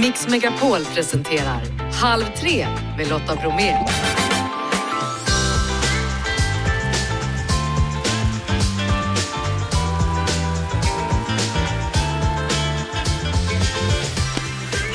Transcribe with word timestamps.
Mix 0.00 0.28
Megapol 0.28 0.84
presenterar 0.84 1.62
Halv 1.92 2.24
tre 2.40 2.66
med 2.96 3.08
Lotta 3.08 3.36
Bromé. 3.36 3.76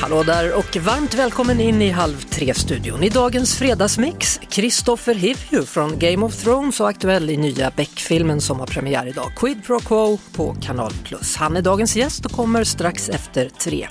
Hallå 0.01 0.23
där 0.23 0.57
och 0.57 0.77
varmt 0.77 1.13
välkommen 1.13 1.59
in 1.59 1.81
i 1.81 1.89
Halv 1.89 2.21
tre-studion. 2.21 3.03
I 3.03 3.09
dagens 3.09 3.55
fredagsmix, 3.55 4.39
Christopher 4.49 5.15
Hivju 5.15 5.65
från 5.65 5.99
Game 5.99 6.25
of 6.25 6.35
Thrones 6.35 6.79
och 6.79 6.89
aktuell 6.89 7.29
i 7.29 7.37
nya 7.37 7.71
Beck-filmen 7.75 8.41
som 8.41 8.59
har 8.59 8.67
premiär 8.67 9.07
idag, 9.07 9.31
Quid 9.35 9.63
Pro 9.63 9.79
Quo 9.79 10.19
på 10.35 10.55
Kanal 10.61 10.93
Plus. 11.03 11.35
Han 11.35 11.57
är 11.57 11.61
dagens 11.61 11.95
gäst 11.95 12.25
och 12.25 12.31
kommer 12.31 12.63
strax 12.63 13.09
efter 13.09 13.49
tre. 13.49 13.87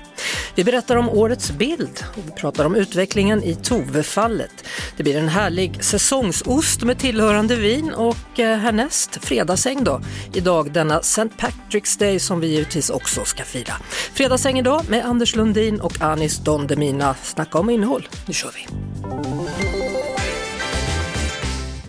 Vi 0.55 0.65
berättar 0.65 0.97
om 0.97 1.09
årets 1.09 1.51
bild 1.51 2.05
och 2.17 2.23
vi 2.27 2.31
pratar 2.31 2.65
om 2.65 2.75
utvecklingen 2.75 3.43
i 3.43 3.55
Tove-fallet. 3.55 4.65
Det 4.97 5.03
blir 5.03 5.17
en 5.17 5.29
härlig 5.29 5.85
säsongsost 5.85 6.83
med 6.83 6.99
tillhörande 6.99 7.57
vin 7.57 7.93
och 7.95 8.41
eh, 8.41 8.59
härnäst 8.59 9.19
fredagsäng 9.25 9.85
då. 9.85 10.01
Idag 10.33 10.73
denna 10.73 11.01
St. 11.01 11.29
Patrick's 11.39 11.99
Day 11.99 12.19
som 12.19 12.41
vi 12.41 12.47
givetvis 12.47 12.91
också 12.91 13.25
ska 13.25 13.45
fira. 13.45 13.75
Fredagsäng 14.15 14.59
idag 14.59 14.83
med 14.89 15.05
Anders 15.05 15.37
Lundin 15.37 15.81
och 15.81 16.01
Anis 16.01 16.39
Don 16.39 16.67
Demina. 16.67 17.15
Snacka 17.23 17.59
om 17.59 17.71
innehåll. 17.71 18.09
Nu 18.27 18.35
kör 18.35 18.51
vi! 18.55 18.67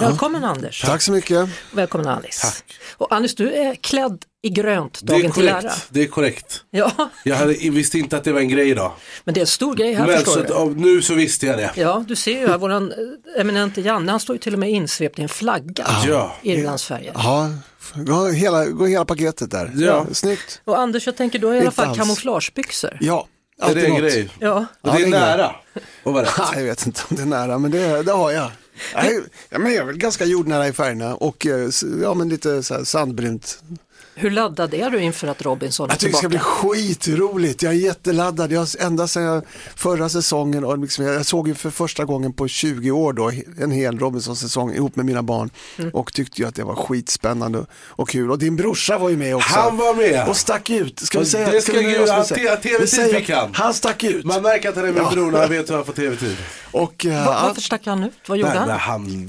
Välkommen 0.08 0.44
Anders! 0.44 0.82
Tack 0.82 1.02
så 1.02 1.12
mycket. 1.12 1.50
Välkommen 1.72 2.08
Alice! 2.08 2.42
Tack. 2.48 2.64
Och 2.98 3.14
Anders, 3.16 3.36
du 3.36 3.52
är 3.54 3.76
klädd 3.76 4.26
i 4.42 4.50
grönt 4.50 5.00
Det 5.04 5.14
är 5.14 5.20
dagen 5.20 5.32
till 5.32 5.48
ära. 5.48 5.62
korrekt. 5.62 5.88
Det 5.90 6.02
är 6.04 6.08
korrekt. 6.08 6.64
Ja, 6.72 6.92
Jag 7.24 7.36
hade, 7.36 7.54
visste 7.54 8.00
inte 8.00 8.18
att 8.18 8.24
det 8.24 8.32
var 8.32 8.40
en 8.40 8.50
grej 8.50 8.70
idag. 8.70 8.92
men 9.24 9.34
det 9.34 9.40
är 9.40 9.42
en 9.42 9.48
stor 9.48 9.76
grej 9.76 9.94
här 9.94 10.08
Men 10.08 10.16
förstår 10.16 10.32
så, 10.32 10.40
du. 10.44 10.54
av, 10.54 10.78
nu 10.78 11.02
så 11.02 11.14
visste 11.14 11.46
jag 11.46 11.58
det. 11.58 11.72
Ja, 11.76 12.04
du 12.08 12.16
ser 12.16 12.40
ju 12.40 12.48
här, 12.48 12.58
våran 12.58 12.92
eh, 12.92 13.42
eminente 13.42 13.82
Janne, 13.82 14.12
han 14.12 14.20
står 14.20 14.36
ju 14.36 14.40
till 14.40 14.54
och 14.54 14.60
med 14.60 14.70
insvept 14.70 15.20
i 15.20 15.22
en 15.22 15.30
flagga. 15.30 15.88
Ja. 16.06 16.36
Irlands 16.42 16.86
färger. 16.86 17.12
Ja, 17.16 17.50
gå 17.96 18.28
hela, 18.28 18.66
gå 18.66 18.86
hela 18.86 19.06
paketet 19.06 19.52
där. 19.52 19.72
Ja. 19.76 20.06
Snyggt. 20.12 20.62
Och 20.66 20.80
Anders, 20.80 21.06
jag 21.06 21.16
tänker 21.18 21.40
du 21.40 21.48
har 21.48 21.54
i 21.54 21.60
alla 21.60 21.72
fall 21.72 21.88
alls. 21.88 21.98
kamouflagebyxor. 21.98 22.98
Ja, 23.00 23.28
Är 23.62 23.66
alltid 23.66 23.78
det 23.84 23.86
en 23.88 23.92
något. 23.92 24.02
grej? 24.02 24.30
Ja, 24.40 24.66
Och 24.82 24.90
Ja, 24.90 24.92
det 24.92 24.98
det 24.98 25.04
är 25.04 25.08
är 25.08 25.10
nära 25.38 25.46
att 26.04 26.14
vara 26.14 26.24
rätt. 26.26 26.34
Ja, 26.38 26.52
jag 26.56 26.64
vet 26.64 26.86
inte 26.86 27.02
om 27.10 27.16
det 27.16 27.22
är 27.22 27.26
nära, 27.26 27.58
men 27.58 27.72
det, 27.72 28.04
det 28.04 28.12
har 28.12 28.32
jag. 28.32 28.52
Jag 28.94 29.06
är, 29.06 29.24
ja, 29.50 29.60
men 29.60 29.72
jag 29.74 29.82
är 29.82 29.86
väl 29.86 29.98
ganska 29.98 30.26
jordnära 30.26 30.68
i 30.68 30.74
färgerna 30.74 31.16
och 31.16 31.46
eh, 31.46 31.70
ja, 32.02 32.14
men 32.14 32.30
lite 32.30 32.64
så 32.64 32.74
här 32.74 32.84
sandbrunt. 32.84 33.60
hur 34.16 34.32
laddad 34.32 34.74
är 34.74 34.90
du 34.90 35.00
inför 35.00 35.28
att 35.28 35.42
Robinson 35.42 35.90
är 35.90 35.94
Jag 35.94 36.00
tycker 36.00 36.12
det 36.12 36.18
ska 36.18 36.30
bli 36.30 36.38
tillbaka? 36.38 36.68
skitroligt. 36.78 37.64
Jag 37.64 37.74
är 37.74 37.78
jätteladdad. 37.78 38.52
Jag, 38.52 38.68
ända 38.80 39.08
sedan 39.08 39.24
jag, 39.24 39.44
förra 39.76 40.10
säsongen, 40.10 40.66
och 40.66 40.78
liksom, 40.78 41.06
jag 41.06 41.26
såg 41.26 41.48
ju 41.48 41.56
för 41.56 41.70
första 41.70 42.06
gången 42.06 42.34
på 42.34 42.48
20 42.48 42.92
år 42.92 43.14
då, 43.14 43.32
en 43.60 43.72
hel 43.72 44.00
Robinson-säsong 44.00 44.74
ihop 44.74 44.96
med 44.96 45.06
mina 45.06 45.24
barn 45.24 45.50
Mm. 45.78 45.92
och 45.92 46.14
tyckte 46.14 46.42
ju 46.42 46.48
att 46.48 46.56
det 46.56 46.64
var 46.64 46.76
skitspännande 46.76 47.66
och 47.88 48.10
kul. 48.10 48.32
Och 48.32 48.40
din 48.40 48.56
brorsa 48.56 48.98
var 48.98 49.10
ju 49.10 49.18
med 49.18 49.36
också. 49.36 49.60
Han 49.60 49.78
var 49.78 49.96
med. 49.96 50.28
Och 50.28 50.38
stack 50.38 50.70
ut. 50.70 51.00
Ska 51.00 51.20
vi 51.20 51.26
säga, 51.26 51.52
det 51.52 51.62
ska 51.62 51.72
vi 51.74 51.84
med 51.84 52.10
han- 52.10 52.22
att 52.22 52.28
säga- 52.28 52.56
TV-tid 52.56 52.78
vi 52.82 52.88
säger 52.88 53.20
fick 53.20 53.30
han. 53.30 53.50
Han 53.54 53.74
stack 53.74 54.04
ut. 54.04 54.26
Man 54.26 54.42
märker 54.42 54.70
att 54.70 54.76
han 54.76 54.86
är 54.86 54.92
min 54.92 55.04
Ja. 55.04 55.12
bror 55.12 55.32
när 55.32 55.40
han 55.40 55.50
vet 55.50 55.70
hur 55.70 55.76
han 55.76 55.86
får 55.86 55.94
tv-tid. 55.94 56.38
Och 56.74 57.06
eh, 57.06 57.26
Va- 57.26 57.32
han, 57.34 57.48
Varför 57.48 57.62
stack 57.62 57.86
han 57.86 58.04
ut? 58.04 58.14
Vad 58.28 58.38
gjorde 58.38 58.50
Nej, 58.50 58.60
han? 58.60 58.68
nej, 58.68 58.78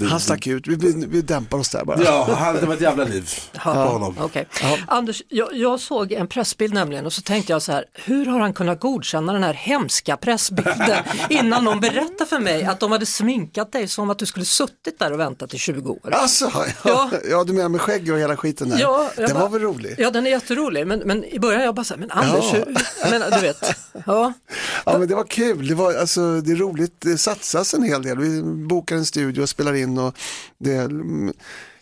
han, 0.00 0.08
han 0.10 0.20
stack 0.20 0.46
ut. 0.46 0.66
Vi, 0.66 0.76
vi, 0.76 1.06
vi 1.08 1.22
dämpar 1.22 1.58
oss 1.58 1.68
där 1.68 1.84
bara. 1.84 2.02
Ja, 2.04 2.34
han, 2.38 2.54
det 2.54 2.66
var 2.66 2.74
ett 2.74 2.80
jävla 2.80 3.04
liv 3.04 3.30
på 3.64 3.70
honom. 3.70 4.16
Okej. 4.20 4.48
Anders, 4.86 5.22
jag, 5.28 5.48
jag 5.56 5.80
såg 5.80 6.12
en 6.12 6.26
pressbild 6.28 6.74
nämligen 6.74 7.06
och 7.06 7.12
så 7.12 7.22
tänkte 7.22 7.52
jag 7.52 7.62
så 7.62 7.72
här, 7.72 7.84
hur 7.94 8.26
har 8.26 8.40
han 8.40 8.52
kunnat 8.52 8.80
godkänna 8.80 9.32
den 9.32 9.42
här 9.42 9.54
hemska 9.54 10.16
pressbilden 10.16 10.96
innan 11.28 11.64
någon 11.64 11.80
berättade 11.80 12.26
för 12.28 12.38
mig 12.38 12.64
att 12.64 12.80
de 12.80 12.92
hade 12.92 13.06
sminkat 13.06 13.72
dig 13.72 13.88
som 13.88 14.10
att 14.10 14.18
du 14.18 14.26
skulle 14.26 14.44
suttit 14.44 14.98
där 14.98 15.12
och 15.12 15.20
väntat 15.20 15.54
i 15.54 15.58
20 15.58 15.90
år? 15.90 15.98
Alltså, 16.14 16.50
ja, 16.54 16.64
Ja. 16.84 17.10
ja. 17.30 17.44
du 17.44 17.52
menar 17.52 17.68
med 17.68 17.80
skägg 17.80 18.12
och 18.12 18.18
hela 18.18 18.36
skiten 18.36 18.68
där. 18.70 18.78
Ja, 18.78 19.10
bara- 19.16 19.32
var 19.34 19.48
väl 19.48 19.60
roligt? 19.62 19.94
Ja, 19.98 20.10
den 20.10 20.26
är 20.26 20.30
jätterolig, 20.30 20.86
men, 20.86 20.98
men 20.98 21.24
i 21.24 21.38
början 21.38 21.62
jag 21.62 21.74
bara 21.74 21.84
så 21.84 21.94
här, 21.94 22.00
men 22.00 22.10
Anders, 22.10 22.44
Ja. 22.52 22.58
hur, 23.04 23.10
menar, 23.10 23.30
du 23.30 23.40
vet, 23.40 23.76
ja, 24.06 24.32
Ja 24.86 24.98
men 24.98 25.08
det 25.08 25.14
var 25.14 25.24
kul, 25.24 25.68
det, 25.68 25.74
var, 25.74 25.94
alltså, 25.94 26.40
det 26.40 26.52
är 26.52 26.56
roligt, 26.56 26.94
det 26.98 27.18
satsas 27.34 27.74
en 27.74 27.82
hel 27.82 28.02
del. 28.02 28.18
Vi 28.18 28.42
bokar 28.42 28.96
en 28.96 29.06
studio 29.06 29.42
och 29.42 29.48
spelar 29.48 29.74
in 29.74 29.98
och 29.98 30.14
det 30.58 30.74
mm, 30.74 31.32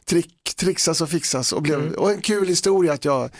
trick, 0.04 0.54
trixas 0.56 1.00
och 1.00 1.08
fixas. 1.10 1.52
Och, 1.52 1.62
blev, 1.62 1.80
Mm. 1.80 1.94
och 1.94 2.10
en 2.10 2.20
kul 2.20 2.48
historia 2.48 2.92
att 2.92 3.04
jag 3.04 3.30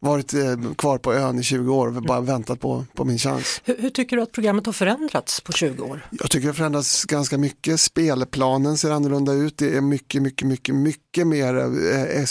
varit 0.00 0.34
eh, 0.34 0.72
kvar 0.78 0.98
på 0.98 1.14
ön 1.14 1.38
i 1.38 1.42
20 1.42 1.74
år 1.74 1.86
och 1.86 2.02
bara 2.02 2.20
väntat 2.20 2.60
på, 2.60 2.84
på 2.94 3.04
min 3.04 3.18
chans. 3.18 3.60
hur, 3.64 3.76
hur 3.78 3.90
tycker 3.90 4.16
du 4.16 4.22
att 4.22 4.32
programmet 4.32 4.66
har 4.66 4.72
förändrats 4.72 5.40
på 5.40 5.52
20 5.52 5.82
år? 5.82 6.06
Jag 6.10 6.30
tycker 6.30 6.42
det 6.46 6.48
har 6.48 6.54
förändrats 6.54 7.04
ganska 7.04 7.38
mycket. 7.38 7.80
Spelplanen 7.80 8.78
ser 8.78 8.90
annorlunda 8.90 9.32
ut. 9.32 9.58
Det 9.58 9.76
är 9.76 9.80
mycket, 9.80 10.22
mycket, 10.22 10.46
mycket, 10.48 10.74
mycket 10.74 11.26
mer 11.26 11.56
eh, 11.56 12.02
eh, 12.02 12.24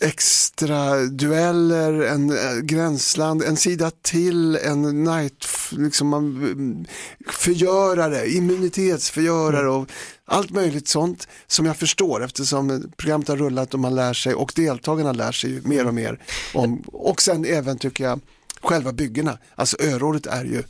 extra 0.00 0.96
dueller, 0.96 2.02
en 2.02 2.30
eh, 2.30 2.60
gränsland, 2.62 3.42
en 3.42 3.56
sida 3.56 3.90
till, 4.02 4.56
en 4.56 5.04
night, 5.04 5.46
liksom, 5.70 6.08
man, 6.08 6.36
mm, 6.36 6.84
förgörare, 7.30 8.30
immunitetsförgörare 8.30 9.68
och 9.68 9.90
allt 10.24 10.50
möjligt 10.50 10.88
sånt 10.88 11.28
som 11.46 11.66
jag 11.66 11.76
förstår 11.76 12.24
eftersom 12.24 12.92
programmet 12.96 13.28
har 13.28 13.36
rullat 13.36 13.74
och 13.74 13.80
man 13.80 13.94
lär 13.94 14.12
sig 14.12 14.34
och 14.34 14.52
deltagarna 14.56 15.12
lär 15.12 15.32
sig 15.32 15.50
ju 15.50 15.62
mer 15.64 15.86
och 15.86 15.94
mer. 15.94 16.18
Om, 16.54 16.80
och 16.86 17.22
sen 17.22 17.44
även 17.44 17.78
tycker 17.78 18.04
jag 18.04 18.20
själva 18.62 18.92
byggena, 18.92 19.38
alltså 19.54 19.76
örådet 19.80 20.26
är 20.26 20.44
ju 20.44 20.62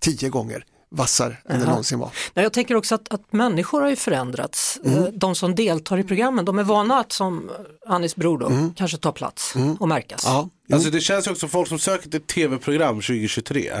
tio 0.00 0.28
gånger 0.28 0.64
vassare 0.90 1.36
än 1.48 1.60
det 1.60 1.66
någonsin 1.66 1.98
var. 1.98 2.10
Nej, 2.34 2.42
jag 2.42 2.52
tänker 2.52 2.74
också 2.74 2.94
att, 2.94 3.14
att 3.14 3.32
människor 3.32 3.80
har 3.80 3.88
ju 3.88 3.96
förändrats. 3.96 4.80
Mm. 4.84 4.98
Eh, 4.98 5.04
De 5.12 5.34
som 5.34 5.54
deltar 5.54 5.98
i 5.98 6.04
programmen, 6.04 6.44
de 6.44 6.58
är 6.58 6.62
vana 6.62 6.98
att 6.98 7.12
som 7.12 7.50
Annis 7.86 8.16
bror 8.16 8.38
då, 8.38 8.70
kanske 8.76 8.96
ta 8.96 9.12
plats 9.12 9.54
och 9.80 9.88
märkas. 9.88 10.26
Mm. 10.26 10.36
Ja, 10.36 10.74
Alltså 10.74 10.90
det 10.90 11.00
känns 11.00 11.26
ju 11.26 11.30
också 11.30 11.48
folk 11.48 11.68
som 11.68 11.78
söker 11.78 12.10
till 12.10 12.20
tv-program 12.22 12.94
2023. 12.94 13.72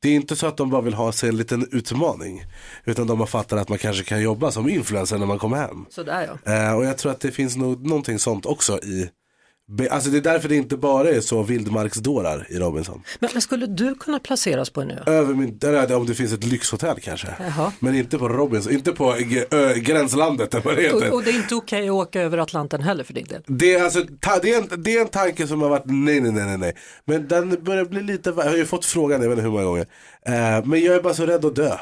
Det 0.00 0.08
är 0.08 0.14
inte 0.14 0.36
så 0.36 0.46
att 0.46 0.56
de 0.56 0.70
bara 0.70 0.82
vill 0.82 0.94
ha 0.94 1.12
sig 1.12 1.28
en 1.28 1.36
liten 1.36 1.68
utmaning. 1.72 2.44
Utan 2.84 3.06
de 3.06 3.20
har 3.20 3.26
fattat 3.26 3.60
att 3.60 3.68
man 3.68 3.78
kanske 3.78 4.04
kan 4.04 4.22
jobba 4.22 4.50
som 4.50 4.68
influencer 4.68 5.18
när 5.18 5.26
man 5.26 5.38
kommer 5.38 5.56
hem. 5.56 5.84
Sådär 5.90 6.38
ja. 6.44 6.52
Eh, 6.52 6.72
och 6.76 6.84
jag 6.84 6.98
tror 6.98 7.12
att 7.12 7.20
det 7.20 7.30
finns 7.30 7.56
nog 7.56 7.86
någonting 7.86 8.18
sånt 8.18 8.46
också 8.46 8.78
i 8.78 9.10
Alltså 9.90 10.10
det 10.10 10.16
är 10.16 10.20
därför 10.20 10.48
det 10.48 10.56
inte 10.56 10.76
bara 10.76 11.10
är 11.10 11.20
så 11.20 11.42
vildmarksdårar 11.42 12.46
i 12.50 12.58
Robinson. 12.58 13.02
Men, 13.20 13.30
men 13.32 13.42
skulle 13.42 13.66
du 13.66 13.94
kunna 13.94 14.18
placeras 14.18 14.70
på 14.70 14.80
en 14.80 14.90
ö? 14.90 15.02
Över 15.06 15.34
min, 15.34 15.58
eller 15.62 15.96
om 15.96 16.06
det 16.06 16.14
finns 16.14 16.32
ett 16.32 16.44
lyxhotell 16.44 17.00
kanske. 17.00 17.28
Jaha. 17.38 17.72
Men 17.80 17.94
inte 17.94 18.18
på 18.18 18.28
Robinson, 18.28 18.72
inte 18.72 18.92
på 18.92 19.16
ö, 19.50 19.74
gränslandet 19.74 20.54
eller 20.54 20.64
vad 20.64 20.76
det 20.76 20.82
heter. 20.82 21.08
Och, 21.08 21.14
och 21.14 21.22
det 21.22 21.30
är 21.30 21.36
inte 21.36 21.54
okej 21.54 21.88
att 21.88 21.94
åka 21.94 22.20
över 22.20 22.38
Atlanten 22.38 22.82
heller 22.82 23.04
för 23.04 23.14
din 23.14 23.26
del? 23.26 23.42
Det 23.46 23.74
är, 23.74 23.84
alltså, 23.84 24.02
ta, 24.20 24.38
det, 24.42 24.54
är 24.54 24.58
en, 24.58 24.82
det 24.82 24.96
är 24.96 25.00
en 25.00 25.08
tanke 25.08 25.46
som 25.46 25.62
har 25.62 25.68
varit 25.68 25.86
nej, 25.86 26.20
nej, 26.20 26.32
nej, 26.32 26.44
nej, 26.44 26.58
nej. 26.58 26.74
Men 27.04 27.28
den 27.28 27.64
börjar 27.64 27.84
bli 27.84 28.02
lite, 28.02 28.32
jag 28.36 28.44
har 28.44 28.56
ju 28.56 28.66
fått 28.66 28.84
frågan, 28.84 29.22
jag 29.22 29.28
vet 29.28 29.38
inte 29.38 29.42
hur 29.42 29.50
många 29.50 29.64
gånger. 29.64 29.86
Eh, 30.26 30.64
men 30.64 30.80
jag 30.84 30.94
är 30.94 31.02
bara 31.02 31.14
så 31.14 31.26
rädd 31.26 31.44
att 31.44 31.56
dö. 31.56 31.76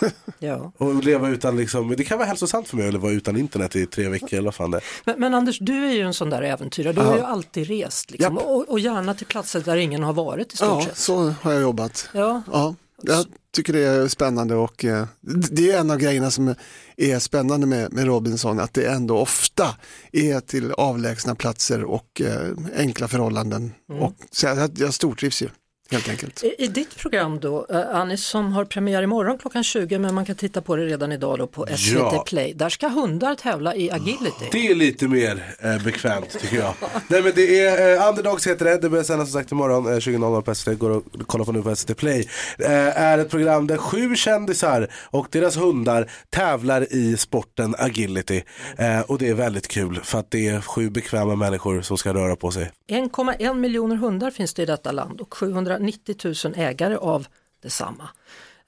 Ja. 0.38 0.72
Och 0.76 1.04
leva 1.04 1.28
utan 1.28 1.56
liksom, 1.56 1.94
det 1.96 2.04
kan 2.04 2.18
vara 2.18 2.28
hälsosamt 2.28 2.68
för 2.68 2.76
mig 2.76 2.86
att 2.88 2.92
leva 2.92 3.10
utan 3.10 3.36
internet 3.36 3.76
i 3.76 3.86
tre 3.86 4.08
veckor 4.08 4.32
eller 4.32 4.42
vad 4.42 4.54
fan 4.54 4.70
det. 4.70 4.80
Men, 5.04 5.20
men 5.20 5.34
Anders, 5.34 5.58
du 5.58 5.86
är 5.86 5.92
ju 5.92 6.00
en 6.00 6.14
sån 6.14 6.30
där 6.30 6.42
äventyrare. 6.42 6.92
Du 6.92 7.00
har 7.00 7.16
ju 7.16 7.22
alltid 7.22 7.66
rest 7.68 8.10
liksom. 8.10 8.38
Och, 8.38 8.68
och 8.68 8.80
gärna 8.80 9.14
till 9.14 9.26
platser 9.26 9.60
där 9.60 9.76
ingen 9.76 10.02
har 10.02 10.12
varit 10.12 10.52
i 10.52 10.56
stort 10.56 10.68
ja 10.68 10.82
sett. 10.84 10.96
så 10.96 11.34
har 11.42 11.52
jag 11.52 11.62
jobbat. 11.62 12.08
Ja. 12.12 12.42
Ja, 12.52 12.74
jag 13.02 13.26
tycker 13.54 13.72
det 13.72 13.84
är 13.84 14.08
spännande 14.08 14.54
och 14.54 14.84
eh, 14.84 15.06
det 15.50 15.70
är 15.70 15.80
en 15.80 15.90
av 15.90 15.98
grejerna 15.98 16.30
som 16.30 16.54
är 16.96 17.18
spännande 17.18 17.66
med, 17.66 17.92
med 17.92 18.04
Robinson, 18.04 18.60
att 18.60 18.74
det 18.74 18.86
ändå 18.86 19.18
ofta 19.18 19.76
är 20.12 20.40
till 20.40 20.72
avlägsna 20.72 21.34
platser 21.34 21.84
och 21.84 22.20
eh, 22.20 22.50
enkla 22.76 23.08
förhållanden. 23.08 23.72
Och, 24.00 24.14
så 24.30 24.46
jag, 24.46 24.70
jag 24.78 24.94
stortrivs 24.94 25.42
ju, 25.42 25.48
helt 25.92 26.08
enkelt. 26.08 26.44
I, 26.44 26.54
I 26.58 26.66
ditt 26.66 26.96
program 26.96 27.40
då, 27.40 27.66
eh, 27.70 27.96
Anis, 27.96 28.24
som 28.24 28.52
har 28.52 28.64
premiär 28.64 29.02
imorgon 29.02 29.38
klockan 29.38 29.64
20 29.64 29.98
men 29.98 30.14
man 30.14 30.24
kan 30.24 30.36
titta 30.36 30.62
på 30.62 30.76
det 30.76 30.86
redan 30.86 31.12
idag 31.12 31.38
då 31.38 31.46
på 31.46 31.66
SVT 31.76 31.92
Ja. 31.98 32.24
Play. 32.26 32.52
Där 32.54 32.68
ska 32.68 32.88
hundar 32.88 33.34
tävla 33.34 33.74
i 33.74 33.90
agility. 33.90 34.44
Det 34.52 34.66
är 34.68 34.74
lite 34.74 35.08
mer 35.08 35.54
eh, 35.60 35.82
bekvämt 35.84 36.30
tycker 36.40 36.56
jag. 36.56 36.74
Nej 37.08 37.22
men 37.22 37.32
det 37.34 37.60
är, 37.60 37.96
eh, 38.00 38.08
Underdogs 38.08 38.46
heter 38.46 38.64
det, 38.64 38.78
det 38.78 38.88
börjar 38.88 39.04
sändas 39.04 39.30
som 39.32 39.40
sagt 39.40 39.52
imorgon 39.52 39.86
eh, 39.86 39.90
20.00 39.96 40.42
på 40.42 40.54
SVT, 40.54 40.78
går 40.78 40.90
och 40.90 41.04
kolla 41.26 41.44
på 41.44 41.52
nu 41.52 41.62
på 41.62 41.76
SVT 41.76 41.96
Play. 41.96 42.28
Eh, 42.58 42.70
är 43.02 43.18
ett 43.18 43.30
program 43.30 43.66
där 43.66 43.76
sju 43.76 44.16
kändisar 44.16 44.88
och 45.10 45.26
deras 45.30 45.56
hundar 45.56 46.10
tävlar 46.30 46.92
i 46.92 47.16
sporten 47.16 47.74
agility. 47.78 48.42
Eh, 48.78 49.00
och 49.00 49.18
det 49.18 49.28
är 49.28 49.34
väldigt 49.34 49.68
kul 49.68 50.00
för 50.04 50.18
att 50.18 50.30
det 50.30 50.48
är 50.48 50.60
sju 50.60 50.90
bekväma 50.90 51.36
människor 51.36 51.82
som 51.82 51.98
ska 51.98 52.14
röra 52.14 52.36
på 52.36 52.50
sig. 52.50 52.70
1,1 52.90 53.54
miljoner 53.54 53.96
hundar 53.96 54.30
finns 54.30 54.54
det 54.54 54.62
i 54.62 54.66
detta 54.66 54.92
land 54.92 55.20
och 55.20 55.34
790 55.78 56.16
000 56.44 56.54
ägare 56.56 56.96
av 56.96 57.26
detsamma. 57.62 58.08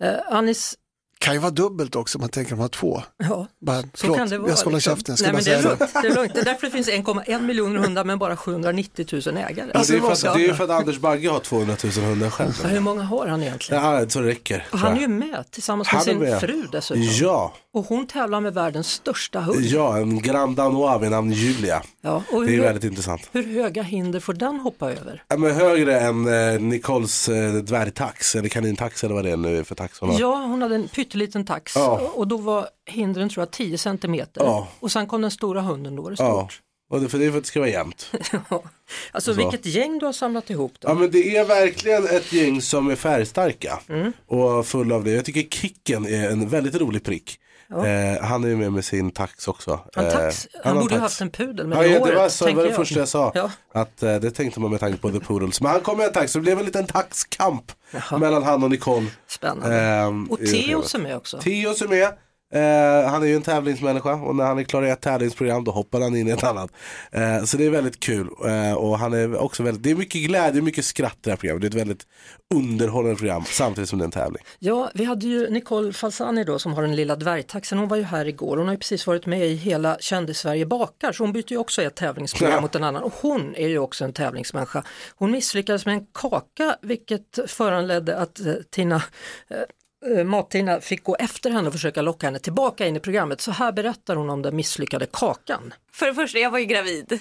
Eh, 0.02 0.14
Anis, 0.36 0.74
Kan 1.18 1.34
ju 1.34 1.40
vara 1.40 1.50
dubbelt 1.50 1.96
också, 1.96 2.18
man 2.18 2.28
tänker 2.28 2.52
att 2.52 2.58
de 2.58 2.62
har 2.62 2.68
två. 2.68 3.02
Ja, 3.16 3.46
Bara, 3.66 3.82
så 3.82 3.88
förlåt, 3.94 4.16
kan 4.16 4.28
det 4.28 4.38
vara. 4.38 4.48
jag 4.50 4.58
ska 4.58 4.66
hålla 4.66 4.76
liksom. 4.76 4.96
käften, 4.96 5.12
jag 5.12 5.18
ska 5.18 5.32
Nej, 5.32 5.32
bara 5.32 5.36
men 5.36 5.44
det, 5.44 5.50
är 5.50 5.62
säga 5.62 5.74
det. 5.74 5.78
lugnt, 5.78 5.92
det 6.02 6.08
är 6.08 6.14
lugnt. 6.14 6.34
Det 6.34 6.40
är 6.40 6.44
därför 6.44 6.66
det 6.66 6.70
finns 6.72 6.88
1,1 6.88 7.40
miljoner 7.42 7.80
hundar 7.80 8.04
men 8.04 8.18
bara 8.18 8.36
790 8.36 9.06
000 9.12 9.36
ägare. 9.36 9.52
Men 9.56 9.66
det, 9.66 9.72
är 9.72 9.78
Alltså, 9.78 9.92
för 10.00 10.28
att, 10.28 10.34
det 10.36 10.42
är 10.44 10.48
ju 10.48 10.54
för 10.54 10.64
att 10.64 10.70
Anders 10.70 10.98
Bagge 10.98 11.28
har 11.30 11.40
200 11.40 11.76
000 11.84 11.92
hundar 11.92 12.30
själv. 12.30 12.52
Ja, 12.62 12.68
Hur 12.68 12.80
många 12.80 13.02
har 13.02 13.26
han 13.26 13.42
egentligen? 13.42 13.82
Ja, 13.84 14.08
så 14.08 14.20
räcker. 14.20 14.66
Och 14.72 14.78
han 14.78 14.96
är 14.96 15.00
ju 15.00 15.08
med 15.08 15.44
tillsammans 15.50 15.92
med 15.92 16.00
är 16.00 16.04
sin 16.04 16.18
med. 16.18 16.40
fru 16.40 16.66
dessutom. 16.72 17.02
Ja, 17.02 17.54
Och 17.72 17.84
hon 17.86 18.06
tävlar 18.06 18.40
med 18.40 18.54
världens 18.54 18.90
största 18.92 19.40
hund. 19.40 19.60
ja, 19.64 19.98
en 19.98 20.18
Grand 20.22 20.56
Danois 20.56 21.02
vid 21.02 21.10
namn 21.10 21.32
Julia. 21.32 21.82
Ja, 22.00 22.22
och 22.32 22.44
Det 22.44 22.50
är 22.50 22.52
hur, 22.56 22.60
väldigt 22.62 22.84
intressant. 22.84 23.28
hur 23.32 23.42
höga 23.62 23.82
hinder 23.82 24.20
får 24.20 24.32
den 24.32 24.60
hoppa 24.60 24.92
över? 24.92 25.22
Ja, 25.28 25.36
men 25.36 25.54
högre 25.54 26.00
än 26.00 26.28
eh, 26.54 26.60
Nicoles 26.60 27.28
eh, 27.28 27.52
dvärgtax, 27.54 28.34
eller 28.34 28.48
kanintax 28.48 29.04
eller 29.04 29.14
vad 29.14 29.24
det 29.24 29.30
är 29.30 29.36
nu 29.36 29.64
för 29.64 29.74
tax 29.74 29.98
hon 30.00 30.08
har. 30.10 30.20
Ja, 30.20 30.34
hon 30.36 30.62
hade 30.62 30.74
en 30.74 30.88
pytteliten 30.88 31.44
tax 31.44 31.76
Ja. 31.76 32.10
och 32.14 32.28
då 32.28 32.36
var 32.36 32.68
hindren 32.86 33.28
tror 33.28 33.42
jag 33.42 33.50
10 33.50 33.78
centimeter. 33.78 34.44
Ja. 34.44 34.68
Och 34.80 34.92
sen 34.92 35.06
kom 35.06 35.20
den 35.22 35.30
stora 35.30 35.60
hunden, 35.60 35.96
då 35.96 36.02
var 36.02 36.10
det 36.10 36.16
Ja, 36.18 36.40
stort. 36.48 36.60
och 36.90 37.00
det, 37.00 37.08
för 37.08 37.18
det 37.18 37.24
är 37.26 37.30
för 37.30 37.38
att 37.38 37.44
det 37.44 37.48
ska 37.48 37.60
vara 37.60 37.70
jämnt. 37.70 38.10
Alltså 39.12 39.34
Så. 39.34 39.38
vilket 39.50 39.66
gäng 39.66 39.98
du 39.98 40.06
har 40.06 40.12
samlat 40.12 40.50
ihop 40.50 40.72
då. 40.78 40.88
Ja 40.88 40.94
men 40.94 41.10
det 41.10 41.36
är 41.36 41.44
verkligen 41.44 42.04
ett 42.04 42.32
gäng 42.32 42.62
som 42.62 42.90
är 42.90 42.96
färgstarka 42.96 43.78
Mm. 43.88 44.12
och 44.26 44.66
fulla 44.66 44.94
av 44.94 45.04
det. 45.04 45.10
Jag 45.10 45.24
tycker 45.24 45.42
Kicken 45.56 46.06
är 46.06 46.30
en 46.30 46.48
väldigt 46.48 46.74
rolig 46.74 47.04
prick. 47.04 47.36
Eh, 47.72 48.22
han 48.22 48.44
är 48.44 48.48
ju 48.48 48.56
med 48.56 48.72
med 48.72 48.84
sin 48.84 49.10
tax 49.10 49.48
också. 49.48 49.80
Han, 49.94 50.04
Eh, 50.06 50.12
tax, 50.12 50.48
han 50.52 50.62
han 50.64 50.82
borde 50.82 50.94
tax. 50.94 51.02
haft 51.02 51.20
en 51.20 51.30
pudel 51.30 51.66
med 51.66 51.78
Ja, 51.78 51.82
det 51.82 51.88
ja, 51.88 52.06
det 52.06 52.14
var, 52.14 52.28
så, 52.28 52.52
var 52.54 52.64
det 52.64 52.72
första 52.72 52.98
jag 52.98 53.08
sa. 53.08 53.32
Ja. 53.34 53.50
Att 53.74 54.02
eh, 54.02 54.16
det 54.16 54.30
tänkte 54.30 54.60
man 54.60 54.70
med 54.70 54.80
tanke 54.80 54.98
på 54.98 55.10
The 55.10 55.20
Poodles. 55.20 55.60
Men 55.60 55.70
han 55.70 55.80
kom 55.80 55.96
med 55.98 56.06
en 56.06 56.12
tax 56.12 56.32
så 56.32 56.38
det 56.38 56.42
blev 56.42 56.58
en 56.58 56.64
liten 56.64 56.86
taxkamp 56.86 57.72
Jaha. 57.90 58.18
mellan 58.18 58.42
han 58.42 58.62
och 58.64 58.70
Nicole. 58.70 59.06
Spännande. 59.28 59.76
Ehm, 59.80 60.26
och 60.30 60.38
Theos 60.38 60.92
programmet. 60.92 61.12
är 61.12 61.16
också. 61.16 61.38
Theos 61.38 61.82
är 61.82 61.88
med. 61.88 62.08
Eh, 62.52 63.10
han 63.10 63.22
är 63.22 63.26
ju 63.26 63.34
en 63.36 63.42
tävlingsmänniska 63.42 64.12
och 64.14 64.36
när 64.36 64.44
han 64.44 64.58
är 64.58 64.62
klar 64.62 64.82
i 64.82 64.90
ett 64.90 65.00
tävlingsprogram 65.00 65.64
då 65.64 65.70
hoppar 65.70 66.00
han 66.00 66.16
in 66.16 66.28
i 66.28 66.30
ett 66.30 66.44
annat. 66.44 66.70
Eh, 67.12 67.44
så 67.44 67.56
det 67.56 67.66
är 67.66 67.70
väldigt 67.70 68.00
kul 68.00 68.28
eh, 68.46 68.72
och 68.74 68.98
han 68.98 69.12
är 69.12 69.36
också 69.36 69.62
väldigt, 69.62 69.82
det 69.82 69.90
är 69.90 69.94
mycket 69.94 70.22
glädje, 70.22 70.62
mycket 70.62 70.84
skratt 70.84 71.14
i 71.14 71.18
det 71.20 71.30
här 71.30 71.36
programmet. 71.36 71.62
Det 71.62 71.66
är 71.66 71.68
ett 71.70 71.74
väldigt 71.74 72.06
underhållande 72.54 73.16
program 73.16 73.44
samtidigt 73.46 73.90
som 73.90 73.98
det 73.98 74.02
är 74.02 74.06
en 74.06 74.10
tävling. 74.10 74.42
Ja, 74.58 74.90
vi 74.94 75.04
hade 75.04 75.26
ju 75.26 75.50
Nicole 75.50 75.92
Falsani 75.92 76.44
då 76.44 76.58
som 76.58 76.72
har 76.72 76.82
den 76.82 76.96
lilla 76.96 77.16
dvärgtaxen. 77.16 77.78
Hon 77.78 77.88
var 77.88 77.96
ju 77.96 78.02
här 78.02 78.26
igår. 78.28 78.56
Hon 78.56 78.66
har 78.66 78.74
ju 78.74 78.78
precis 78.78 79.06
varit 79.06 79.26
med 79.26 79.46
i 79.46 79.54
hela 79.54 79.96
Kändis-Sverige 80.00 80.66
bakar 80.66 81.12
så 81.12 81.22
hon 81.22 81.32
byter 81.32 81.52
ju 81.52 81.58
också 81.58 81.82
ett 81.82 81.94
tävlingsprogram 81.94 82.54
Ja. 82.54 82.60
mot 82.60 82.74
en 82.74 82.84
annan. 82.84 83.02
Och 83.02 83.14
hon 83.20 83.54
är 83.54 83.68
ju 83.68 83.78
också 83.78 84.04
en 84.04 84.12
tävlingsmänniska. 84.12 84.84
Hon 85.14 85.30
misslyckades 85.30 85.86
med 85.86 85.94
en 85.94 86.06
kaka 86.14 86.76
vilket 86.82 87.38
föranledde 87.46 88.16
att 88.16 88.40
eh, 88.40 88.54
Tina 88.70 89.02
eh, 90.06 90.24
Mat-Tina 90.24 90.80
fick 90.80 91.04
gå 91.04 91.16
efter 91.16 91.50
henne 91.50 91.66
och 91.66 91.72
försöka 91.72 92.02
locka 92.02 92.26
henne 92.26 92.38
tillbaka 92.38 92.86
in 92.86 92.96
i 92.96 93.00
programmet. 93.00 93.40
Så 93.40 93.50
här 93.50 93.72
berättar 93.72 94.16
hon 94.16 94.30
om 94.30 94.42
den 94.42 94.56
misslyckade 94.56 95.06
kakan. 95.12 95.74
För 95.92 96.06
det 96.06 96.14
första, 96.14 96.38
jag 96.38 96.50
var 96.50 96.58
ju 96.58 96.64
gravid. 96.64 97.20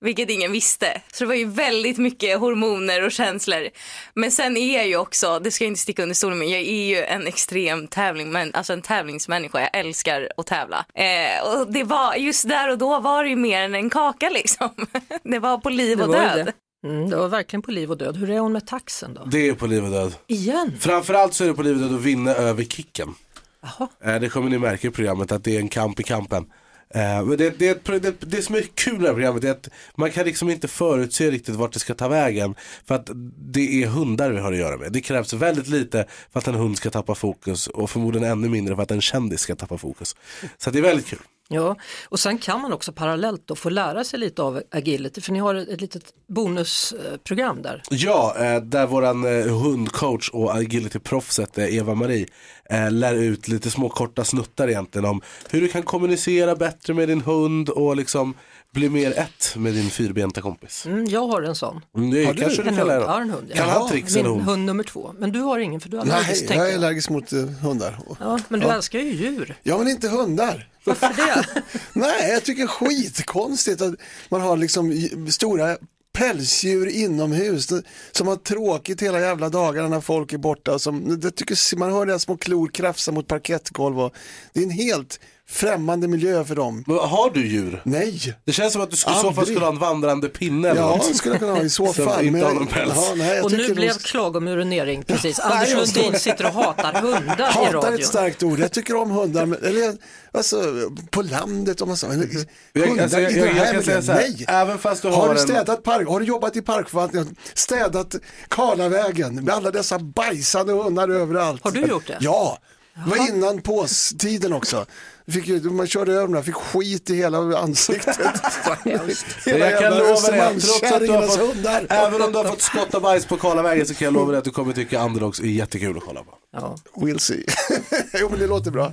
Vilket 0.00 0.30
ingen 0.30 0.52
visste. 0.52 1.02
Så 1.12 1.24
det 1.24 1.28
var 1.28 1.34
ju 1.34 1.44
väldigt 1.44 1.98
mycket 1.98 2.38
hormoner 2.38 3.04
och 3.04 3.12
känslor. 3.12 3.68
Men 4.14 4.30
sen 4.30 4.56
är 4.56 4.76
jag 4.76 4.86
ju 4.88 4.96
också, 4.96 5.38
det 5.38 5.50
ska 5.50 5.64
jag 5.64 5.70
inte 5.70 5.80
sticka 5.80 6.02
under 6.02 6.14
stolen 6.14 6.38
med, 6.38 6.48
jag 6.48 6.60
är 6.60 6.86
ju 6.86 7.04
en 7.04 7.26
extrem 7.26 7.88
tävling, 7.88 8.32
men, 8.32 8.54
alltså 8.54 8.72
en 8.72 8.82
tävlingsmänniska. 8.82 9.60
Jag 9.60 9.70
älskar 9.72 10.28
att 10.36 10.46
tävla. 10.46 10.86
Eh, 10.94 11.48
och 11.48 11.72
det 11.72 11.84
var, 11.84 12.14
just 12.14 12.48
där 12.48 12.70
och 12.70 12.78
då 12.78 13.00
var 13.00 13.24
det 13.24 13.30
ju 13.30 13.36
mer 13.36 13.62
än 13.62 13.74
en 13.74 13.90
kaka 13.90 14.28
liksom. 14.28 14.70
Det 15.22 15.38
var 15.38 15.58
på 15.58 15.70
liv 15.70 16.00
och 16.00 16.12
död. 16.12 16.52
Det. 16.88 16.94
Mm, 16.94 17.10
det 17.10 17.16
var 17.16 17.28
verkligen 17.28 17.62
på 17.62 17.70
liv 17.70 17.90
och 17.90 17.98
död. 17.98 18.16
Hur 18.16 18.30
är 18.30 18.38
hon 18.38 18.52
med 18.52 18.66
taxen 18.66 19.14
då? 19.14 19.24
Det 19.24 19.48
är 19.48 19.54
på 19.54 19.66
liv 19.66 19.84
och 19.84 19.90
död. 19.90 20.14
Igen? 20.26 20.72
Framförallt 20.80 21.34
så 21.34 21.44
är 21.44 21.48
det 21.48 21.54
på 21.54 21.62
liv 21.62 21.74
och 21.74 21.80
död 21.80 21.94
att 21.94 22.02
vinna 22.02 22.30
över 22.34 22.64
Kicken. 22.64 23.14
Jaha. 23.62 23.88
Eh, 24.04 24.20
det 24.20 24.28
kommer 24.28 24.50
ni 24.50 24.58
märka 24.58 24.88
i 24.88 24.90
programmet 24.90 25.32
att 25.32 25.44
det 25.44 25.56
är 25.56 25.60
en 25.60 25.68
kamp 25.68 26.00
i 26.00 26.02
kampen. 26.02 26.46
Eh, 26.94 27.24
men 27.24 27.38
det, 27.38 27.58
det, 27.58 27.84
det, 27.84 28.20
det 28.20 28.42
som 28.42 28.54
är 28.54 28.62
kul 28.74 28.98
med 28.98 29.12
programmet 29.12 29.44
är 29.44 29.50
att 29.50 29.68
man 29.94 30.10
kan 30.10 30.24
liksom 30.24 30.50
inte 30.50 30.68
förutse 30.68 31.30
riktigt 31.30 31.54
vart 31.54 31.72
det 31.72 31.78
ska 31.78 31.94
ta 31.94 32.08
vägen. 32.08 32.54
För 32.84 32.94
att 32.94 33.10
det 33.52 33.82
är 33.82 33.86
hundar 33.86 34.30
vi 34.30 34.38
har 34.38 34.52
att 34.52 34.58
göra 34.58 34.76
med. 34.76 34.92
Det 34.92 35.00
krävs 35.00 35.32
väldigt 35.32 35.68
lite 35.68 36.06
för 36.32 36.38
att 36.38 36.48
en 36.48 36.54
hund 36.54 36.76
ska 36.76 36.90
tappa 36.90 37.14
fokus 37.14 37.66
och 37.66 37.90
förmodligen 37.90 38.30
ännu 38.30 38.48
mindre 38.48 38.76
för 38.76 38.82
att 38.82 38.90
en 38.90 39.00
kändis 39.00 39.40
ska 39.40 39.56
tappa 39.56 39.78
fokus. 39.78 40.16
Så 40.58 40.70
det 40.70 40.78
är 40.78 40.82
väldigt 40.82 41.06
kul. 41.06 41.18
Ja, 41.48 41.76
och 42.08 42.20
sen 42.20 42.38
kan 42.38 42.60
man 42.60 42.72
också 42.72 42.92
parallellt 42.92 43.42
då 43.46 43.54
få 43.54 43.68
lära 43.68 44.04
sig 44.04 44.18
lite 44.18 44.42
av 44.42 44.62
agility 44.70 45.20
för 45.20 45.32
ni 45.32 45.38
har 45.38 45.54
ett, 45.54 45.80
litet 45.80 46.02
bonusprogram 46.28 47.62
där. 47.62 47.82
Ja, 47.90 48.36
eh, 48.38 48.62
där 48.62 48.86
våran 48.86 49.24
eh, 49.24 49.46
hundcoach 49.62 50.30
och 50.30 50.56
agilityproffset 50.56 51.58
eh, 51.58 51.76
Eva-Marie 51.76 52.26
eh, 52.70 52.90
lär 52.90 53.14
ut 53.14 53.48
lite 53.48 53.70
små 53.70 53.88
korta 53.88 54.24
snuttar 54.24 54.68
egentligen 54.68 55.04
om 55.04 55.20
hur 55.50 55.60
du 55.60 55.68
kan 55.68 55.82
kommunicera 55.82 56.56
bättre 56.56 56.94
med 56.94 57.08
din 57.08 57.20
hund 57.20 57.68
och 57.68 57.96
liksom 57.96 58.34
bli 58.72 58.88
mer 58.88 59.18
ett 59.18 59.54
med 59.56 59.74
din 59.74 59.90
fyrbenta 59.90 60.40
kompis. 60.40 60.86
Mm, 60.86 61.04
jag 61.04 61.26
har 61.28 61.42
en 61.42 61.54
sån. 61.54 61.80
Mm, 61.96 62.10
Det 62.10 62.24
Har 62.24 62.34
du 62.34 62.40
kanske 62.40 62.62
du 62.62 62.68
En 62.68 62.76
kan 62.76 62.88
hund. 62.88 63.00
lära 63.00 63.20
en 63.22 63.30
hund. 63.30 63.52
Kan 63.54 63.68
ja. 63.68 63.78
han 63.78 63.88
tricks 63.88 64.14
Min 64.14 64.26
hon? 64.26 64.40
hund 64.40 64.64
nummer 64.64 64.84
två. 64.84 65.14
Men 65.18 65.32
du 65.32 65.40
har 65.40 65.58
ingen 65.58 65.80
för 65.80 65.88
du 65.88 65.96
är 65.96 66.00
allergisk 66.00 66.48
Nej, 66.48 66.58
jag 66.58 66.70
är 66.70 66.74
allergisk 66.74 67.10
mot 67.10 67.32
eh, 67.32 67.38
hundar. 67.44 67.98
Ja, 68.20 68.38
men 68.48 68.60
du 68.60 68.66
älskar 68.66 68.98
ju 68.98 69.12
djur. 69.12 69.56
Ja, 69.62 69.78
men 69.78 69.88
inte 69.88 70.08
hundar. 70.08 70.68
Varför 70.84 71.06
det? 71.16 71.62
Nej, 71.92 72.30
jag 72.30 72.44
tycker 72.44 72.66
skitkonstigt 72.66 73.80
att 73.82 73.94
man 74.28 74.40
har 74.40 74.56
liksom 74.56 74.92
stora 75.30 75.76
pälsdjur 76.16 76.86
inomhus 76.86 77.68
som 78.12 78.28
har 78.28 78.36
tråkigt 78.36 79.02
hela 79.02 79.20
jävla 79.20 79.48
dagarna 79.48 79.88
när 79.88 80.00
folk 80.00 80.32
är 80.32 80.38
borta. 80.38 80.78
Som, 80.78 81.20
det 81.20 81.30
tycker, 81.30 81.76
man 81.76 81.92
hör 81.92 82.06
deras 82.06 82.22
små 82.22 82.36
klor 82.36 82.68
krafsa 82.68 83.12
mot 83.12 83.26
parkettgolv. 83.26 84.00
Och, 84.00 84.14
det 84.52 84.60
är 84.60 84.64
en 84.64 84.70
helt 84.70 85.20
främmande 85.48 86.08
miljö 86.08 86.44
för 86.44 86.54
dem. 86.56 86.84
Men 86.86 86.96
har 86.96 87.30
du 87.30 87.46
djur? 87.46 87.82
Nej, 87.84 88.34
Det 88.44 88.52
känns 88.52 88.72
som 88.72 88.82
att 88.82 88.90
du 88.90 88.96
skulle, 88.96 89.16
i 89.16 89.20
så 89.20 89.32
fall 89.32 89.44
skulle 89.46 89.60
ha 89.60 89.68
en 89.72 89.78
vandrande 89.78 90.28
pinne 90.28 90.68
eller 90.70 90.80
ja 90.80 90.88
något. 90.88 91.08
det 91.08 91.14
skulle 91.14 91.34
jag 91.34 91.40
kunna 91.40 91.52
ha 91.54 91.62
i 91.62 91.70
så 91.70 91.86
Som 91.92 92.04
fall. 92.04 92.20
inte 92.24 92.32
men 92.32 92.46
har 92.46 92.54
någon 92.54 92.66
päls. 92.66 92.92
Ja, 92.96 93.12
nej, 93.16 93.36
jag 93.36 93.44
Och 93.44 93.52
nu 93.52 93.74
blev 93.74 93.88
de- 93.92 93.98
klagomurinering 93.98 95.02
precis. 95.02 95.38
Nej, 95.48 95.52
Anders 95.52 95.94
Lundin 95.94 96.20
sitter 96.20 96.44
och 96.46 96.52
hatar 96.52 96.92
hundar 96.92 97.38
i 97.38 97.52
Hatar 97.52 97.72
radion. 97.72 97.94
ett 97.94 98.06
starkt 98.06 98.42
ord. 98.42 98.58
Jag 98.58 98.72
tycker 98.72 98.96
om 98.96 99.10
hundar. 99.10 99.46
Men, 99.46 99.64
eller, 99.64 99.94
alltså, 100.32 100.74
på 101.10 101.22
landet 101.22 101.80
om 101.80 101.88
man 101.88 101.96
sa. 101.96 102.06
Hundar 102.06 102.28
Jag, 102.72 103.00
alltså, 103.00 103.20
jag, 103.20 103.32
i 103.32 103.34
den 103.34 103.48
här 103.56 103.76
miljön. 103.76 104.02
Nej. 104.06 104.44
även 104.48 104.78
fast 104.78 105.02
du 105.02 105.08
har, 105.08 105.16
Har 105.16 105.34
du 105.34 105.40
en... 105.40 105.46
städat 105.46 105.82
park, 105.82 106.08
har 106.08 106.20
du 106.20 106.26
jobbat 106.26 106.56
i 106.56 106.62
parkförvaltningen, 106.62 107.36
städat 107.54 108.14
Karlavägen 108.48 109.34
med 109.44 109.54
alla 109.54 109.70
dessa 109.70 109.98
bajsande 109.98 110.72
hundar 110.72 111.08
överallt? 111.08 111.64
Har 111.64 111.70
du 111.70 111.80
gjort 111.80 112.06
det? 112.06 112.16
Ja, 112.20 112.58
det 113.04 113.10
var 113.10 113.28
innan 113.28 113.62
påstiden 113.62 114.52
också. 114.52 114.86
Fick 115.32 115.64
man 115.64 115.86
körde 115.86 116.12
över 116.12 116.34
dem, 116.34 116.42
fick 116.44 116.54
skit 116.54 117.10
i 117.10 117.16
hela 117.16 117.58
ansiktet. 117.58 118.16
Hela 119.46 119.70
jag 119.70 119.80
kan 119.80 119.98
lova 119.98 120.30
dig 120.30 120.60
trots 120.60 120.82
att 120.92 121.00
du 121.00 121.10
har 121.10 121.22
fått, 121.26 121.54
hundar. 121.54 121.86
även 121.88 122.22
om 122.22 122.32
du 122.32 122.38
har 122.38 122.44
fått 122.44 122.60
skotta 122.62 123.00
bajs 123.00 123.26
på 123.26 123.36
Karlavägen 123.36 123.86
så 123.86 123.94
kan 123.94 124.04
jag 124.04 124.14
lova 124.14 124.30
dig 124.32 124.38
att 124.38 124.44
du 124.44 124.50
kommer 124.50 124.72
tycka 124.72 125.04
Underdogs 125.04 125.40
är 125.40 125.44
jättekul 125.44 125.96
att 125.96 126.04
kolla 126.04 126.22
på. 126.24 126.34
Ja. 126.52 126.76
We'll 126.94 127.18
see. 127.18 127.44
jo 128.20 128.28
men 128.30 128.38
det 128.38 128.46
låter 128.46 128.70
bra. 128.70 128.92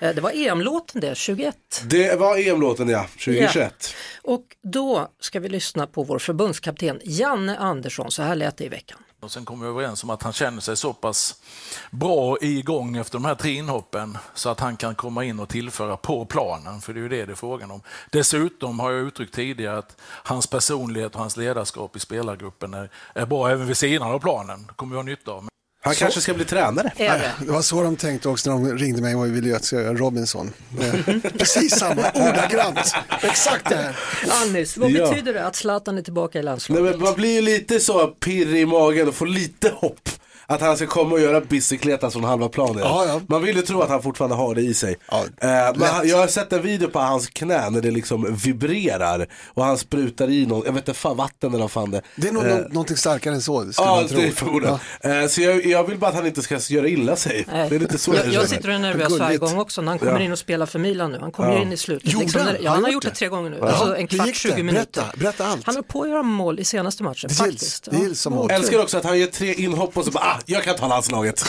Eh, 0.00 0.14
Det 0.14 0.20
var 0.20 0.30
EM-låten 0.34 1.00
det, 1.00 1.16
21. 1.16 1.54
Det 1.84 2.18
var 2.18 2.36
EM-låten 2.48 2.88
ja, 2.88 3.06
2021. 3.24 3.74
Och 4.22 4.42
då 4.72 5.08
ska 5.20 5.40
vi 5.40 5.48
lyssna 5.48 5.86
på 5.86 6.02
vår 6.02 6.18
förbundskapten 6.18 7.00
Janne 7.04 7.56
Andersson. 7.56 8.10
Så 8.10 8.22
här 8.22 8.34
lät 8.34 8.56
det 8.56 8.64
i 8.64 8.68
veckan. 8.68 8.98
Och 9.26 9.32
sen 9.32 9.44
kom 9.44 9.60
vi 9.60 9.66
överens 9.66 10.04
om 10.04 10.10
att 10.10 10.22
han 10.22 10.32
känner 10.32 10.60
sig 10.60 10.76
så 10.76 10.92
pass 10.92 11.42
bra 11.90 12.36
igång 12.40 12.96
efter 12.96 13.12
de 13.12 13.24
här 13.24 13.34
tre 13.34 13.52
inhoppen 13.52 14.18
så 14.34 14.48
att 14.48 14.60
han 14.60 14.76
kan 14.76 14.94
komma 14.94 15.24
in 15.24 15.40
och 15.40 15.48
tillföra 15.48 15.96
på 15.96 16.24
planen, 16.24 16.80
för 16.80 16.94
det 16.94 17.00
är 17.00 17.02
ju 17.02 17.08
det 17.08 17.24
det 17.24 17.32
är 17.32 17.36
frågan 17.36 17.70
om. 17.70 17.80
Dessutom 18.10 18.80
har 18.80 18.90
jag 18.90 19.00
uttryckt 19.00 19.34
tidigare 19.34 19.78
att 19.78 19.96
hans 20.02 20.46
personlighet 20.46 21.14
och 21.14 21.20
hans 21.20 21.36
ledarskap 21.36 21.96
i 21.96 22.00
spelargruppen 22.00 22.74
är, 22.74 22.90
är 23.14 23.26
bra 23.26 23.50
även 23.50 23.66
vid 23.66 23.76
sidan 23.76 24.12
av 24.12 24.18
planen. 24.18 24.64
Det 24.66 24.74
kommer 24.74 24.92
vi 24.92 24.96
ha 24.96 25.02
nytta 25.02 25.30
av. 25.32 25.48
Han 25.86 25.94
kanske 25.94 26.20
ska 26.20 26.34
bli 26.34 26.44
tränare. 26.44 26.92
Det? 26.96 27.32
Det 27.46 27.52
var 27.52 27.62
så 27.62 27.82
de 27.82 27.96
tänkte 27.96 28.28
också 28.28 28.54
när 28.56 28.70
de 28.70 28.78
ringde 28.78 29.02
mig 29.02 29.14
och 29.14 29.26
ville 29.26 29.38
att 29.38 29.44
jag 29.52 29.64
ska 29.64 29.76
göra 29.80 29.94
Robinson. 29.94 30.52
Eh, 30.80 31.16
Precis 31.38 31.78
samma, 31.78 32.10
ordagrant. 32.14 32.94
Exakt 33.22 33.68
det 33.68 33.76
här. 33.76 33.96
Anis, 34.42 34.76
vad 34.76 34.90
Ja. 34.90 35.08
betyder 35.10 35.34
det 35.34 35.46
att 35.46 35.56
Zlatan 35.56 35.98
är 35.98 36.02
tillbaka 36.02 36.38
i 36.38 36.42
Nej, 36.42 36.44
landslaget? 36.44 36.84
men 36.84 37.00
man 37.00 37.14
blir 37.14 37.32
ju 37.34 37.40
lite 37.40 37.80
så 37.80 38.06
pirrig 38.06 38.60
i 38.60 38.66
magen 38.66 39.08
och 39.08 39.14
får 39.14 39.26
lite 39.26 39.68
hopp. 39.76 40.08
Att 40.48 40.60
han 40.60 40.76
ska 40.76 40.86
komma 40.86 41.12
och 41.14 41.20
göra 41.20 41.40
bicykletas 41.40 42.12
från 42.12 42.24
halva 42.24 42.48
planen. 42.48 42.78
Ja, 42.78 43.04
ja. 43.08 43.20
Man 43.28 43.42
vill 43.42 43.56
ju 43.56 43.62
tro 43.62 43.80
att 43.80 43.88
han 43.88 44.02
fortfarande 44.02 44.36
har 44.36 44.54
det 44.54 44.60
i 44.62 44.74
sig. 44.74 44.96
Ja, 45.10 45.18
eh, 45.40 45.48
men 45.76 45.82
han, 45.88 46.08
jag 46.08 46.16
har 46.18 46.26
sett 46.26 46.52
en 46.52 46.62
video 46.62 46.88
på 46.88 46.98
hans 46.98 47.26
knä 47.28 47.70
när 47.70 47.80
det 47.80 47.90
liksom 47.90 48.34
vibrerar. 48.34 49.26
Och 49.54 49.64
han 49.64 49.78
sprutar 49.78 50.30
i 50.30 50.46
någon, 50.46 50.62
jag 50.66 50.72
vet 50.72 50.88
inte 50.88 50.94
fan 50.98 51.16
vatten 51.16 51.50
eller 51.50 51.60
vad 51.64 51.70
fan 51.70 51.90
det 51.90 52.02
Det 52.16 52.28
är 52.28 52.32
nog 52.32 52.44
Eh, 52.46 52.56
nå- 52.56 52.68
någonting 52.68 52.96
starkare 52.96 53.34
än 53.34 53.42
så, 53.42 53.60
skulle 53.72 53.88
Ja, 53.88 53.96
man 53.96 54.08
tro. 54.08 54.18
det 54.18 54.26
är 54.26 54.30
förmodligen. 54.30 54.78
Eh, 55.00 55.26
så 55.28 55.40
jag, 55.42 55.66
jag 55.66 55.84
vill 55.84 55.98
bara 55.98 56.08
att 56.10 56.14
han 56.16 56.26
inte 56.26 56.42
ska 56.42 56.58
göra 56.68 56.88
illa 56.88 57.16
sig. 57.16 57.44
Nej. 57.52 57.68
Det 57.70 57.76
är 57.76 57.80
lite 57.80 57.98
så 57.98 58.14
jag, 58.14 58.26
jag 58.32 58.48
sitter 58.48 58.68
och 58.68 58.74
är 58.74 58.78
nervös 58.78 59.18
varje 59.18 59.38
gång 59.38 59.58
också 59.58 59.80
när 59.82 59.88
han 59.88 59.98
kommer 59.98 60.12
Ja. 60.12 60.20
in 60.20 60.32
och 60.32 60.38
spelar 60.38 60.66
för 60.66 60.78
Milan 60.78 61.12
nu. 61.12 61.18
Han 61.20 61.32
kommer 61.32 61.52
Ja. 61.52 61.62
in 61.62 61.72
i 61.72 61.76
slutet. 61.76 62.12
Gjorde 62.12 62.24
liksom, 62.24 62.40
han? 62.42 62.52
när- 62.52 62.60
ja, 62.62 62.68
Har 62.70 62.74
han 62.74 62.84
har 62.84 62.90
gjort 62.90 63.04
det 63.04 63.10
tre 63.10 63.28
gånger 63.28 63.50
nu. 63.50 63.56
Ja. 63.60 63.66
Alltså 63.68 63.96
en 63.96 64.06
kvart, 64.06 64.26
gick 64.26 64.36
20 64.36 64.52
det? 64.56 64.62
minuter. 64.62 65.00
Berätta, 65.02 65.16
berätta 65.18 65.46
allt. 65.46 65.66
Han 65.66 65.74
höll 65.74 65.84
på 65.84 66.02
att 66.02 66.08
göra 66.08 66.22
mål 66.22 66.60
i 66.60 66.64
senaste 66.64 67.02
matchen 67.02 67.28
Det 67.28 67.34
faktiskt. 67.34 67.62
gills, 67.62 67.80
det 68.00 68.04
gills 68.04 68.20
som 68.20 68.32
mål. 68.32 68.46
Jag 68.50 68.58
älskar 68.60 68.82
också 68.82 68.98
att 68.98 69.04
han 69.04 69.18
gör 69.18 69.26
tre 69.26 69.54
inhopp 69.54 69.96
och 69.96 70.04
så 70.04 70.10
bara, 70.10 70.35
ah, 70.36 70.42
Ja, 70.46 70.54
jag 70.56 70.64
kan 70.64 70.76
ta 70.76 70.88
landslaget. 70.88 71.44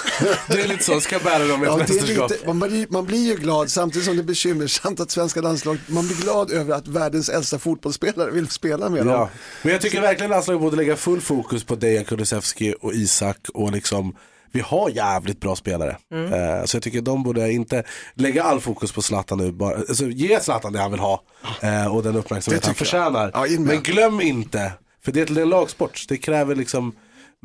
Det 0.48 0.62
är 0.62 0.68
lite 0.68 0.84
så, 0.84 1.02
ska 1.02 1.20
bära 1.20 1.46
dem 1.48 1.64
i 1.64 1.66
Ja, 1.66 1.82
ett 1.82 1.90
mästerskap. 1.90 2.32
lite, 2.32 2.48
man, 2.48 2.60
blir, 2.60 2.88
man 2.90 3.06
blir 3.06 3.28
ju 3.28 3.36
glad 3.36 3.72
samtidigt 3.72 4.06
som 4.06 4.16
det 4.16 4.22
är 4.22 4.24
bekymmersamt 4.24 5.00
att 5.00 5.12
svenska 5.12 5.42
landslaget, 5.42 5.82
man 5.88 6.08
blir 6.08 6.18
glad 6.18 6.52
över 6.52 6.76
att 6.76 6.88
världens 6.88 7.30
äldsta 7.30 7.60
fotbollsspelare 7.60 8.32
vill 8.32 8.48
spela 8.50 8.90
med 8.90 9.00
Ja. 9.00 9.04
dem. 9.18 9.28
Men 9.62 9.72
jag 9.72 9.82
tycker 9.82 10.02
verkligen 10.02 10.30
landslaget 10.32 10.62
borde 10.62 10.76
lägga 10.76 10.96
full 10.96 11.22
fokus 11.22 11.64
på 11.64 11.76
Dejan 11.76 12.06
Kulusevski 12.06 12.76
och 12.82 12.94
Isak 12.94 13.38
och 13.54 13.72
liksom 13.72 14.16
vi 14.52 14.60
har 14.60 14.90
jävligt 14.90 15.40
bra 15.40 15.56
spelare. 15.56 15.98
Mm. 16.14 16.34
Eh, 16.34 16.66
så 16.66 16.76
jag 16.78 16.84
tycker 16.84 17.02
de 17.02 17.24
borde 17.24 17.52
inte 17.52 17.84
lägga 18.16 18.44
all 18.44 18.60
fokus 18.62 18.92
på 18.92 19.02
Zlatan 19.02 19.38
nu. 19.38 19.52
Bara, 19.52 19.76
alltså, 19.76 20.06
ge 20.06 20.40
Zlatan 20.40 20.74
det 20.74 20.80
han 20.80 20.92
vill 20.92 21.00
ha 21.00 21.22
eh, 21.62 21.96
och 21.96 22.04
den 22.04 22.16
uppmärksamhet 22.16 22.62
Det 22.62 22.68
han 22.68 22.76
förtjänar. 22.76 23.32
Ja. 23.34 23.46
Men 23.60 23.82
glöm 23.82 24.22
inte, 24.22 24.72
för 25.06 25.12
det 25.12 25.30
är 25.30 25.40
en 25.40 25.50
lagsport, 25.50 26.06
det 26.08 26.18
kräver 26.18 26.56
liksom 26.56 26.96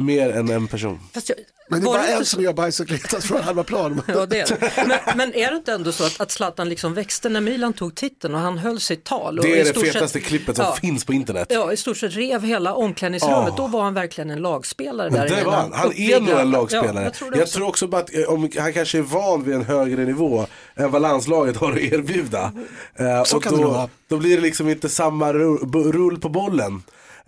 mer 0.04 0.30
än 0.30 0.50
en 0.50 0.68
person. 0.68 1.00
Fast 1.14 1.28
jag, 1.28 1.38
Men 1.70 1.80
det 1.80 1.84
är 1.84 1.86
var 1.86 1.94
bara 1.98 2.06
en 2.06 2.18
så- 2.18 2.24
som 2.24 2.42
gör 2.42 2.52
bajs 2.52 2.80
och 2.80 2.86
kletas 2.88 3.24
från 3.24 3.42
halva 3.42 3.64
plan. 3.64 4.02
Ja, 4.08 4.26
det 4.26 4.40
är 4.40 4.46
det. 4.46 4.72
Men, 4.86 4.98
men 5.16 5.34
är 5.34 5.50
det 5.50 5.56
inte 5.56 5.72
ändå 5.72 5.92
så 5.92 6.04
att, 6.04 6.20
att 6.20 6.30
Zlatan 6.30 6.68
liksom 6.68 6.94
växte 6.94 7.28
när 7.28 7.40
Milan 7.40 7.72
tog 7.72 7.94
titeln 7.94 8.34
och 8.34 8.40
han 8.40 8.58
höll 8.58 8.80
sitt 8.80 9.04
tal? 9.04 9.38
Och 9.38 9.44
Det 9.44 9.50
i 9.50 9.60
är 9.60 9.64
det 9.64 9.70
stort 9.70 9.86
fetaste 9.86 10.08
sett- 10.18 10.22
klippet 10.28 10.56
som 10.56 10.64
ja, 10.64 10.72
finns 10.80 11.04
på 11.04 11.12
internet. 11.12 11.46
Ja, 11.50 11.72
i 11.72 11.76
stort 11.76 11.96
sett 11.96 12.14
rev 12.14 12.42
hela 12.44 12.74
omklädningsrummet. 12.74 13.44
Ja. 13.48 13.54
Då 13.56 13.66
var 13.66 13.82
han 13.82 13.94
verkligen 13.94 14.30
en 14.30 14.38
lagspelare 14.42 15.10
Men 15.10 15.20
där 15.28 15.36
det 15.36 15.44
var 15.44 15.52
han. 15.52 15.72
Han 15.72 15.92
är 15.96 16.20
nog 16.20 16.40
en 16.40 16.50
lagspelare. 16.50 16.92
Ja, 16.94 17.02
jag 17.02 17.14
tror 17.14 17.34
jag 17.34 17.42
också. 17.42 17.56
tror 17.56 17.68
också 17.68 17.86
bara 17.86 18.00
att 18.02 18.14
eh, 18.14 18.22
om, 18.22 18.50
han 18.58 18.72
kanske 18.72 18.98
är 18.98 19.02
van 19.02 19.44
vid 19.44 19.54
en 19.54 19.64
högre 19.64 20.04
nivå 20.04 20.46
än 20.74 20.90
vad 20.90 21.02
landslaget 21.02 21.56
har 21.56 21.72
att 21.72 21.78
erbjuda. 21.78 22.52
Eh, 22.94 23.24
Så 23.24 23.36
och 23.36 23.42
kan 23.42 23.60
då, 23.60 23.72
det 23.72 23.88
då 24.08 24.16
blir 24.16 24.36
det 24.36 24.42
liksom 24.42 24.68
inte 24.68 24.88
samma 24.88 25.32
rull 25.32 26.20
på 26.20 26.28
bollen. 26.28 26.82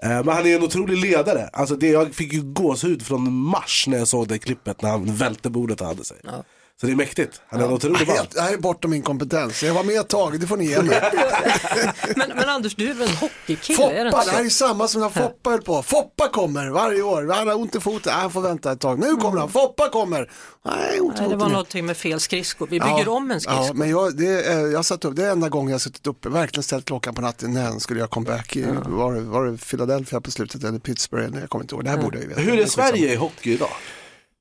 Eh, 0.04 0.24
men 0.24 0.28
han 0.28 0.46
är 0.46 0.56
en 0.56 0.62
otrolig 0.62 0.98
ledare. 0.98 1.50
Alltså 1.52 1.76
det, 1.76 1.88
jag 1.88 2.14
fick 2.14 2.32
ju 2.32 2.42
gåshud 2.42 3.02
från 3.02 3.32
mars 3.32 3.84
när 3.88 3.98
jag 3.98 4.08
såg 4.08 4.28
det 4.28 4.38
klippet 4.38 4.82
när 4.82 4.90
han 4.90 5.14
välte 5.14 5.50
bordet 5.50 5.80
och 5.80 5.86
hade 5.86 6.04
sig. 6.04 6.16
Så 6.80 6.86
det 6.86 6.92
är 6.92 6.96
mäktigt. 6.96 7.40
Han 7.48 7.60
är 7.60 7.64
en 7.64 7.72
otrolig 7.72 8.06
man. 8.08 8.16
Det 8.34 8.40
här 8.40 8.52
är 8.52 8.56
bortom 8.56 8.90
min 8.90 9.02
kompetens. 9.02 9.62
Jag 9.62 9.74
var 9.74 9.84
med 9.84 10.00
ett 10.00 10.08
tag, 10.08 10.40
det 10.40 10.46
får 10.46 10.56
ni 10.56 10.64
ge 10.66 10.82
mig. 10.82 11.02
Men, 12.16 12.28
men 12.28 12.48
Anders, 12.48 12.74
du 12.74 12.90
är 12.90 12.94
väl 12.94 13.08
en 13.08 13.14
hockeykille? 13.16 14.00
är 14.00 14.04
det 14.04 14.10
Foppa, 14.10 14.24
det 14.24 14.30
här 14.30 14.44
är 14.44 14.48
samma 14.48 14.88
som 14.88 15.00
när 15.00 15.08
Foppa 15.08 15.50
höll 15.50 15.62
på. 15.62 15.82
Foppa 15.82 16.28
kommer 16.28 16.70
varje 16.70 17.02
år. 17.02 17.32
Han 17.34 17.48
har 17.48 17.54
ont 17.54 17.74
i 17.74 17.80
foten, 17.80 18.12
Ah, 18.16 18.20
han 18.20 18.30
får 18.30 18.40
vänta 18.40 18.72
ett 18.72 18.80
tag. 18.80 18.98
Nu 18.98 19.16
kommer 19.16 19.40
han, 19.40 19.48
Foppa 19.48 19.88
kommer. 19.88 20.30
Nej, 20.64 21.00
ont 21.00 21.16
i 21.18 21.20
Nej, 21.20 21.30
det 21.30 21.36
var 21.36 21.48
någonting 21.48 21.86
med 21.86 21.96
fel 21.96 22.20
skridsko. 22.20 22.66
Vi 22.70 22.80
bygger 22.80 23.08
om 23.08 23.30
en 23.30 23.40
skridsko. 23.40 23.64
Ja, 23.64 23.72
men 23.74 23.90
jag, 23.90 24.16
det, 24.16 24.44
är, 24.44 24.66
jag 24.72 24.84
satt 24.84 25.04
upp, 25.04 25.16
det 25.16 25.24
är 25.24 25.30
enda 25.30 25.48
gången 25.48 25.68
jag 25.68 25.74
har 25.74 25.78
suttit 25.80 26.06
uppe, 26.06 26.28
verkligen 26.28 26.62
ställt 26.62 26.84
klockan 26.84 27.14
på 27.14 27.20
natten 27.20 27.52
när 27.52 27.78
skulle 27.78 27.98
göra 28.00 28.08
comeback. 28.08 28.56
I, 28.56 28.66
var, 28.86 29.14
det- 29.14 29.20
var 29.20 29.46
det 29.46 29.56
Philadelphia 29.58 30.20
på 30.20 30.30
slutet 30.30 30.64
eller 30.64 30.78
Pittsburgh? 30.78 31.28
Nej, 31.30 31.40
jag 31.40 31.50
kommer 31.50 31.64
inte 31.64 31.74
ihåg. 31.74 31.84
Det 31.84 31.90
här 31.90 31.96
borde 31.98 32.16
jag 32.16 32.22
ju 32.22 32.28
veta. 32.28 32.40
Hur 32.40 32.58
är. 32.58 32.66
Sverige 32.66 33.12
i 33.12 33.16
hockey 33.16 33.52
idag? 33.52 33.68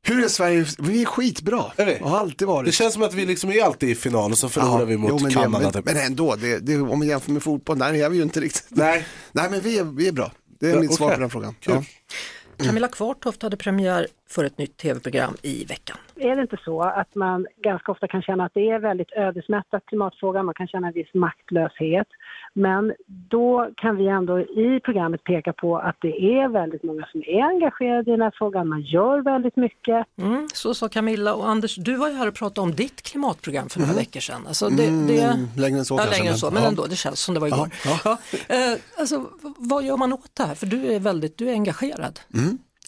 Hur 0.05 0.23
är 0.23 0.27
Sverige? 0.27 0.65
Vi 0.79 1.01
är 1.01 1.05
skitbra. 1.05 1.63
Är 1.75 1.85
vi? 1.85 1.97
Har 1.97 2.17
alltid 2.17 2.47
varit. 2.47 2.65
Det 2.65 2.71
känns 2.71 2.93
som 2.93 3.03
att 3.03 3.13
vi 3.13 3.25
liksom 3.25 3.49
är 3.51 3.63
alltid 3.63 3.89
i 3.89 3.95
final 3.95 4.31
och 4.31 4.37
så 4.37 4.49
förlorar 4.49 4.85
vi 4.85 4.97
mot 4.97 5.09
jo, 5.09 5.19
men, 5.21 5.31
Kanada. 5.31 5.59
men, 5.59 5.73
typ. 5.73 5.85
men 5.85 5.97
ändå, 5.97 6.35
det, 6.35 6.59
det, 6.59 6.79
om 6.81 6.99
vi 6.99 7.07
jämför 7.07 7.31
med 7.31 7.43
fotboll, 7.43 7.79
där 7.79 7.93
är 7.93 8.09
vi 8.09 8.17
ju 8.17 8.23
inte 8.23 8.39
riktigt. 8.41 8.65
Nej. 8.69 9.05
Nej, 9.31 9.49
men 9.49 9.61
vi 9.61 9.77
är, 9.77 9.83
vi 9.83 10.07
är 10.07 10.11
bra. 10.11 10.31
Det 10.59 10.69
är 10.69 10.73
Ja, 10.75 10.79
mitt 10.81 10.93
svar 10.93 11.07
okej. 11.07 11.15
på 11.15 11.21
den 11.21 11.29
frågan. 11.29 11.55
Ja. 11.65 11.83
Camilla 12.57 12.87
Kvartoft 12.87 13.41
hade 13.41 13.57
premiär 13.57 14.07
för 14.33 14.43
ett 14.43 14.57
nytt 14.57 14.77
tv-program 14.77 15.33
i 15.41 15.65
veckan. 15.65 15.97
är 16.15 16.35
det 16.35 16.41
inte 16.41 16.57
så 16.65 16.81
att 16.81 17.15
man 17.15 17.47
ganska 17.63 17.91
ofta 17.91 18.07
kan 18.07 18.21
känna 18.21 18.45
att 18.45 18.51
det 18.53 18.69
är 18.69 18.79
väldigt 18.79 19.11
ödesmättat 19.15 19.83
klimatfrågan, 19.85 20.45
man 20.45 20.55
kan 20.55 20.67
känna 20.67 20.87
en 20.87 20.93
viss 20.93 21.13
maktlöshet. 21.13 22.07
Men 22.53 22.93
då 23.07 23.69
kan 23.77 23.95
vi 23.97 24.07
ändå 24.07 24.39
i 24.39 24.79
programmet 24.85 25.23
peka 25.23 25.53
på 25.53 25.77
att 25.77 25.95
det 26.01 26.23
är 26.37 26.47
väldigt 26.47 26.83
många 26.83 27.05
som 27.11 27.21
är 27.27 27.41
engagerade 27.43 28.11
i 28.11 28.13
den 28.13 28.21
här 28.21 28.33
frågan, 28.37 28.67
man 28.69 28.81
gör 28.81 29.21
väldigt 29.21 29.55
mycket. 29.55 30.05
Mm, 30.17 30.47
så 30.53 30.73
sa 30.73 30.89
Camilla 30.89 31.33
och 31.33 31.49
Anders, 31.49 31.75
du 31.75 31.95
var 31.95 32.07
ju 32.09 32.13
här 32.15 32.27
och 32.27 32.35
pratade 32.35 32.61
om 32.61 32.75
ditt 32.75 33.01
klimatprogram 33.01 33.69
för 33.69 33.79
några 33.79 33.93
veckor 33.93 34.19
sedan. 34.19 34.41
Alltså 34.47 34.69
det, 34.69 35.07
det, 35.07 35.23
Mm, 35.23 35.47
längre 35.57 35.79
än 35.79 35.85
så 35.85 35.93
ja, 35.93 35.97
kanske, 35.97 36.11
längre 36.15 36.27
än 36.27 36.31
men- 36.31 36.37
så, 36.37 36.51
men 36.51 36.63
ja. 36.63 36.69
ändå, 36.69 36.85
det 36.85 36.95
känns 36.95 37.19
som 37.19 37.33
det 37.33 37.39
var 37.39 37.47
igår. 37.47 37.69
Ja, 37.85 37.99
Ja, 38.05 38.17
eh, 38.55 38.79
alltså, 38.99 39.25
vad 39.57 39.83
gör 39.83 39.97
man 39.97 40.13
åt 40.13 40.31
det 40.33 40.43
här? 40.43 40.55
För 40.55 40.65
du 40.65 40.85
är 40.93 40.99
väldigt, 40.99 41.37
du 41.37 41.49
är 41.49 41.53
engagerad. 41.53 42.19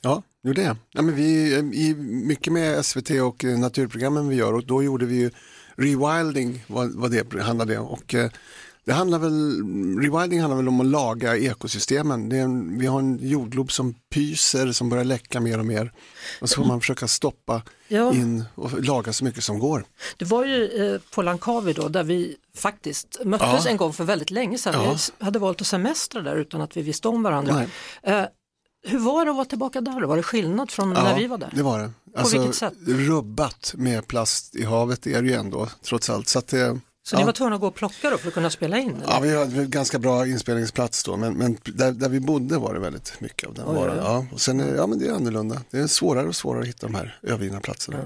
Ja, 0.05 0.21
jo 0.43 0.53
det. 0.53 0.75
Ja, 0.91 1.01
men 1.01 1.15
vi 1.15 1.53
är 1.53 1.73
i 1.73 1.95
mycket 1.95 2.53
med 2.53 2.85
SVT 2.85 3.09
och 3.09 3.45
eh, 3.45 3.59
naturprogrammen 3.59 4.27
vi 4.27 4.35
gör 4.35 4.53
och 4.53 4.65
då 4.65 4.83
gjorde 4.83 5.05
vi 5.05 5.15
ju 5.15 5.31
rewilding, 5.75 6.63
vad, 6.67 6.91
vad 6.95 7.11
det 7.11 7.41
handlade 7.41 7.77
om. 7.77 7.87
Och, 7.87 8.13
eh, 8.13 8.29
det 8.85 8.93
handlar 8.93 9.19
väl, 9.19 9.55
rewilding 10.01 10.39
handlar 10.39 10.57
väl 10.57 10.67
om 10.67 10.79
att 10.79 10.85
laga 10.85 11.37
ekosystemen. 11.37 12.29
Det 12.29 12.37
är 12.37 12.41
en, 12.41 12.79
vi 12.79 12.85
har 12.87 12.99
en 12.99 13.19
jordglob 13.29 13.71
som 13.71 13.93
pyser, 14.13 14.71
som 14.71 14.89
börjar 14.89 15.03
läcka 15.03 15.39
mer 15.39 15.59
och 15.59 15.65
mer. 15.65 15.91
Och 16.41 16.49
så 16.49 16.55
får 16.55 16.65
man 16.67 16.79
försöka 16.79 17.07
stoppa 17.07 17.61
Ja. 17.87 18.13
in 18.13 18.43
och 18.55 18.83
laga 18.83 19.13
så 19.13 19.23
mycket 19.23 19.43
som 19.43 19.59
går. 19.59 19.85
Det 20.17 20.25
var 20.25 20.45
ju 20.45 20.65
eh, 20.93 21.01
på 21.15 21.21
Langkawi 21.21 21.73
då 21.73 21.87
där 21.87 22.03
vi 22.03 22.35
faktiskt 22.57 23.17
möttes 23.25 23.65
Ja. 23.65 23.69
en 23.71 23.77
gång 23.77 23.93
för 23.93 24.03
väldigt 24.03 24.31
länge 24.31 24.57
sedan. 24.57 24.73
Ja. 24.83 24.97
Vi 25.19 25.25
hade 25.25 25.39
valt 25.39 25.61
att 25.61 25.67
semestra 25.67 26.21
där 26.21 26.35
utan 26.35 26.61
att 26.61 26.77
vi 26.77 26.81
visste 26.81 27.07
om 27.07 27.23
varandra. 27.23 27.65
Eh, 28.03 28.23
hur 28.85 28.99
var 28.99 29.25
det 29.25 29.31
att 29.31 29.37
vara 29.37 29.45
tillbaka 29.45 29.81
där? 29.81 30.01
Var 30.01 30.17
det 30.17 30.23
skillnad 30.23 30.71
från 30.71 30.93
när 30.93 31.17
vi 31.17 31.27
var 31.27 31.37
där? 31.37 31.49
det 31.55 31.63
var 31.63 31.79
det. 31.79 31.91
Alltså, 32.15 32.37
vilket 32.37 32.55
sätt? 32.55 32.73
Rubbat 32.87 33.73
med 33.77 34.07
plast 34.07 34.55
i 34.55 34.63
havet 34.63 35.07
är 35.07 35.21
det 35.21 35.27
ju 35.27 35.33
ändå, 35.33 35.67
trots 35.83 36.09
allt. 36.09 36.27
Så 36.27 36.39
att 36.39 36.47
det, 36.47 36.79
Så 37.03 37.15
ja. 37.15 37.19
ni 37.19 37.25
var 37.25 37.31
tvungna 37.31 37.55
att 37.55 37.61
gå 37.61 37.67
och 37.67 37.75
plocka 37.75 38.09
då 38.09 38.17
för 38.17 38.27
att 38.27 38.33
kunna 38.33 38.49
spela 38.49 38.77
in? 38.77 38.89
Eller? 38.95 39.03
Ja, 39.13 39.19
vi 39.19 39.37
hade 39.37 39.61
en 39.61 39.69
ganska 39.69 39.99
bra 39.99 40.27
inspelningsplats 40.27 41.03
då, 41.03 41.17
men, 41.17 41.33
men 41.33 41.57
där, 41.63 41.91
där 41.91 42.09
vi 42.09 42.19
bodde 42.19 42.57
var 42.57 42.73
det 42.73 42.79
väldigt 42.79 43.21
mycket 43.21 43.47
av 43.49 43.53
den 43.53 43.65
Oj, 43.67 43.75
varan. 43.75 43.97
Ja, 43.97 44.25
och 44.33 44.41
sen, 44.41 44.59
är- 44.59 44.75
ja, 44.75 44.87
men 44.87 44.99
det 44.99 45.07
är 45.07 45.11
annorlunda. 45.13 45.61
Det 45.71 45.79
är 45.79 45.87
svårare 45.87 46.27
och 46.27 46.35
svårare 46.35 46.61
att 46.61 46.67
hitta 46.67 46.87
de 46.87 46.95
här 46.95 47.19
övergivna 47.23 47.59
platserna. 47.59 47.97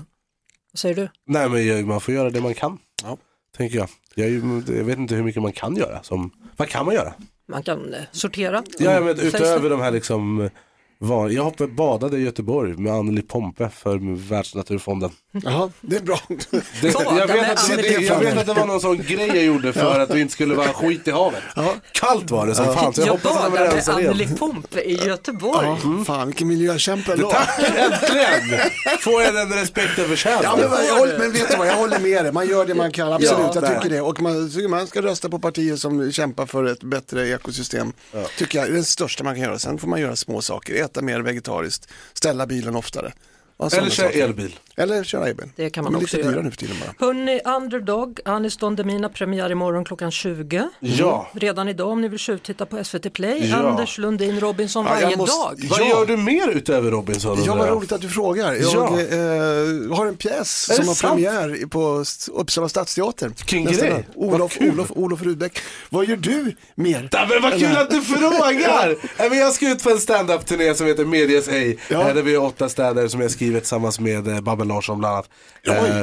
Vad 0.71 0.79
säger 0.79 0.95
du? 0.95 1.09
Nej 1.27 1.49
men 1.49 1.87
man 1.87 2.01
får 2.01 2.13
göra 2.13 2.29
det 2.29 2.41
man 2.41 2.53
kan. 2.53 2.77
Ja. 3.03 3.17
Tänker 3.57 3.77
jag. 3.77 3.89
Jag, 4.15 4.29
jag 4.77 4.83
vet 4.83 4.97
inte 4.97 5.15
hur 5.15 5.23
mycket 5.23 5.41
man 5.41 5.51
kan 5.51 5.75
göra. 5.75 6.03
Som, 6.03 6.31
vad 6.57 6.67
kan 6.69 6.85
man 6.85 6.95
göra? 6.95 7.13
Man 7.47 7.63
kan 7.63 7.93
eh, 7.93 8.01
sortera. 8.11 8.63
Ja, 8.79 9.01
men 9.01 9.19
utöver 9.19 9.69
de 9.69 9.81
här 9.81 9.91
liksom 9.91 10.49
van, 10.99 11.33
Jag 11.33 11.43
hoppade, 11.43 11.71
badade 11.71 12.17
i 12.17 12.21
Göteborg 12.21 12.77
med 12.77 12.93
Anneli 12.93 13.21
Pompe 13.21 13.69
för 13.69 14.15
Världsnaturfonden. 14.29 15.11
Jaha, 15.31 15.71
det 15.81 15.95
är 15.95 16.01
bra. 16.01 16.19
Det, 16.29 16.93
jag, 16.93 17.27
vet 17.27 17.51
att, 17.51 17.67
det, 17.77 18.01
jag 18.01 18.19
vet 18.19 18.37
att 18.37 18.45
det 18.45 18.53
var 18.53 18.65
någon 18.65 18.81
sån 18.81 18.97
grej 18.97 19.27
jag 19.27 19.43
gjorde 19.43 19.73
för 19.73 19.99
att 19.99 20.09
det 20.09 20.19
inte 20.19 20.33
skulle 20.33 20.55
vara 20.55 20.67
skit 20.67 21.07
i 21.07 21.11
havet. 21.11 21.43
Kallt 21.91 22.31
var 22.31 22.47
det 22.47 22.55
som 22.55 22.65
fan 22.65 22.93
så 22.93 23.01
jag 23.01 23.07
Jag 23.07 23.13
var 23.13 23.49
badade 23.49 23.75
med 23.75 23.89
Anneli. 23.89 24.27
Pompe 24.39 24.81
i 24.81 25.05
Göteborg. 25.05 25.67
Ja, 25.67 26.03
fan 26.05 26.27
vilken 26.27 26.47
miljökämpe 26.47 27.13
ändå. 27.13 27.29
Tack, 27.31 27.59
äntligen! 27.59 28.59
Får 28.99 29.21
jag 29.21 29.33
den 29.35 29.53
respekten 29.53 30.05
förtjänar. 30.05 30.43
Ja, 30.43 30.55
men, 30.55 30.85
jag 30.87 30.99
håller, 30.99 31.17
men 31.17 31.31
vet 31.31 31.51
du 31.51 31.57
vad, 31.57 31.67
jag 31.67 31.75
håller 31.75 31.99
med 31.99 32.25
dig. 32.25 32.31
Man 32.31 32.47
gör 32.47 32.65
det 32.65 32.75
man 32.75 32.91
kan, 32.91 33.13
absolut. 33.13 33.39
Ja, 33.39 33.51
jag 33.55 33.63
nej. 33.63 33.75
tycker 33.75 33.95
det. 33.95 34.01
Och 34.01 34.21
man, 34.21 34.51
man 34.69 34.87
ska 34.87 35.01
rösta 35.01 35.29
på 35.29 35.39
partier 35.39 35.75
som 35.75 36.11
kämpar 36.11 36.45
för 36.45 36.65
ett 36.65 36.83
bättre 36.83 37.27
ekosystem. 37.29 37.93
Tycker 38.37 38.59
jag 38.59 38.67
är 38.67 38.71
det 38.71 38.83
största 38.83 39.23
man 39.23 39.35
kan 39.35 39.43
göra. 39.43 39.59
Sen 39.59 39.77
får 39.77 39.87
man 39.87 40.01
göra 40.01 40.15
små 40.15 40.41
saker. 40.41 40.88
Äta 40.89 41.01
mer 41.01 41.21
vegetariskt, 41.21 41.91
ställa 42.13 42.45
bilen 42.45 42.75
oftare. 42.75 43.13
Eller 43.63 43.89
köra 43.89 44.09
elbil. 44.09 44.55
Eller 44.77 45.03
köra 45.03 45.27
elbil. 45.27 45.49
Det 45.55 45.69
kan 45.69 45.83
man 45.83 45.93
De 45.93 45.99
är 45.99 46.03
också 46.03 46.17
lite 46.17 46.29
göra. 46.29 46.41
nu 46.41 46.49
för 46.51 46.57
tiden 46.57 46.75
bara. 46.97 47.05
Hörni, 47.07 47.41
Underdog, 47.45 48.19
Anis 48.25 48.57
Don 48.57 48.75
Demina 48.75 49.09
premiär 49.09 49.51
imorgon 49.51 49.85
klockan 49.85 50.11
20. 50.11 50.69
Ja. 50.79 51.27
Redan 51.33 51.67
idag 51.67 51.87
om 51.89 52.01
ni 52.01 52.07
vill 52.07 52.19
tjuvtitta 52.19 52.65
på 52.65 52.83
SVT 52.83 53.09
Play. 53.13 53.49
Ja. 53.49 53.55
Anders 53.57 53.97
Lundin 53.97 54.39
Robinson 54.39 54.85
Ja, 54.85 54.91
varje 55.01 55.17
måste- 55.17 55.35
dag. 55.37 55.67
Vad 55.69 55.79
Ja. 55.79 55.87
gör 55.89 56.05
du 56.05 56.17
mer 56.17 56.49
utöver 56.49 56.91
Robinson? 56.91 57.39
Ja, 57.45 57.55
vad 57.55 57.69
roligt 57.69 57.91
att 57.91 58.01
du 58.01 58.09
frågar. 58.09 58.53
Jag 58.53 58.63
Ja. 58.73 58.99
eh, 59.01 59.97
har 59.97 60.05
en 60.05 60.15
pjäs 60.17 60.69
Är 60.69 60.73
som 60.75 60.87
har 60.87 60.95
sant? 60.95 61.13
premiär 61.13 61.67
på 61.67 62.03
Uppsala 62.33 62.69
stadsteater. 62.69 63.29
Dag. 63.29 64.03
Vad 64.15 64.33
Olof. 64.33 64.57
Olof, 64.61 64.91
Olof 64.95 65.21
Rudbeck. 65.21 65.59
Vad 65.89 66.05
gör 66.05 66.17
du 66.17 66.55
mer? 66.75 67.09
Ja, 67.11 67.27
men 67.29 67.41
vad 67.41 67.59
kul 67.59 67.77
att 67.77 67.89
du 67.89 68.01
frågar! 68.41 68.95
Jag 69.35 69.53
ska 69.53 69.71
ut 69.71 69.83
på 69.83 69.89
en 69.89 69.99
stand-up-turné 69.99 70.75
som 70.75 70.87
heter 70.87 71.05
Medias 71.05 71.47
Ej. 71.47 71.77
Ja. 71.89 72.09
Eh, 72.09 72.15
Där 72.15 72.21
vi 72.23 72.33
är 72.33 72.41
åtta 72.41 72.69
städer 72.69 73.07
som 73.07 73.21
jag 73.21 73.31
skrivit 73.49 73.63
tillsammans 73.63 73.99
med 73.99 74.27
eh, 74.27 74.41
Babben 74.41 74.67
Larsson 74.67 74.99
bland 74.99 75.13
annat. 75.13 75.29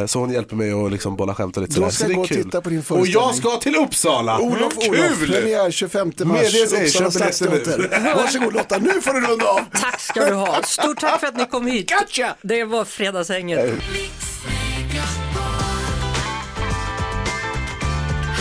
Eh, 0.01 0.07
Så 0.07 0.19
hon 0.19 0.33
hjälper 0.33 0.57
mig 0.57 0.73
att 0.73 0.93
liksom 0.93 1.17
bolla 1.17 1.35
skämt 1.35 1.57
och 1.57 1.63
lite 1.63 1.75
sådär. 1.75 1.91
ska 1.91 1.97
Så 1.99 2.05
jag 2.05 2.11
det 2.11 2.15
gå 2.15 2.21
är 2.21 2.25
och 2.25 2.29
kul. 2.29 2.45
titta 2.45 2.61
på 2.61 2.69
din 2.71 2.79
Och 2.79 2.85
föreställning. 2.85 3.13
jag 3.23 3.35
ska 3.35 3.57
till 3.57 3.77
Uppsala! 3.77 4.39
Olof, 4.39 4.61
Olof, 4.89 5.19
Kul! 5.19 5.29
premiär 5.33 5.71
25 5.71 6.07
mars, 6.07 6.15
Uppsala 6.21 6.43
biljetter 6.81 7.11
stadsteater. 7.11 8.15
Varsågod 8.17 8.55
Lotta, 8.55 8.79
nu 8.79 9.01
får 9.01 9.13
du 9.13 9.21
runda 9.27 9.45
av. 9.47 9.61
Tack 9.81 10.01
ska 10.01 10.25
du 10.25 10.35
ha. 10.35 10.63
Stort 10.63 11.01
tack 11.01 11.21
för 11.21 11.27
att 11.27 11.37
ni 11.37 11.47
kom 11.47 11.67
hit. 11.67 11.91
Gotcha! 11.91 12.35
Det 12.43 12.65
var 12.65 12.85
Fredagshänget. 12.85 13.71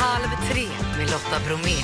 Halv 0.01 0.29
tre 0.51 0.67
med 0.97 1.05
Lotta 1.12 1.39
Bromé. 1.47 1.75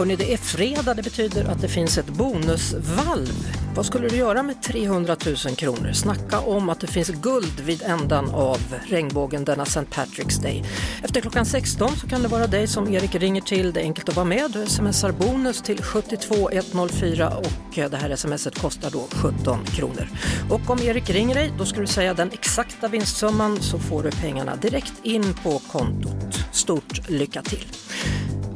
Hörrni, 0.00 0.16
det 0.16 0.32
är 0.32 0.36
fredag, 0.36 0.94
det 0.94 1.02
betyder 1.02 1.44
att 1.44 1.60
det 1.60 1.68
finns 1.68 1.98
ett 1.98 2.06
bonusvalv 2.06 3.48
Vad 3.76 3.86
skulle 3.86 4.08
du 4.08 4.16
göra 4.16 4.42
med 4.42 4.62
300 4.62 5.16
000 5.26 5.56
kronor? 5.56 5.92
Snacka 5.92 6.40
om 6.40 6.68
att 6.68 6.80
det 6.80 6.86
finns 6.86 7.08
guld 7.08 7.60
vid 7.60 7.82
ändan 7.82 8.30
av 8.30 8.58
regnbågen 8.88 9.44
denna 9.44 9.62
St. 9.62 9.80
Patrick's 9.80 10.42
Day. 10.42 10.64
Efter 11.02 11.20
klockan 11.20 11.46
16 11.46 11.96
så 11.96 12.08
kan 12.08 12.22
det 12.22 12.28
vara 12.28 12.46
dig 12.46 12.66
som 12.66 12.94
Erik 12.94 13.14
ringer 13.14 13.40
till. 13.40 13.72
Det 13.72 13.80
är 13.80 13.84
enkelt 13.84 14.08
att 14.08 14.16
vara 14.16 14.26
med. 14.26 14.50
Du 14.50 14.66
smsar 14.66 15.12
bonus 15.12 15.62
till 15.62 15.82
72104 15.82 17.28
och 17.28 17.78
eh, 17.78 17.90
det 17.90 17.96
här 17.96 18.16
smset 18.16 18.58
kostar 18.58 18.90
då 18.90 19.06
17 19.10 19.64
kronor. 19.64 20.08
Och 20.50 20.70
om 20.70 20.78
Erik 20.82 21.10
ringer 21.10 21.34
dig 21.34 21.52
då 21.58 21.64
ska 21.64 21.80
du 21.80 21.86
säga 21.86 22.14
den 22.14 22.30
exakta 22.32 22.88
vinstsumman 22.88 23.60
så 23.60 23.78
får 23.78 24.02
du 24.02 24.10
pengarna 24.10 24.56
direkt 24.56 24.94
in 25.02 25.34
på 25.42 25.58
kontot. 25.58 26.38
Stort 26.52 27.08
lycka 27.08 27.42
till! 27.42 27.66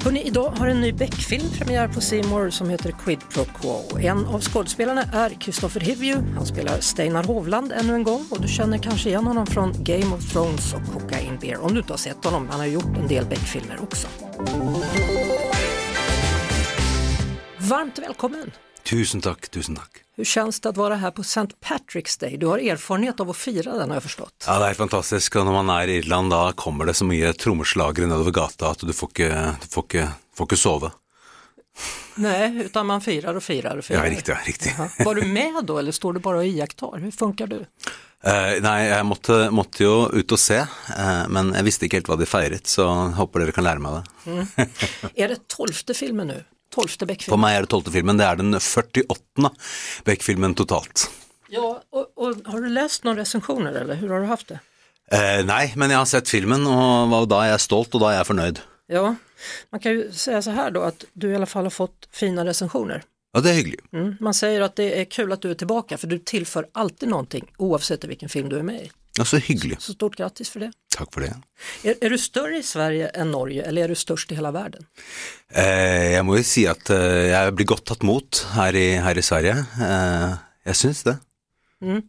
Hörrni, 0.05 0.23
idag 0.23 0.51
har 0.51 0.67
en 0.67 0.81
ny 0.81 0.93
Beck-film 0.93 1.51
premiär 1.59 1.89
på 1.89 2.01
Seymour 2.01 2.51
som 2.51 2.71
heter 2.71 2.91
Quid 2.91 3.19
Pro 3.31 3.45
Quo. 3.45 3.99
En 3.99 4.27
av 4.27 4.41
skådespelarna 4.41 5.03
är 5.03 5.31
Kristoffer 5.31 5.81
Hivju. 5.81 6.15
Han 6.35 6.47
spelar 6.47 6.81
Steinar 6.81 7.25
Hovland 7.25 7.73
ännu 7.73 7.95
en 7.95 8.03
gång 8.03 8.27
och 8.31 8.41
du 8.41 8.49
känner 8.49 8.79
kanske 8.79 9.09
igen 9.09 9.27
honom 9.27 9.47
från 9.47 9.73
Game 9.85 10.15
of 10.17 10.33
Thrones 10.33 10.75
och 10.75 10.93
Cocaine 10.93 11.39
Bear 11.41 11.61
om 11.61 11.73
du 11.73 11.81
inte 11.81 11.93
har 11.93 11.99
sett 11.99 12.25
honom. 12.25 12.49
Han 12.51 12.61
har 12.61 12.67
gjort 12.67 12.97
en 12.97 13.09
del 13.09 13.27
Beck-filmer 13.27 13.79
också. 13.83 14.09
Varmt 17.59 17.99
välkommen! 17.99 18.51
Tusen 18.83 19.21
tack, 19.21 19.49
tusen 19.49 19.77
tack. 19.77 20.04
Hur 20.17 20.25
känns 20.25 20.61
det 20.61 20.69
att 20.69 20.77
vara 20.77 20.97
här 20.97 21.11
på 21.11 21.21
St. 21.21 21.41
Patrick's 21.41 22.21
Day? 22.21 22.37
Du 22.37 22.47
har 22.47 22.59
erfarenhet 22.59 23.21
av 23.21 23.31
att 23.31 23.37
fira 23.37 23.73
den 23.73 23.89
har 23.89 23.97
jag 23.97 24.03
förstått. 24.03 24.45
Ja, 24.47 24.59
det 24.59 24.67
är 24.67 24.75
fantastiskt. 24.75 25.37
Och 25.37 25.45
när 25.45 25.53
man 25.53 25.71
är 25.71 25.89
i 25.89 25.97
Irland 25.97 26.31
då 26.31 26.53
kommer 26.55 26.85
det 26.85 26.95
så 26.95 27.05
mycket 27.05 27.39
trommeslagare 27.39 28.07
nedover 28.07 28.31
gatan 28.31 28.71
att 28.71 28.79
du 28.79 28.93
får 28.93 29.09
inte, 29.09 29.57
du 29.63 29.69
får 29.69 29.85
inte, 29.85 30.09
får 30.37 30.45
inte 30.45 30.57
sova. 30.57 30.93
Nej, 32.15 32.63
utan 32.65 32.87
man 32.87 33.01
firar 33.01 33.35
och 33.35 33.43
firar 33.43 33.77
och 33.77 33.85
firar. 33.85 34.05
Ja, 34.05 34.11
riktigt. 34.11 34.29
Ja, 34.29 34.37
riktigt. 34.47 34.75
Var 35.05 35.15
du 35.15 35.23
med 35.23 35.65
då 35.65 35.79
eller 35.79 35.93
står 35.93 36.13
du 36.13 36.21
bara 36.21 36.37
och 36.37 36.47
iakttar? 36.47 36.99
Hur 36.99 37.11
funkar 37.11 37.47
du? 37.47 37.57
Uh, 37.57 38.63
nej, 38.63 38.89
jag 38.89 39.07
måtte, 39.07 39.51
måtte 39.51 39.83
ju 39.83 40.09
ut 40.09 40.33
och 40.33 40.41
se, 40.41 40.59
uh, 40.59 41.29
men 41.29 41.55
jag 41.57 41.63
visste 41.63 41.85
inte 41.85 41.97
helt 41.97 42.09
vad 42.09 42.19
de 42.19 42.27
firat 42.27 42.67
så 42.67 42.87
hoppas 42.93 43.47
ni 43.47 43.53
kan 43.53 43.65
lära 43.65 43.79
mig 43.79 43.93
det. 43.93 44.31
Mm. 44.31 44.47
är 45.15 45.29
det 45.29 45.49
tolfte 45.49 45.95
filmen 45.95 46.27
nu? 46.27 46.45
Tolfte 46.75 47.07
Beck-filmen? 47.07 47.39
För 47.39 47.47
mig 47.47 47.57
är 47.57 47.61
det 47.61 47.67
tolfte 47.67 47.91
filmen, 47.91 48.17
det 48.17 48.25
är 48.25 48.37
den 48.37 48.61
48 48.61 49.21
Beck-filmen 50.05 50.55
totalt. 50.55 51.11
Ja, 51.49 51.83
och, 51.91 52.13
och, 52.17 52.37
har 52.45 52.61
du 52.61 52.69
läst 52.69 53.05
några 53.05 53.21
recensioner 53.21 53.73
eller 53.73 53.95
hur 53.95 54.09
har 54.09 54.21
du 54.21 54.27
haft 54.27 54.49
det? 54.49 54.59
Uh, 55.13 55.47
nej, 55.47 55.73
men 55.77 55.91
jag 55.91 55.99
har 55.99 56.05
sett 56.05 56.29
filmen 56.29 56.67
och 56.67 57.29
då 57.29 57.41
är 57.41 57.49
jag 57.49 57.61
stolt 57.61 57.95
och 57.95 58.01
då 58.01 58.07
är 58.07 58.17
jag 58.17 58.27
förnöjd. 58.27 58.61
Ja, 58.87 59.15
man 59.71 59.81
kan 59.81 59.93
ju 59.93 60.13
säga 60.13 60.43
så 60.43 60.51
här 60.51 60.71
då 60.71 60.81
att 60.81 61.05
du 61.13 61.31
i 61.31 61.35
alla 61.35 61.47
fall 61.47 61.65
har 61.65 61.71
fått 61.71 62.09
fina 62.11 62.45
recensioner. 62.45 63.03
Ja, 63.33 63.41
det 63.41 63.51
är 63.51 63.55
hyggligt. 63.55 63.93
Mm, 63.93 64.17
man 64.21 64.35
säger 64.35 64.61
att 64.61 64.77
det 64.77 65.01
är 65.01 65.05
kul 65.05 65.33
att 65.33 65.43
du 65.43 65.51
är 65.51 65.55
tillbaka 65.55 65.99
för 65.99 66.07
du 66.07 66.19
tillför 66.19 66.67
alltid 66.73 67.09
någonting 67.09 67.53
oavsett 67.57 68.05
vilken 68.05 68.29
film 68.29 68.49
du 68.49 68.59
är 68.59 68.63
med 68.63 68.85
i. 68.85 68.91
Ja, 69.19 69.25
så 69.25 69.37
hyggligt. 69.37 69.83
Så 69.83 69.93
stort 69.93 70.17
grattis 70.17 70.51
för 70.51 70.61
det. 70.61 70.73
Tack 70.97 71.15
för 71.15 71.21
det. 71.21 71.37
Är, 71.83 71.95
är, 72.01 72.11
du 72.11 72.19
större 72.19 72.59
i 72.59 72.63
Sverige 72.63 73.09
än 73.09 73.31
Norge 73.31 73.63
eller 73.63 73.85
är 73.85 73.89
du 73.89 73.95
störst 73.95 74.33
i 74.33 74.35
hela 74.35 74.51
världen? 74.51 74.87
Eh, 75.49 76.13
jag 76.13 76.25
måste 76.25 76.45
säga 76.45 76.71
att 76.71 76.91
eh, 76.91 76.99
jag 77.07 77.55
blir 77.55 77.67
gott 77.67 77.85
tagit 77.85 78.03
emot 78.03 78.47
här 78.51 78.75
i, 78.75 78.95
här 78.95 79.19
i 79.19 79.23
Sverige. 79.23 79.65
Eh, 79.81 80.35
jag 80.65 80.77
syns 80.77 81.03
det. 81.03 81.19
Mm. 81.83 82.03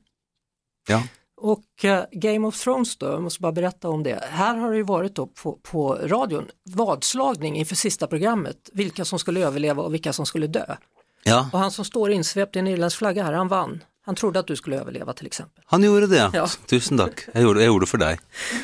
Ja. 0.87 1.03
Och 1.37 1.83
uh, 1.83 2.01
Game 2.11 2.47
of 2.47 2.63
Thrones 2.63 2.97
då, 2.97 3.05
jag 3.05 3.21
måste 3.21 3.41
bara 3.41 3.51
berätta 3.51 3.89
om 3.89 4.03
det. 4.03 4.23
Här 4.31 4.55
har 4.55 4.71
det 4.71 4.77
ju 4.77 4.83
varit 4.83 5.15
då 5.15 5.27
på, 5.27 5.59
på 5.63 5.99
radion 6.03 6.47
vadslagning 6.63 7.55
inför 7.55 7.75
sista 7.75 8.07
programmet, 8.07 8.69
vilka 8.73 9.05
som 9.05 9.19
skulle 9.19 9.39
överleva 9.39 9.83
och 9.83 9.93
vilka 9.93 10.13
som 10.13 10.25
skulle 10.25 10.47
dö. 10.47 10.75
Ja. 11.23 11.49
Och 11.53 11.59
han 11.59 11.71
som 11.71 11.85
står 11.85 12.11
insvept 12.11 12.55
i 12.55 12.59
en 12.59 12.67
irländsk 12.67 12.97
flagga 12.97 13.23
här, 13.23 13.33
han 13.33 13.47
vann. 13.47 13.83
Han 14.05 14.15
trodde 14.15 14.39
att 14.39 14.47
du 14.47 14.55
skulle 14.55 14.79
överleva 14.79 15.13
till 15.13 15.25
exempel. 15.27 15.63
Han 15.65 15.83
gjorde 15.83 16.07
det, 16.07 16.29
Ja. 16.33 16.47
tusen 16.67 16.97
tack. 16.97 17.25
Jag 17.33 17.43
gjorde, 17.43 17.59
jag 17.59 17.67
gjorde 17.67 17.85
det 17.85 17.89
för 17.89 17.97
dig. 17.97 18.19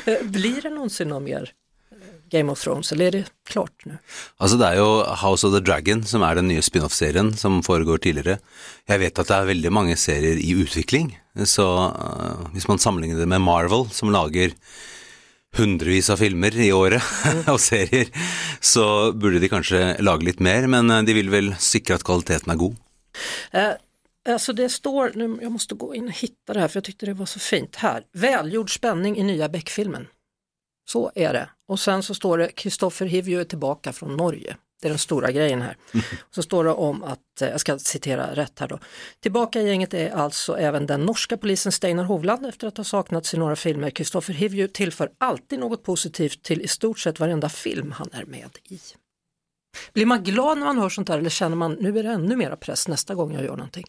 Eh, 0.06 0.22
Blir 0.22 0.62
det 0.62 0.70
någonsin 0.70 1.08
någon 1.08 1.24
mer 1.24 1.50
eh, 1.92 1.96
Game 2.30 2.52
of 2.52 2.60
Thrones 2.62 2.92
eller 2.92 3.04
är 3.06 3.10
det 3.10 3.24
klart 3.48 3.84
nu? 3.84 3.98
Altså 4.38 4.56
Det 4.56 4.66
er 4.66 4.76
jo 4.78 5.02
House 5.22 5.46
of 5.46 5.52
the 5.54 5.60
Dragon 5.60 6.04
som 6.04 6.22
er 6.22 6.34
den 6.38 6.48
nye 6.48 6.62
spin-off-serien 6.62 7.34
som 7.36 7.62
foregår 7.62 7.98
tidligere. 7.98 8.38
Jeg 8.88 9.00
vet 9.02 9.18
at 9.18 9.28
det 9.28 9.36
er 9.36 9.50
veldig 9.50 9.72
mange 9.72 9.96
serier 9.96 10.38
i 10.38 10.54
utvikling, 10.62 11.10
så 11.44 11.66
øh, 11.90 12.52
hvis 12.54 12.68
man 12.68 12.78
sammenligner 12.78 13.18
det 13.18 13.28
med 13.28 13.40
Marvel, 13.42 13.88
som 13.90 14.10
lager 14.14 14.54
hundrevis 15.56 16.08
av 16.10 16.16
filmer 16.22 16.54
i 16.56 16.70
året 16.72 17.02
og 17.52 17.58
serier, 17.60 18.08
så 18.60 19.12
burde 19.12 19.40
de 19.42 19.50
kanskje 19.52 19.82
lage 20.00 20.24
litt 20.24 20.40
mer, 20.40 20.64
men 20.70 20.88
de 21.04 21.12
vil 21.18 21.28
vel 21.32 21.50
sikre 21.60 21.98
at 21.98 22.04
kvaliteten 22.06 22.52
er 22.54 22.60
god. 22.62 22.78
Eh, 23.52 23.74
alltså 24.28 24.52
det 24.52 24.68
står, 24.68 25.12
nu, 25.14 25.38
jag 25.42 25.52
måste 25.52 25.74
gå 25.74 25.94
in 25.94 26.04
och 26.04 26.14
hitta 26.14 26.52
det 26.52 26.60
här 26.60 26.68
för 26.68 26.76
jag 26.76 26.84
tyckte 26.84 27.06
det 27.06 27.14
var 27.14 27.26
så 27.26 27.38
fint 27.38 27.76
här. 27.76 28.04
Välgjord 28.12 28.74
spänning 28.74 29.16
i 29.18 29.22
nya 29.22 29.48
Beck-filmen. 29.48 30.06
Så 30.90 31.12
är 31.14 31.32
det. 31.32 31.48
Och 31.68 31.80
sen 31.80 32.02
så 32.02 32.14
står 32.14 32.38
det 32.38 32.48
Kristoffer 32.48 33.06
Hivju 33.06 33.40
är 33.40 33.44
tillbaka 33.44 33.92
från 33.92 34.16
Norge. 34.16 34.56
Det 34.82 34.88
är 34.88 34.90
den 34.90 34.98
stora 34.98 35.32
grejen 35.32 35.62
här. 35.62 35.76
Så 36.30 36.42
står 36.42 36.64
det 36.64 36.70
om 36.70 37.02
att, 37.02 37.42
eh, 37.42 37.48
jag 37.48 37.60
ska 37.60 37.78
citera 37.78 38.34
rätt 38.34 38.58
här 38.58 38.68
då. 38.68 38.78
Tillbaka 39.20 39.60
i 39.60 39.66
gänget 39.68 39.94
är 39.94 40.10
alltså 40.10 40.58
även 40.58 40.86
den 40.86 41.00
norska 41.00 41.36
polisen 41.36 41.72
Steinar 41.72 42.04
Hovland 42.04 42.46
efter 42.46 42.66
att 42.66 42.76
ha 42.76 42.84
saknats 42.84 43.34
i 43.34 43.36
några 43.36 43.56
filmer. 43.56 43.90
Kristoffer 43.90 44.32
Hivju 44.34 44.68
tillför 44.68 45.12
alltid 45.18 45.58
något 45.58 45.82
positivt 45.82 46.42
till 46.42 46.62
i 46.62 46.68
stort 46.68 46.98
sett 46.98 47.20
varenda 47.20 47.48
film 47.48 47.92
han 47.92 48.08
är 48.12 48.24
med 48.24 48.58
i. 48.68 48.80
Blir 49.94 50.06
man 50.06 50.22
glad 50.22 50.58
när 50.58 50.64
man 50.66 50.78
hör 50.78 50.88
sånt 50.88 51.06
där 51.06 51.18
eller 51.18 51.30
känner 51.30 51.56
man 51.56 51.72
nu 51.80 51.98
är 51.98 52.02
det 52.02 52.08
ännu 52.08 52.36
mera 52.36 52.56
press 52.56 52.88
nästa 52.88 53.14
gång 53.14 53.34
jag 53.34 53.42
gör 53.44 53.56
någonting? 53.56 53.84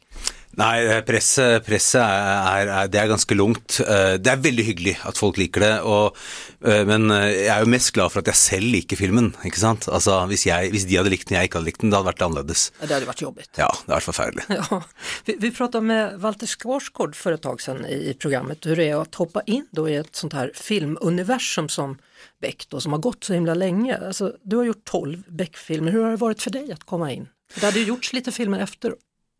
Eh, 0.57 1.01
presset, 1.01 1.65
presset 1.65 2.01
er, 2.01 2.67
er, 2.67 2.87
det 2.87 2.99
er 3.01 3.07
ganske 3.09 3.35
lungt. 3.35 3.79
Eh, 3.81 4.13
Det 4.21 4.29
er 4.31 4.37
veldig 4.43 4.65
hyggelig 4.67 4.93
at 5.03 5.17
folk 5.17 5.37
liker 5.41 5.63
det, 5.65 5.71
og, 5.81 6.17
eh, 6.65 6.83
men 6.85 7.09
eh, 7.11 7.25
jeg 7.31 7.49
er 7.55 7.63
jo 7.65 7.71
mest 7.73 7.91
glad 7.95 8.13
for 8.13 8.21
at 8.21 8.29
jeg 8.29 8.35
selv 8.37 8.69
liker 8.75 8.99
filmen. 8.99 9.31
ikke 9.43 9.57
sant? 9.59 9.87
Jeg, 9.89 10.69
hvis 10.71 10.85
de 10.85 10.95
hadde 10.99 11.09
likt 11.09 11.27
den, 11.29 11.39
jeg 11.39 11.49
ikke 11.49 11.57
hadde 11.59 11.69
likt 11.71 11.81
den, 11.81 11.89
det 11.89 11.97
hadde 11.97 12.11
vært 12.11 12.21
annerledes. 12.27 12.67
Ja, 12.79 12.85
Det 12.87 12.93
hade 12.93 13.05
varit 13.09 13.21
jobbigt. 13.25 13.49
Ja, 13.57 13.67
det 13.73 13.89
hadde 13.89 13.97
vært 13.97 14.09
forferdelig. 14.11 14.45
Ja, 14.61 14.81
vi, 15.25 15.35
vi 15.39 15.51
pratade 15.51 15.81
med 15.89 16.19
Walter 16.19 16.47
Skarsgård 16.47 17.15
för 17.15 17.31
ett 17.31 17.41
tag 17.41 17.61
sedan 17.61 17.85
i, 17.85 18.09
i 18.09 18.13
programmet 18.13 18.65
hur 18.65 18.75
det 18.75 18.89
är 18.89 19.01
att 19.01 19.15
hoppa 19.15 19.41
in 19.45 19.65
då 19.71 19.89
i 19.89 19.95
ett 19.95 20.15
sånt 20.15 20.33
här 20.33 20.51
filmuniversum 20.55 21.69
som 21.69 21.97
Beck 22.43 22.65
då, 22.69 22.81
som 22.81 22.91
har 22.91 22.99
gått 22.99 23.23
så 23.23 23.33
himla 23.33 23.53
länge. 23.53 23.97
Alltså, 23.97 24.33
du 24.43 24.57
har 24.57 24.63
gjort 24.63 24.85
12 24.85 25.23
Beck-filmer, 25.27 25.91
hur 25.91 26.03
har 26.03 26.11
det 26.11 26.17
varit 26.17 26.41
för 26.41 26.51
dig 26.51 26.71
att 26.71 26.83
komma 26.83 27.11
in? 27.11 27.27
Det 27.55 27.65
hade 27.65 27.79
ju 27.79 27.85
gjorts 27.85 28.13
lite 28.13 28.31
filmer 28.31 28.59
efter 28.59 28.95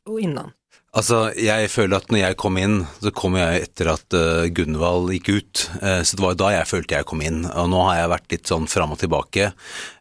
och 0.05 0.19
innan. 0.19 0.51
Altså, 0.93 1.31
jeg 1.33 1.71
føler 1.73 1.97
at 1.97 2.11
når 2.13 2.19
jeg 2.19 2.37
kom 2.37 2.57
inn, 2.61 2.75
så 3.01 3.09
kom 3.17 3.33
jeg 3.39 3.63
etter 3.65 3.89
at 3.95 4.13
uh, 4.13 4.45
Gunvald 4.53 5.09
gikk 5.15 5.29
ut. 5.33 5.61
Eh, 5.81 6.01
så 6.05 6.17
det 6.17 6.21
var 6.21 6.35
jo 6.35 6.39
da 6.43 6.51
jeg 6.53 6.69
følte 6.69 6.99
jeg 6.99 7.07
kom 7.09 7.23
inn. 7.25 7.39
Og 7.49 7.71
nå 7.71 7.79
har 7.87 7.97
jeg 7.97 8.11
vært 8.11 8.35
litt 8.35 8.51
sånn 8.51 8.67
fram 8.69 8.93
og 8.93 8.99
tilbake. 9.01 9.47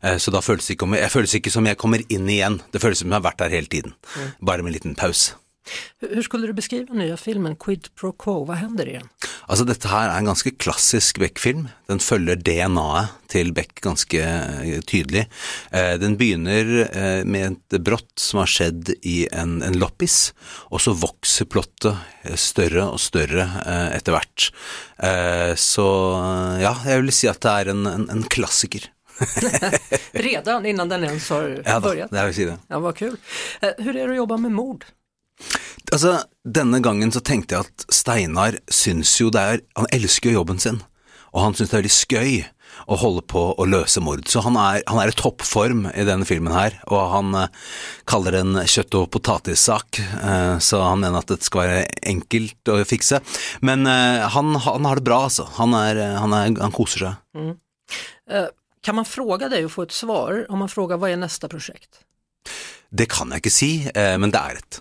Eh, 0.04 0.18
så 0.20 0.34
da 0.34 0.42
føles 0.44 0.68
det 0.68 0.76
jeg, 0.76 0.90
jeg 1.00 1.14
føles 1.14 1.36
ikke 1.38 1.54
som 1.54 1.68
jeg 1.70 1.80
kommer 1.80 2.04
inn 2.12 2.28
igjen. 2.28 2.60
Det 2.76 2.82
føles 2.84 3.00
som 3.00 3.08
jeg 3.08 3.16
har 3.16 3.24
vært 3.24 3.40
der 3.40 3.56
hele 3.56 3.72
tiden. 3.72 3.96
Bare 4.44 4.60
med 4.60 4.74
en 4.74 4.76
liten 4.76 4.98
pause. 5.00 5.38
Hur, 6.02 6.12
hur 6.12 6.26
skulle 6.26 6.50
du 6.50 6.58
beskriva 6.58 6.92
nya 6.98 7.16
filmen 7.16 7.56
Quid 7.56 7.88
Pro 7.96 8.12
Quo, 8.12 8.42
vad 8.44 8.60
händer 8.60 8.88
i 8.90 8.98
den? 8.98 9.08
Altså, 9.50 9.66
dette 9.66 9.90
her 9.90 10.10
er 10.10 10.20
en 10.20 10.28
ganske 10.30 10.52
klassisk 10.62 11.18
Beck-film. 11.22 11.66
Den 11.90 12.02
følger 12.02 12.38
DNA-et 12.38 13.18
til 13.32 13.52
Beck 13.56 13.80
ganske 13.84 14.20
eh, 14.20 14.80
tydelig. 14.88 15.24
Eh, 15.72 15.94
den 16.00 16.18
begynner 16.20 16.72
eh, 16.84 17.22
med 17.24 17.56
et 17.56 17.78
brott 17.84 18.12
som 18.20 18.42
har 18.42 18.50
skjedd 18.50 18.92
i 19.08 19.24
en, 19.32 19.60
en 19.64 19.78
loppis, 19.80 20.32
og 20.70 20.82
så 20.84 20.94
vokser 20.94 21.48
plottet 21.50 21.96
større 22.38 22.86
og 22.92 23.00
større 23.02 23.48
etter 23.96 24.14
hvert. 24.14 24.44
Så 25.58 25.84
ja, 26.62 26.70
jeg 26.86 27.00
vil 27.00 27.14
si 27.14 27.26
at 27.30 27.40
det 27.42 27.52
er 27.52 27.70
en, 27.72 27.88
en, 27.90 28.04
en 28.12 28.22
klassiker. 28.30 28.86
Redan 30.12 30.66
innan 30.66 30.92
den 30.92 31.08
ens 31.08 31.28
har 31.34 31.62
Ja 31.66 31.80
börjat? 31.82 32.10
det 32.10 32.26
vil 32.28 32.34
si 32.36 32.46
det. 32.46 32.58
Ja, 32.70 32.78
vad 32.78 32.96
kul. 32.96 33.16
Hur 33.78 33.96
är 33.96 34.06
det 34.06 34.10
att 34.10 34.16
jobba 34.16 34.36
med 34.36 34.52
mord? 34.52 34.84
Altså, 35.90 36.22
denne 36.44 36.80
gangen 36.84 37.12
så 37.12 37.22
tenkte 37.24 37.56
jeg 37.56 37.68
at 37.68 37.86
Steinar 37.92 38.58
syns 38.70 39.12
jo 39.20 39.30
det 39.34 39.42
er 39.42 39.62
Han 39.76 39.90
elsker 39.92 40.30
jo 40.30 40.40
jobben 40.40 40.60
sin, 40.62 40.82
og 41.32 41.46
han 41.46 41.56
syns 41.56 41.72
det 41.72 41.76
er 41.76 41.82
veldig 41.82 41.96
skøy 41.96 42.34
å 42.88 42.96
holde 42.96 43.22
på 43.28 43.40
å 43.60 43.64
løse 43.68 44.00
mord. 44.00 44.24
Så 44.28 44.40
han 44.46 44.56
er, 44.56 44.80
han 44.88 45.00
er 45.02 45.12
i 45.12 45.16
toppform 45.16 45.84
i 45.92 46.06
denne 46.08 46.26
filmen 46.28 46.54
her, 46.54 46.78
og 46.88 47.02
han 47.12 47.34
eh, 47.36 47.66
kaller 48.08 48.34
det 48.34 48.40
en 48.46 48.60
kjøtt- 48.64 48.96
og 48.96 49.10
potetsak, 49.12 50.00
eh, 50.00 50.56
så 50.56 50.80
han 50.86 51.02
mener 51.02 51.20
at 51.20 51.28
det 51.34 51.44
skal 51.44 51.66
være 51.66 51.84
enkelt 52.14 52.72
å 52.72 52.78
fikse. 52.88 53.20
Men 53.60 53.84
eh, 53.90 54.24
han, 54.34 54.54
han 54.56 54.88
har 54.88 54.98
det 54.98 55.06
bra, 55.06 55.20
altså. 55.28 55.46
Han, 55.58 55.76
er, 55.78 56.00
han, 56.16 56.32
er, 56.36 56.56
han 56.64 56.74
koser 56.74 57.06
seg. 57.06 57.20
Mm. 57.36 57.52
Eh, 58.30 58.48
kan 58.82 58.94
man 58.94 59.04
fråga 59.04 59.48
dig 59.48 59.64
och 59.64 59.72
få 59.72 59.82
ett 59.82 59.92
svar 59.92 60.46
om 60.48 60.58
man 60.58 60.68
frågar 60.68 60.96
vad 60.96 61.10
är 61.10 61.16
nästa 61.16 61.48
projekt? 61.48 62.00
Det 62.94 63.06
kan 63.08 63.30
jeg 63.32 63.40
ikke 63.40 63.50
si, 63.54 63.70
eh, 63.94 64.18
men 64.20 64.30
det 64.34 64.40
er 64.40 64.58
et. 64.60 64.80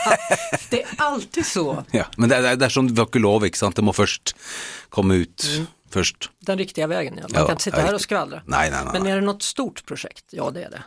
Det 0.70 0.82
är 0.82 0.88
alltid 1.02 1.46
så. 1.46 1.84
Ja, 1.90 2.04
men 2.16 2.28
det, 2.30 2.36
er- 2.38 2.56
det 2.56 2.68
er 2.68 2.70
sånn, 2.70 2.88
vi 2.92 3.00
har 3.00 3.08
ikke 3.10 3.22
lov, 3.24 3.42
ikke 3.48 3.58
sant. 3.58 3.74
Det 3.76 3.82
må 3.82 3.90
først 3.96 4.34
komme 4.94 5.16
ut 5.24 5.46
først. 5.90 6.28
Den 6.46 6.58
riktiga 6.62 6.86
vägen, 6.86 7.16
ja. 7.18 7.26
Man 7.26 7.40
Ja, 7.40 7.46
kan 7.46 7.56
inte 7.58 7.64
sitta 7.66 7.80
ja, 7.80 7.86
här 7.86 7.94
och 7.94 8.00
skvallra. 8.00 8.42
Nej, 8.46 8.70
nej, 8.70 8.84
nej. 8.84 8.92
Men 8.92 9.06
är 9.06 9.14
det 9.18 9.26
något 9.26 9.42
stort 9.42 9.82
projekt? 9.86 10.24
Ja, 10.30 10.50
det 10.54 10.62
är 10.64 10.70
det. 10.70 10.82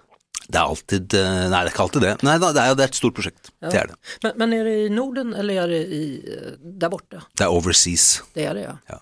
Det 0.47 0.57
är 0.57 0.61
alltid, 0.61 1.13
eh, 1.13 1.19
nej 1.23 1.49
det 1.49 1.55
är 1.57 1.65
inte 1.65 1.81
alltid 1.81 2.01
det. 2.01 2.17
Nej, 2.21 2.39
det 2.39 2.45
är, 2.47 2.75
det 2.75 2.83
är 2.83 2.87
ett 2.87 2.95
stort 2.95 3.15
projekt, 3.15 3.51
det 3.61 3.77
är 3.77 3.87
det. 3.87 3.95
Men, 4.23 4.31
men 4.35 4.53
är 4.53 4.63
det 4.63 4.75
i 4.85 4.89
Norden 4.89 5.33
eller 5.33 5.53
är 5.63 5.67
det 5.67 5.77
i, 5.77 6.35
eh, 6.37 6.51
där 6.79 6.89
borta? 6.89 7.23
Det 7.37 7.43
är 7.43 7.47
overseas, 7.51 8.23
Det 8.33 8.45
är 8.45 8.53
det 8.53 8.61
ja. 8.61 8.77
ja. 8.87 8.99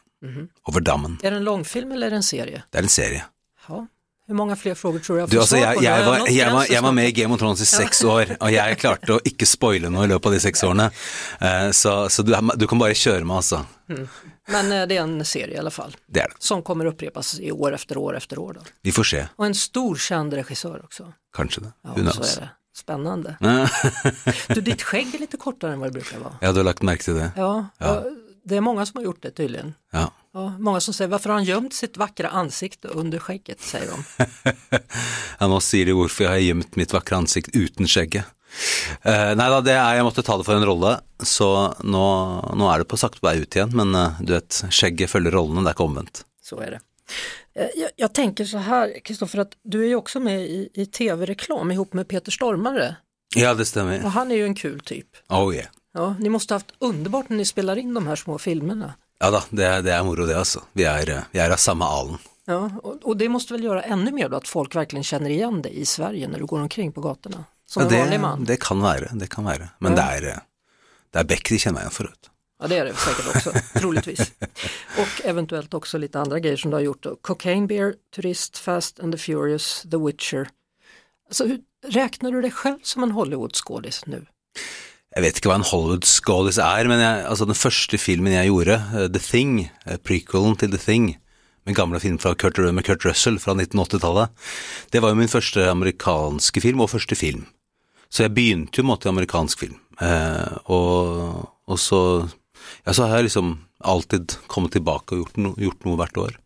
Över 0.69 0.79
dammen. 0.81 1.17
Är 1.23 1.31
det 1.31 1.37
en 1.37 1.43
långfilm 1.43 1.91
eller 1.91 2.07
är 2.07 2.11
det 2.11 2.15
en 2.15 2.23
serie? 2.23 2.63
Det 2.69 2.77
är 2.77 2.83
en 2.83 2.89
serie. 2.89 3.25
Ja. 3.67 3.87
Hur 4.31 4.35
många 4.35 4.55
fler 4.55 4.75
frågor 4.75 4.99
tror 4.99 5.19
jag 5.19 5.29
Du, 5.29 5.35
får 5.35 5.41
altså, 5.41 5.55
svar 5.57 5.73
på? 5.75 5.83
Jeg, 5.83 6.05
var, 6.05 6.17
jeg, 6.29 6.51
var, 6.53 6.65
jeg 6.71 6.83
var 6.83 6.91
med 6.91 7.07
i 7.09 7.11
Game 7.11 7.33
of 7.33 7.39
Thrones 7.39 7.61
i 7.61 7.65
seks 7.65 8.03
år, 8.13 8.29
og 8.39 8.51
jeg 8.53 8.77
klarte 8.79 9.17
å 9.17 9.19
ikke 9.27 9.45
spoile 9.49 9.89
noe 9.91 10.05
i 10.07 10.11
løpet 10.11 10.29
av 10.31 10.35
de 10.37 10.39
seks 10.39 10.63
årene. 10.63 10.85
Eh, 11.41 11.71
Så, 11.75 11.95
så 12.09 12.23
du, 12.23 12.31
du 12.55 12.67
kan 12.71 12.79
bare 12.79 12.95
kjøre 12.95 13.25
meg, 13.27 13.41
altså. 13.41 13.59
Men 14.47 14.71
eh, 14.71 14.85
det 14.87 14.97
är 14.97 15.01
en 15.03 15.25
serie 15.25 15.55
i 15.55 15.57
alla 15.59 15.71
fall. 15.71 15.91
Det 16.07 16.19
det. 16.23 16.27
Som 16.39 16.63
kommer 16.63 16.85
upprepas 16.85 17.39
i 17.39 17.51
år 17.51 17.73
efter 17.75 17.97
år 17.97 18.17
efter 18.17 18.39
år. 18.39 18.53
Då. 18.53 18.61
Vi 18.81 18.91
får 18.91 19.03
se, 19.03 19.27
Och 19.35 19.45
en 19.45 19.55
stor 19.55 19.95
känd 19.95 20.33
regissör 20.33 20.79
också. 20.83 21.13
kanskje 21.37 21.61
det. 21.61 21.71
Ja, 21.83 21.89
Who 22.03 22.11
så 22.11 22.21
är 22.23 22.41
det. 22.41 22.49
Spännande. 22.77 23.35
Du, 24.47 24.61
ditt 24.61 24.81
skägg 24.81 25.15
är 25.15 25.19
lite 25.19 25.37
kortare 25.37 25.73
än 25.73 25.79
vad 25.79 25.87
det 25.89 25.93
brukar 25.93 26.19
vara. 26.19 26.33
Ja, 26.41 26.51
du 26.51 26.59
har 26.59 26.63
lagt 26.63 26.81
märke 26.81 27.03
till 27.03 27.15
det? 27.15 27.31
Ja, 27.35 27.65
Ja. 27.77 27.95
och 27.99 28.05
det 28.45 28.55
är 28.57 28.61
många 28.61 28.85
som 28.85 28.97
har 28.97 29.03
gjort 29.03 29.21
det 29.21 29.31
tydligen. 29.31 29.73
Ja. 29.91 30.11
Ja, 30.33 30.53
många 30.59 30.79
som 30.79 30.93
säger, 30.93 31.09
varför 31.09 31.29
har 31.29 31.35
han 31.35 31.43
gömt 31.43 31.73
sitt 31.73 31.97
vackra 31.97 32.29
ansikte 32.29 32.87
under 32.87 33.19
skägget, 33.19 33.61
säger 33.61 33.87
de. 33.91 34.25
ja, 35.39 35.47
nå 35.47 35.59
sier 35.59 35.85
de 35.85 35.95
hvorfor 35.97 36.23
jeg 36.23 36.31
har 36.31 36.43
gjemt 36.45 36.75
mitt 36.79 36.93
vakre 36.95 37.17
ansikt 37.19 37.49
uten 37.55 37.87
skjegget. 37.87 38.25
Eh, 39.01 39.31
nei 39.39 39.47
da, 39.51 39.59
det 39.63 39.73
er, 39.75 39.97
jeg 39.99 40.05
måtte 40.07 40.23
ta 40.27 40.37
det 40.39 40.45
for 40.47 40.55
en 40.55 40.65
rolle, 40.67 40.93
så 41.23 41.49
nå, 41.83 42.05
nå 42.55 42.69
er 42.71 42.83
det 42.83 42.87
på 42.91 42.99
sakte 42.99 43.23
vei 43.23 43.37
ut 43.43 43.55
igjen, 43.55 43.75
men 43.75 43.91
eh, 43.95 44.21
du 44.23 44.33
vet, 44.37 44.61
skjegget 44.71 45.11
følger 45.11 45.35
rollene, 45.35 45.63
det 45.65 45.71
er 45.73 45.77
ikke 45.77 45.87
omvendt. 45.89 46.23
Så 46.43 46.59
är 46.63 46.77
det. 46.77 46.81
Eh, 47.55 47.69
Jag, 47.75 47.91
jag 47.95 48.13
tänker 48.13 48.45
så 48.45 48.57
här, 48.57 48.99
Kristoffer, 49.03 49.39
att 49.39 49.53
du 49.63 49.83
är 49.83 49.87
ju 49.87 49.95
också 49.95 50.19
med 50.19 50.41
i, 50.41 50.69
i 50.73 50.85
tv-reklam 50.85 51.71
ihop 51.71 51.93
med 51.93 52.07
Peter 52.07 52.31
Stormare. 52.31 52.95
Ja, 53.35 53.53
det 53.53 53.65
stemmer. 53.65 54.05
Och 54.05 54.11
han 54.11 54.31
är 54.31 54.35
ju 54.35 54.45
en 54.45 54.55
kul 54.55 54.79
typ. 54.79 55.07
Oh 55.29 55.55
yeah. 55.55 55.67
Ja, 55.93 56.15
ni 56.19 56.29
måste 56.29 56.53
ha 56.53 56.55
haft 56.55 56.73
underbart 56.79 57.29
när 57.29 57.37
ni 57.37 57.45
spelar 57.45 57.75
in 57.77 57.93
de 57.93 58.07
här 58.07 58.15
små 58.15 58.37
filmerna. 58.37 58.93
Ja 59.21 59.29
da, 59.31 59.43
det, 59.53 59.67
det 59.85 59.91
er 59.93 60.03
moro 60.03 60.25
det, 60.25 60.33
altså. 60.37 60.63
Vi 60.73 60.83
eh, 61.13 61.23
vi 61.31 61.39
er 61.39 61.53
av 61.53 61.59
samme 61.61 61.85
alen. 61.85 62.17
Ja, 62.49 62.71
och, 62.83 62.97
och 63.03 63.17
det 63.17 63.29
måste 63.29 63.53
väl 63.53 63.63
göra 63.63 63.83
ännu 63.83 64.11
mer 64.11 64.29
då 64.29 64.37
att 64.37 64.47
folk 64.47 64.75
verkligen 64.75 65.03
känner 65.03 65.29
igen 65.29 65.61
dig 65.61 65.79
i 65.79 65.85
Sverige 65.85 66.27
när 66.27 66.39
du 66.39 66.45
går 66.45 66.59
omkring 66.59 66.91
på 66.91 67.01
gatorna. 67.01 67.43
Som 67.65 67.81
Ja, 67.83 67.87
en 67.87 67.93
det, 67.93 67.99
vanlig 68.01 68.19
man. 68.19 68.43
det 68.45 68.57
kan 68.59 68.81
være, 68.81 69.09
det 69.13 69.27
kan 69.29 69.45
være. 69.45 69.69
Men 69.79 69.91
Ja. 69.91 69.97
det 70.19 70.29
eh, 70.29 70.37
det 71.13 71.19
er 71.19 71.23
Beck 71.23 71.49
de 71.49 71.59
for. 71.91 72.03
vet 72.03 72.21
du. 72.23 72.29
Ja 72.61 72.67
det 72.67 72.77
är 72.77 72.85
det 72.85 72.95
säkert 72.95 73.35
också, 73.35 73.51
troligtvis. 73.79 74.31
Och 74.97 75.25
eventuellt 75.25 75.73
också 75.73 75.97
lite 75.97 76.19
andra 76.19 76.39
grejer 76.39 76.57
som 76.57 76.71
du 76.71 76.77
har 76.77 76.81
gjort. 76.81 77.03
Då. 77.03 77.15
Cocaine 77.21 77.67
Bear, 77.67 77.93
Turist, 78.15 78.57
Fast 78.57 78.99
and 78.99 79.13
the 79.13 79.17
Furious, 79.17 79.85
The 79.91 79.97
Witcher. 79.97 80.49
Alltså, 81.27 81.45
hur, 81.45 81.59
räknar 81.87 82.31
du 82.31 82.41
dig 82.41 82.51
själv 82.51 82.77
som 82.83 83.03
en 83.03 83.11
Hollywoodskådis 83.11 84.05
nu? 84.05 84.25
Jeg 85.11 85.25
vet 85.25 85.39
ikke 85.39 85.49
hva 85.51 85.57
en 85.59 85.67
Hollywood-skådis 85.67 86.57
er, 86.63 86.87
men 86.87 87.01
jeg, 87.03 87.23
altså 87.27 87.47
den 87.47 87.57
første 87.57 87.97
filmen 87.99 88.31
jeg 88.31 88.47
gjorde, 88.47 88.77
eh, 88.95 89.09
The 89.11 89.19
Thing, 89.19 89.57
eh, 89.85 89.97
prequelen 89.99 90.55
til 90.55 90.71
The 90.71 90.79
Thing, 90.79 91.17
min 91.67 91.75
gamle 91.75 91.99
film 91.99 92.17
fra 92.17 92.31
Kurt, 92.33 92.57
med 92.57 92.85
Kurt 92.87 93.03
Russell 93.05 93.39
fra 93.39 93.53
1980-tallet, 93.53 94.31
det 94.91 95.01
var 95.03 95.11
jo 95.11 95.19
min 95.19 95.31
første 95.31 95.67
amerikanske 95.69 96.63
film, 96.63 96.79
og 96.79 96.93
første 96.93 97.15
film. 97.19 97.43
Så 98.09 98.23
jeg 98.23 98.35
begynte 98.35 98.79
jo 98.79 98.87
med 98.87 99.05
i 99.05 99.11
amerikansk 99.11 99.59
film. 99.59 99.75
Eh, 99.99 100.57
og, 100.71 101.43
og 101.67 101.79
så, 101.79 102.01
ja, 102.85 102.93
så 102.93 103.07
har 103.07 103.19
jeg 103.19 103.29
liksom 103.29 103.53
alltid 103.83 104.37
kommet 104.47 104.71
tilbake 104.75 105.15
og 105.15 105.25
gjort, 105.25 105.37
no, 105.43 105.53
gjort 105.59 105.87
noe 105.87 105.99
hvert 105.99 106.17
år. 106.23 106.39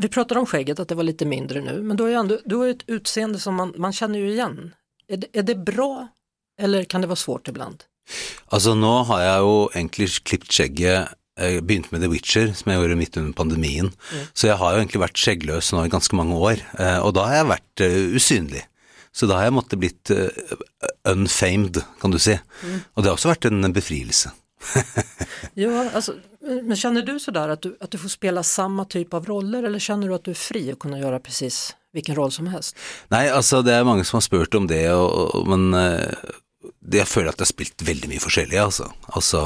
Vi 0.00 0.08
pratade 0.08 0.40
om 0.40 0.46
skägget, 0.46 0.80
att 0.80 0.88
det 0.88 0.94
var 0.94 1.02
lite 1.02 1.24
mindre 1.24 1.60
nu, 1.60 1.82
men 1.82 1.96
du 1.96 2.02
har 2.02 2.10
ju 2.10 2.16
ändå, 2.16 2.38
du 2.44 2.56
har 2.56 2.68
ett 2.68 2.88
utseende 2.88 3.38
som 3.38 3.54
man, 3.54 3.74
man 3.76 3.92
känner 3.92 4.18
ju 4.18 4.30
igen. 4.30 4.74
Är 5.08 5.16
det, 5.16 5.26
är 5.32 5.42
det 5.42 5.54
bra 5.54 6.08
eller 6.58 6.84
kan 6.84 7.00
det 7.04 7.10
vara 7.10 7.20
svårt 7.20 7.48
ibland? 7.48 7.84
Altså 8.54 8.74
nå 8.78 8.92
har 9.10 9.22
jeg 9.24 9.44
jo 9.44 9.54
egentlig 9.74 10.08
klippet 10.24 10.54
skjegget, 10.54 11.14
eh, 11.38 11.58
begynt 11.60 11.92
med 11.92 12.02
The 12.02 12.10
Witcher, 12.12 12.52
som 12.56 12.72
jeg 12.72 12.80
gjorde 12.80 12.98
midt 13.00 13.20
under 13.20 13.36
pandemien. 13.36 13.92
Så 14.32 14.48
jeg 14.48 14.58
har 14.60 14.74
jo 14.74 14.80
egentlig 14.82 15.04
vært 15.04 15.20
skjeggløs 15.20 15.70
nå 15.74 15.84
i 15.84 15.92
ganske 15.92 16.16
mange 16.16 16.40
år, 16.40 16.64
eh, 16.80 16.98
og 17.04 17.14
da 17.18 17.28
har 17.28 17.40
jeg 17.40 17.52
vært 17.52 17.84
eh, 17.84 18.00
usynlig. 18.16 18.64
Så 19.12 19.26
da 19.26 19.38
har 19.38 19.48
jeg 19.48 19.56
måttet 19.56 19.80
blitt 19.82 20.12
eh, 20.14 20.56
unfamed, 21.10 21.80
kan 22.00 22.12
du 22.14 22.20
si. 22.22 22.36
Og 22.94 23.02
det 23.02 23.10
har 23.10 23.16
også 23.16 23.32
vært 23.32 23.48
en 23.50 23.72
befrielse. 23.72 24.32
Ja, 25.54 25.90
alltså, 25.90 26.14
men 26.40 26.76
känner 26.76 27.02
du 27.02 27.20
sådär 27.20 27.48
att 27.48 27.62
du, 27.62 27.76
att 27.80 27.90
du 27.90 27.98
får 27.98 28.08
spela 28.08 28.42
samma 28.42 28.84
typ 28.84 29.14
av 29.14 29.26
roller 29.26 29.62
eller 29.62 29.78
känner 29.78 30.08
du 30.08 30.14
att 30.14 30.24
du 30.24 30.30
är 30.30 30.34
fri 30.34 30.72
att 30.72 30.78
kunna 30.78 30.98
göra 30.98 31.18
precis 31.18 31.76
vilken 31.92 32.14
roll 32.14 32.32
som 32.32 32.46
helst? 32.46 32.76
Nei, 33.08 33.28
altså 33.28 33.62
det 33.62 33.74
er 33.74 33.86
mange 33.86 34.04
som 34.04 34.16
har 34.16 34.26
spurt 34.26 34.54
om 34.54 34.68
det, 34.70 34.84
og, 34.92 35.34
og, 35.34 35.48
men 35.48 35.74
eh, 35.74 36.36
det, 36.88 37.02
jeg 37.02 37.10
føler 37.10 37.32
at 37.32 37.40
jeg 37.40 37.46
har 37.46 37.52
spilt 37.52 37.84
veldig 37.86 38.10
mye 38.10 38.22
forskjellig, 38.22 38.58
altså. 38.62 38.88
Altså, 39.12 39.42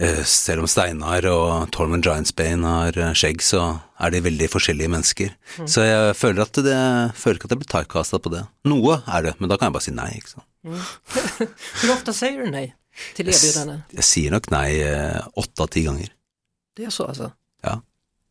eh, 0.00 0.22
selv 0.28 0.64
om 0.64 0.70
Steinar 0.70 1.26
og 1.30 1.70
Tormund 1.74 2.06
Giantsbane 2.06 2.74
har 2.76 2.98
eh, 2.98 3.12
skjegg, 3.18 3.44
så 3.44 3.64
er 4.02 4.14
de 4.14 4.22
veldig 4.24 4.48
forskjellige 4.52 4.92
mennesker. 4.92 5.34
Så 5.60 5.84
jeg 5.86 6.16
føler, 6.18 6.44
at 6.46 6.62
det, 6.64 6.78
føler 7.18 7.40
ikke 7.40 7.50
at 7.50 7.56
jeg 7.56 7.62
blir 7.62 7.72
typecastet 7.74 8.24
på 8.24 8.32
det. 8.34 8.44
Noe 8.68 9.02
er 9.06 9.28
det, 9.28 9.34
men 9.40 9.52
da 9.52 9.58
kan 9.58 9.68
jeg 9.68 9.76
bare 9.76 9.86
si 9.88 9.94
nei, 9.96 10.10
ikke 10.18 10.34
sant. 10.36 10.48
Hur 11.82 11.92
ofta 11.92 12.12
säger 12.14 12.44
du 12.44 12.50
nej 12.50 12.74
till 13.16 13.28
erbjudanden? 13.28 13.82
Jeg 13.90 14.06
sier 14.06 14.34
nok 14.34 14.50
nei 14.54 14.68
eh, 14.86 15.20
åtte 15.34 15.66
av 15.66 15.72
ti 15.74 15.84
ganger. 15.88 16.12
Det 16.76 16.84
är 16.84 16.90
så 16.90 17.06
alltså? 17.06 17.32
Ja. 17.62 17.82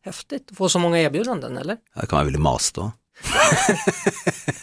Häftigt, 0.04 0.50
få 0.56 0.68
så 0.68 0.78
många 0.78 0.98
erbjudanden 0.98 1.58
eller? 1.58 1.76
Jeg 1.94 2.08
kan 2.08 2.18
være 2.18 2.32
veldig 2.32 2.42
masete 2.42 2.88
òg. 2.88 2.90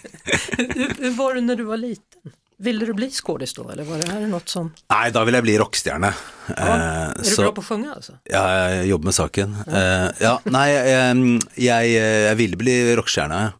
Hur, 0.59 0.93
hur 1.01 1.11
var 1.15 1.35
det 1.35 1.41
när 1.41 1.55
du 1.55 1.63
var 1.63 1.77
liten? 1.77 2.33
Ville 2.59 2.85
du 2.85 2.93
bli 2.93 3.11
skådis 3.11 3.53
då 3.53 3.69
eller 3.69 3.83
var 3.83 3.97
det 3.97 4.11
här 4.11 4.19
något 4.27 4.49
som, 4.49 4.73
Nei, 4.91 5.11
da 5.15 5.23
vil 5.23 5.33
jeg 5.33 5.43
bli 5.43 5.57
rockestjerne. 5.57 6.13
ja, 6.47 6.53
Eh, 6.55 7.09
är 7.09 7.15
du 7.17 7.23
så- 7.23 7.41
bra 7.41 7.51
på 7.51 7.61
att 7.61 7.67
sjunga 7.67 7.93
alltså? 7.93 8.13
Ja, 8.23 8.69
jeg 8.69 8.87
jobber 8.87 9.05
med 9.05 9.15
saken. 9.15 9.55
Eh, 9.67 10.09
ja, 10.19 10.39
nei, 10.43 10.69
jeg, 10.73 11.15
jeg, 11.55 11.91
jeg 11.93 12.35
ville 12.37 12.57
bli 12.57 12.95
rockestjerne, 12.95 13.53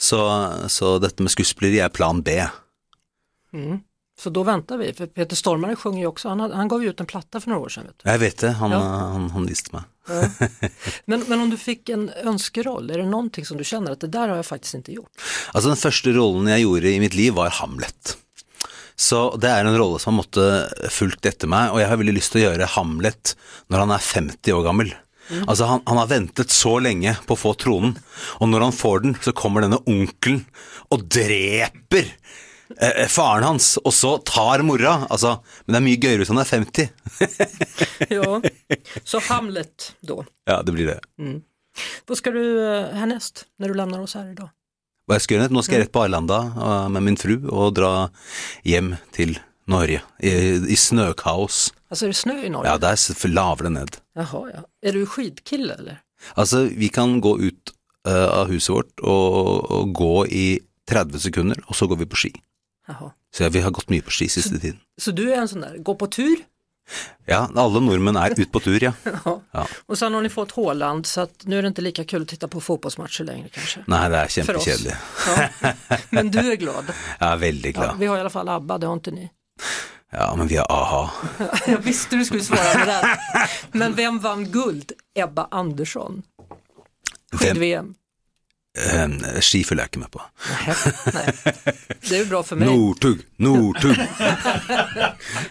så, 0.00 0.22
så 0.68 0.98
dette 0.98 1.22
med 1.22 1.30
skuespilleri 1.30 1.78
er 1.84 1.88
plan 1.92 2.22
B. 2.22 2.40
Mm. 3.52 3.78
Så 4.20 4.30
då 4.30 4.42
väntar 4.42 4.78
vi, 4.78 4.92
för 4.92 5.06
Peter 5.06 5.36
Stormare 5.36 5.76
sjunger 5.76 6.00
ju 6.00 6.06
också, 6.06 6.28
han, 6.28 6.40
han 6.40 6.68
gav 6.68 6.82
ju 6.82 6.88
ut 6.90 7.00
en 7.00 7.06
platta 7.06 7.40
för 7.40 7.48
några 7.50 7.62
år 7.62 7.68
sedan. 7.68 7.84
Vet. 7.86 8.02
Jeg 8.04 8.18
vet 8.18 8.38
det, 8.38 8.50
han, 8.50 8.70
Ja. 8.70 8.78
han, 8.78 9.30
han 9.30 9.46
viste 9.46 9.70
meg. 9.72 9.82
Men, 11.04 11.24
men 11.28 11.40
om 11.40 11.50
du 11.50 11.56
fick 11.56 11.88
en 11.88 12.10
önskeroll, 12.24 12.90
är 12.90 12.98
det 12.98 13.06
någonting 13.06 13.46
som 13.46 13.56
du 13.56 13.64
känner 13.64 13.92
att 13.92 14.00
det 14.00 14.06
där 14.08 14.28
har 14.28 14.36
jag 14.36 14.46
faktiskt 14.46 14.74
inte 14.74 14.92
gjort? 14.92 15.10
Altså, 15.52 15.68
den 15.68 15.76
første 15.76 16.12
rollen 16.12 16.48
jeg 16.48 16.60
gjorde 16.64 16.90
i 16.90 17.00
mitt 17.00 17.14
liv 17.14 17.32
var 17.34 17.48
Hamlet. 17.50 18.16
Så 18.98 19.18
det 19.38 19.50
er 19.50 19.62
en 19.62 19.78
rolle 19.78 20.00
som 20.02 20.12
har 20.12 20.24
måttet 20.24 20.88
fulgt 20.90 21.26
etter 21.28 21.50
meg, 21.50 21.70
og 21.70 21.78
jeg 21.78 21.90
har 21.90 22.00
veldig 22.00 22.16
lyst 22.16 22.34
til 22.34 22.42
å 22.42 22.48
gjøre 22.48 22.72
Hamlet 22.74 23.36
når 23.70 23.84
han 23.84 23.94
er 23.94 24.08
50 24.08 24.56
år 24.56 24.64
gammel. 24.66 24.90
Altså, 25.46 25.68
han, 25.68 25.82
han 25.86 26.00
har 26.00 26.08
ventet 26.10 26.50
så 26.50 26.78
lenge 26.80 27.12
på 27.28 27.36
å 27.36 27.38
få 27.38 27.52
tronen, 27.60 27.94
og 28.40 28.48
når 28.50 28.64
han 28.68 28.76
får 28.76 29.02
den, 29.04 29.16
så 29.22 29.34
kommer 29.36 29.64
denne 29.64 29.80
onkelen 29.84 30.40
og 30.94 31.04
dreper 31.04 32.08
eh, 32.80 33.04
faren 33.12 33.44
hans, 33.44 33.74
og 33.84 33.92
så 33.94 34.14
tar 34.24 34.64
mora. 34.66 35.02
Altså, 35.12 35.36
men 35.66 35.76
det 35.76 35.80
er 35.80 35.86
mye 35.86 36.00
gøyere 36.00 36.24
hvis 36.24 36.32
han 36.32 36.42
er 36.42 36.48
50. 36.48 36.88
Ja, 38.18 38.40
så 39.04 39.20
Hamlet 39.28 39.92
då. 40.00 40.24
Ja, 40.48 40.62
det 40.62 40.72
blir 40.72 40.86
det. 40.86 41.00
Vad 42.06 42.18
ska 42.18 42.30
du 42.30 42.74
eh, 42.74 42.94
härnäst 42.94 43.44
när 43.58 43.68
du 43.68 43.74
lämnar 43.74 44.00
oss 44.00 44.14
här 44.14 44.30
idag? 44.30 44.48
Og 45.08 45.14
jeg 45.16 45.24
skal 45.24 45.36
gjøre 45.38 45.48
det. 45.48 45.54
Nå 45.56 45.62
skal 45.64 45.78
jeg 45.78 45.86
rett 45.86 45.92
på 45.96 46.02
Arlanda 46.04 46.38
eh, 46.52 46.88
med 46.92 47.02
min 47.06 47.16
fru 47.16 47.36
og 47.48 47.74
dra 47.78 47.92
hjem 48.68 48.94
til 49.16 49.38
Norge 49.68 50.02
i, 50.20 50.32
i 50.72 50.76
snøkaos. 50.76 51.72
Alltså 51.90 52.04
är 52.04 52.08
det 52.08 52.16
snö 52.16 52.44
i 52.44 52.48
Norge? 52.50 52.68
Ja, 52.70 52.78
der 52.78 52.92
s- 52.96 53.24
laver 53.24 53.62
det 53.64 53.70
ned. 53.72 53.96
Jaha, 54.16 54.50
ja. 54.54 54.60
Är 54.82 54.92
du 54.92 55.06
skidkille 55.06 55.74
eller? 55.74 56.00
Altså, 56.34 56.64
vi 56.76 56.88
kan 56.88 57.20
gå 57.20 57.38
ut 57.40 57.72
eh, 58.08 58.28
av 58.28 58.48
huset 58.50 58.74
vårt 58.74 59.00
og, 59.00 59.70
og 59.70 59.92
gå 59.94 60.26
i 60.26 60.60
30 60.90 61.20
sekunder, 61.20 61.60
og 61.68 61.76
så 61.76 61.86
går 61.86 61.96
vi 62.02 62.06
på 62.06 62.16
ski. 62.16 62.32
Jaha. 62.88 63.10
Så 63.34 63.42
ja, 63.44 63.48
vi 63.48 63.60
har 63.60 63.70
gått 63.70 63.88
mye 63.92 64.02
på 64.04 64.10
ski 64.10 64.28
siste 64.28 64.58
tiden. 64.60 64.80
Så 65.00 65.10
du 65.10 65.32
är 65.32 65.36
en 65.40 65.48
sån 65.48 65.60
där, 65.60 65.78
gå 65.78 65.94
på 65.94 66.06
tur? 66.06 66.36
Ja, 67.26 67.48
alle 67.54 67.80
nordmenn 67.80 68.16
er 68.16 68.32
ut 68.40 68.52
på 68.52 68.60
tur, 68.60 68.82
ja. 68.84 68.92
Ja. 69.24 69.40
Ja. 69.52 69.66
Och 69.86 69.98
sen 69.98 70.14
har 70.14 70.22
ni 70.22 70.28
fått 70.28 70.50
Håland 70.50 71.06
så 71.06 71.20
att 71.20 71.42
nu 71.44 71.58
är 71.58 71.62
det 71.62 71.68
inte 71.68 71.82
lika 71.82 72.04
kul 72.04 72.22
att 72.22 72.28
titta 72.28 72.48
på 72.48 72.60
fotbollsmatcher 72.60 73.24
längre 73.24 73.48
kanske. 73.48 73.80
Nei, 73.86 74.08
det 74.08 74.24
oss. 74.24 74.30
kjempekjedelig. 74.32 74.94
Ja. 75.26 75.72
Men 76.10 76.30
du 76.30 76.52
är 76.52 76.56
glad? 76.56 76.84
Jeg 77.20 77.32
er 77.32 77.36
veldig 77.36 77.74
Ja, 77.76 77.80
glad. 77.80 77.98
vi 77.98 78.06
har 78.06 78.16
i 78.16 78.20
alla 78.20 78.30
fall 78.30 78.48
ABBA, 78.48 78.78
det 78.78 78.86
har 78.86 78.94
inte 78.94 79.10
ni. 79.10 79.30
Ja, 80.12 80.34
men 80.36 80.46
vi 80.46 80.56
har 80.56 80.66
a-ha. 80.70 81.10
Jag 81.66 81.78
visste 81.78 82.16
du 82.16 82.24
skulle 82.24 82.42
svara 82.44 82.78
med 82.78 82.88
det. 82.88 83.18
Men 83.72 83.94
vem 83.94 84.18
vann 84.18 84.44
guld? 84.50 84.92
Ebba 85.14 85.48
Andersson. 85.50 86.22
Skid-VM. 87.32 87.94
Eh, 88.78 89.40
jag 89.82 89.86
inte 89.86 89.98
med 89.98 90.10
på. 90.10 90.22
Nej, 90.66 90.76
nej. 91.14 91.54
Det 92.08 92.18
är 92.18 92.24
bra 92.24 92.42
för 92.42 92.56
mig. 92.56 92.68
Nortug, 92.68 93.20
Nortug. 93.36 93.96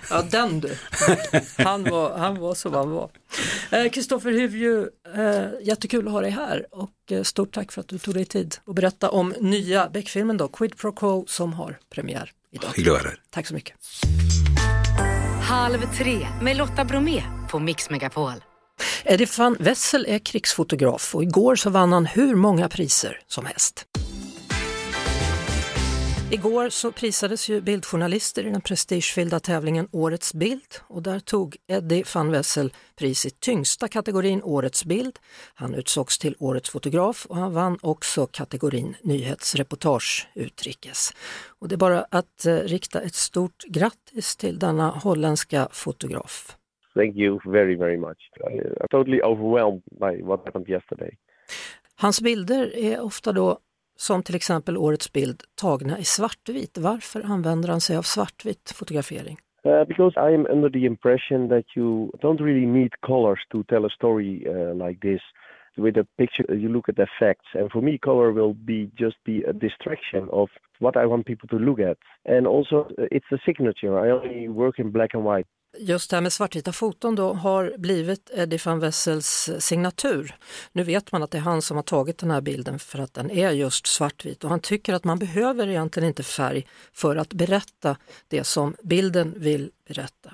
Ja, 0.10 0.24
den 0.32 0.60
du. 0.60 0.78
Han 1.58 1.84
var, 1.84 2.18
han 2.18 2.40
var 2.40 2.56
som 2.56 2.74
han 2.74 2.90
var. 2.92 3.10
Kristoffer 3.90 4.30
eh, 4.30 4.36
Hivju, 4.36 4.90
eh, 5.16 5.46
jättekul 5.62 6.08
att 6.08 6.14
ha 6.14 6.22
dig 6.22 6.32
här 6.32 6.66
och 6.72 7.12
eh, 7.12 7.24
stort 7.24 7.54
tack 7.54 7.72
för 7.72 7.82
att 7.82 7.88
du 7.88 7.98
tog 7.98 8.14
dig 8.14 8.26
tid 8.26 8.56
att 8.68 8.76
berätta 8.76 9.10
om 9.10 9.34
nya 9.40 9.90
Beck-filmen 9.90 10.38
då, 10.38 10.48
Quid 10.48 10.78
Pro 10.78 10.92
Quo 10.92 11.26
som 11.28 11.54
har 11.54 11.80
premiär 11.90 12.32
idag. 12.52 12.70
Tack 13.30 13.48
så 13.48 13.54
mycket. 13.54 13.76
Halv 15.42 15.80
tre 15.98 16.28
med 16.42 16.58
Lotta 16.58 16.86
Bromé 16.86 17.24
på 17.50 17.60
Mix 17.60 17.90
Megapol. 17.90 18.34
Eddie 19.04 19.28
van 19.38 19.56
Wessel 19.60 20.06
är 20.10 20.20
krigsfotograf 20.20 21.16
och 21.16 21.24
igår 21.24 21.56
så 21.56 21.70
vann 21.70 21.94
han 21.94 22.06
hur 22.06 22.36
många 22.36 22.70
priser 22.70 23.22
som 23.28 23.46
helst. 23.46 23.86
Igår 26.32 26.70
så 26.70 26.92
prisades 26.92 27.50
ju 27.50 27.62
bildjournalister 27.62 28.48
i 28.48 28.50
den 28.50 28.62
prestigefyllda 28.62 29.40
tävlingen 29.40 29.88
Årets 29.92 30.34
bild 30.34 30.76
och 30.88 31.02
där 31.02 31.20
tog 31.20 31.58
Eddie 31.68 32.04
van 32.14 32.32
Wessel 32.32 32.74
pris 32.96 33.26
i 33.26 33.30
tyngsta 33.30 33.88
kategorin 33.88 34.44
Årets 34.44 34.86
bild. 34.86 35.20
Han 35.54 35.76
utsågs 35.76 36.18
till 36.18 36.36
Årets 36.40 36.70
fotograf 36.70 37.26
och 37.30 37.36
han 37.36 37.54
vann 37.54 37.78
också 37.82 38.26
kategorin 38.26 38.96
Nyhetsreportage 39.02 40.28
utrikes. 40.36 41.14
Och 41.60 41.68
det 41.68 41.76
är 41.76 41.78
bara 41.78 42.06
att 42.12 42.46
eh, 42.46 42.56
rikta 42.56 43.02
ett 43.02 43.16
stort 43.16 43.64
grattis 43.68 44.36
till 44.36 44.60
denna 44.60 44.90
holländska 44.90 45.68
fotograf. 45.72 46.58
Thank 46.98 47.16
you 47.16 47.40
very, 47.46 47.76
very 47.76 47.98
much. 47.98 48.18
I'm 48.48 48.88
totally 48.90 49.22
overwhelmed 49.22 49.82
by 50.00 50.22
what 50.24 50.42
happened 50.46 50.70
yesterday. 50.70 51.18
Hans 51.96 52.22
bilder 52.22 52.76
är 52.78 53.02
ofta 53.02 53.34
då 53.34 53.60
som 53.96 54.24
till 54.24 54.36
exempel 54.36 54.78
årets 54.78 55.14
bild 55.14 55.44
tagna 55.56 56.00
i 56.00 56.04
svartvit. 56.04 56.78
Varför 56.78 57.22
använder 57.26 57.70
han 57.70 57.82
sig 57.82 57.98
av 57.98 58.02
svartvit 58.02 58.72
fotografering? 58.76 59.38
Uh, 59.66 59.84
because 59.84 60.14
I 60.18 60.34
am 60.36 60.48
under 60.50 60.70
the 60.70 60.86
impression 60.86 61.50
that 61.50 61.66
you 61.76 62.12
don't 62.22 62.42
really 62.42 62.66
need 62.66 62.92
colors 63.02 63.40
to 63.52 63.64
tell 63.64 63.86
a 63.86 63.90
story 63.90 64.48
uh, 64.48 64.88
like 64.88 65.00
this. 65.02 65.22
With 65.78 65.98
a 65.98 66.06
picture, 66.18 66.56
you 66.56 66.70
look 66.70 66.90
at 66.90 66.96
the 66.96 67.08
facts, 67.20 67.50
and 67.54 67.72
for 67.72 67.82
me, 67.82 67.98
color 67.98 68.32
will 68.32 68.54
be 68.54 68.90
just 68.96 69.16
be 69.26 69.44
a 69.44 69.54
distraction 69.54 70.28
of 70.32 70.50
what 70.80 70.98
I 70.98 71.06
want 71.06 71.26
people 71.26 71.48
to 71.50 71.60
look 71.60 71.80
at. 71.80 71.98
And 72.26 72.48
also, 72.48 72.78
uh, 72.98 73.06
it's 73.12 73.32
a 73.32 73.38
signature. 73.46 74.00
I 74.00 74.10
only 74.10 74.48
work 74.48 74.80
in 74.80 74.92
black 74.92 75.14
and 75.14 75.24
white 75.24 75.48
just 75.80 76.10
det 76.10 76.18
här 76.18 76.22
med 76.22 76.34
svartvita 76.34 76.72
foton 76.72 77.16
då 77.16 77.34
har 77.34 77.74
blivit 77.78 78.32
Eddie 78.34 78.60
van 78.66 78.80
Wessels 78.80 79.50
signatur. 79.60 80.36
Nu 80.72 80.84
vet 80.84 81.12
man 81.12 81.24
att 81.24 81.32
det 81.32 81.38
är 81.38 81.42
han 81.42 81.62
som 81.62 81.78
har 81.78 81.84
tagit 81.84 82.18
den 82.18 82.32
här 82.32 82.42
bilden 82.42 82.80
för 82.80 83.00
att 83.00 83.14
den 83.14 83.32
är 83.32 83.52
just 83.52 83.88
svartvit 83.88 84.44
och 84.44 84.50
han 84.50 84.60
tycker 84.60 84.94
att 84.94 85.04
man 85.04 85.20
behöver 85.20 85.68
egentligen 85.68 86.08
inte 86.08 86.24
färg 86.24 86.68
för 86.94 87.16
att 87.16 87.34
berätta 87.34 87.98
det 88.28 88.44
som 88.44 88.76
bilden 88.84 89.34
vill 89.38 89.72
berätta. 89.88 90.34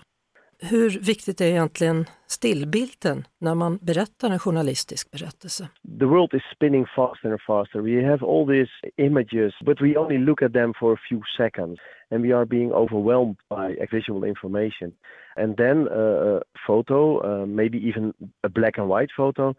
Hur 0.69 0.89
viktigt 0.89 1.41
är 1.41 1.45
egentligen 1.45 2.05
stillbilden 2.27 3.25
när 3.39 3.55
man 3.55 3.79
berättar 3.81 4.29
en 4.31 4.39
journalistisk 4.39 5.11
berättelse? 5.11 5.67
The 5.99 6.05
world 6.05 6.33
is 6.33 6.41
spinning 6.55 6.85
faster 6.95 7.31
and 7.31 7.41
faster. 7.41 7.79
We 7.79 8.07
have 8.11 8.25
all 8.25 8.47
these 8.47 8.71
images, 8.97 9.53
but 9.65 9.81
we 9.81 9.97
only 9.97 10.17
look 10.17 10.41
at 10.41 10.53
them 10.53 10.73
for 10.79 10.93
a 10.93 10.97
few 11.09 11.21
seconds 11.37 11.79
and 12.13 12.21
we 12.21 12.31
are 12.31 12.45
being 12.45 12.71
overwhelmed 12.71 13.37
by 13.49 13.75
visual 13.91 14.23
information. 14.23 14.93
And 15.35 15.57
then 15.57 15.87
a 15.91 16.41
photo, 16.67 17.01
uh, 17.29 17.45
maybe 17.45 17.79
even 17.89 18.13
a 18.43 18.49
black 18.49 18.77
and 18.77 18.87
white 18.87 19.11
photo, 19.17 19.55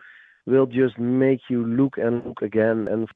will 0.47 0.67
just 0.67 0.99
make 0.99 1.40
you 1.51 1.67
look 1.67 1.99
and 1.99 2.23
look 2.27 2.43
again. 2.43 2.88
And 2.93 3.09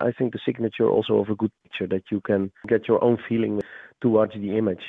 I 0.00 0.12
think 0.12 0.32
the 0.32 0.38
signature 0.46 0.88
also 0.88 1.14
of 1.22 1.28
a 1.28 1.34
good 1.34 1.52
picture 1.62 1.88
that 1.88 2.04
you 2.12 2.20
can 2.20 2.50
get 2.68 2.88
your 2.88 3.02
own 3.02 3.18
feeling 3.28 3.60
towards 4.00 4.32
the 4.32 4.58
image. 4.58 4.84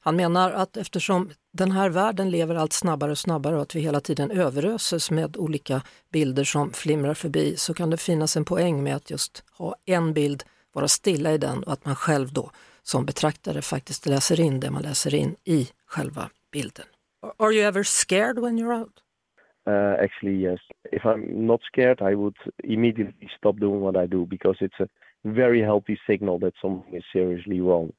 Han 0.00 0.16
menar 0.16 0.50
att 0.50 0.76
eftersom 0.76 1.30
den 1.52 1.70
här 1.70 1.90
världen 1.90 2.30
lever 2.30 2.54
allt 2.54 2.72
snabbare 2.72 3.10
och 3.10 3.18
snabbare 3.18 3.56
och 3.56 3.62
att 3.62 3.76
vi 3.76 3.80
hela 3.80 4.00
tiden 4.00 4.30
överöses 4.30 5.10
med 5.10 5.36
olika 5.36 5.82
bilder 6.12 6.44
som 6.44 6.72
flimrar 6.72 7.14
förbi 7.14 7.56
så 7.56 7.74
kan 7.74 7.90
det 7.90 7.96
finnas 7.96 8.36
en 8.36 8.44
poäng 8.44 8.82
med 8.82 8.96
att 8.96 9.10
just 9.10 9.44
ha 9.58 9.74
en 9.86 10.14
bild, 10.14 10.42
vara 10.72 10.88
stilla 10.88 11.32
i 11.32 11.38
den 11.38 11.62
och 11.62 11.72
att 11.72 11.84
man 11.84 11.94
själv 11.94 12.32
då 12.32 12.50
som 12.82 13.06
betraktare 13.06 13.62
faktiskt 13.62 14.06
läser 14.06 14.40
in 14.40 14.60
det 14.60 14.70
man 14.70 14.82
läser 14.82 15.14
in 15.14 15.36
i 15.44 15.68
själva 15.86 16.30
bilden. 16.52 16.86
Are 17.36 17.52
you 17.52 17.64
ever 17.64 17.82
scared 17.82 18.38
when 18.38 18.58
you're 18.58 18.80
out? 18.80 18.92
Uh, 19.68 20.04
actually, 20.04 20.42
yes. 20.42 20.60
If 20.92 21.04
I'm 21.04 21.46
not 21.46 21.60
scared, 21.62 22.00
I 22.12 22.14
would 22.14 22.36
immediately 22.64 23.28
stop 23.38 23.56
doing 23.60 23.80
what 23.80 23.96
I 24.04 24.06
do 24.06 24.26
because 24.26 24.64
it's 24.64 24.80
a 24.80 24.88
very 25.22 25.62
healthy 25.62 25.96
signal 26.06 26.40
that 26.40 26.54
something 26.62 26.96
is 26.96 27.04
seriously 27.12 27.60
wrong. 27.60 27.92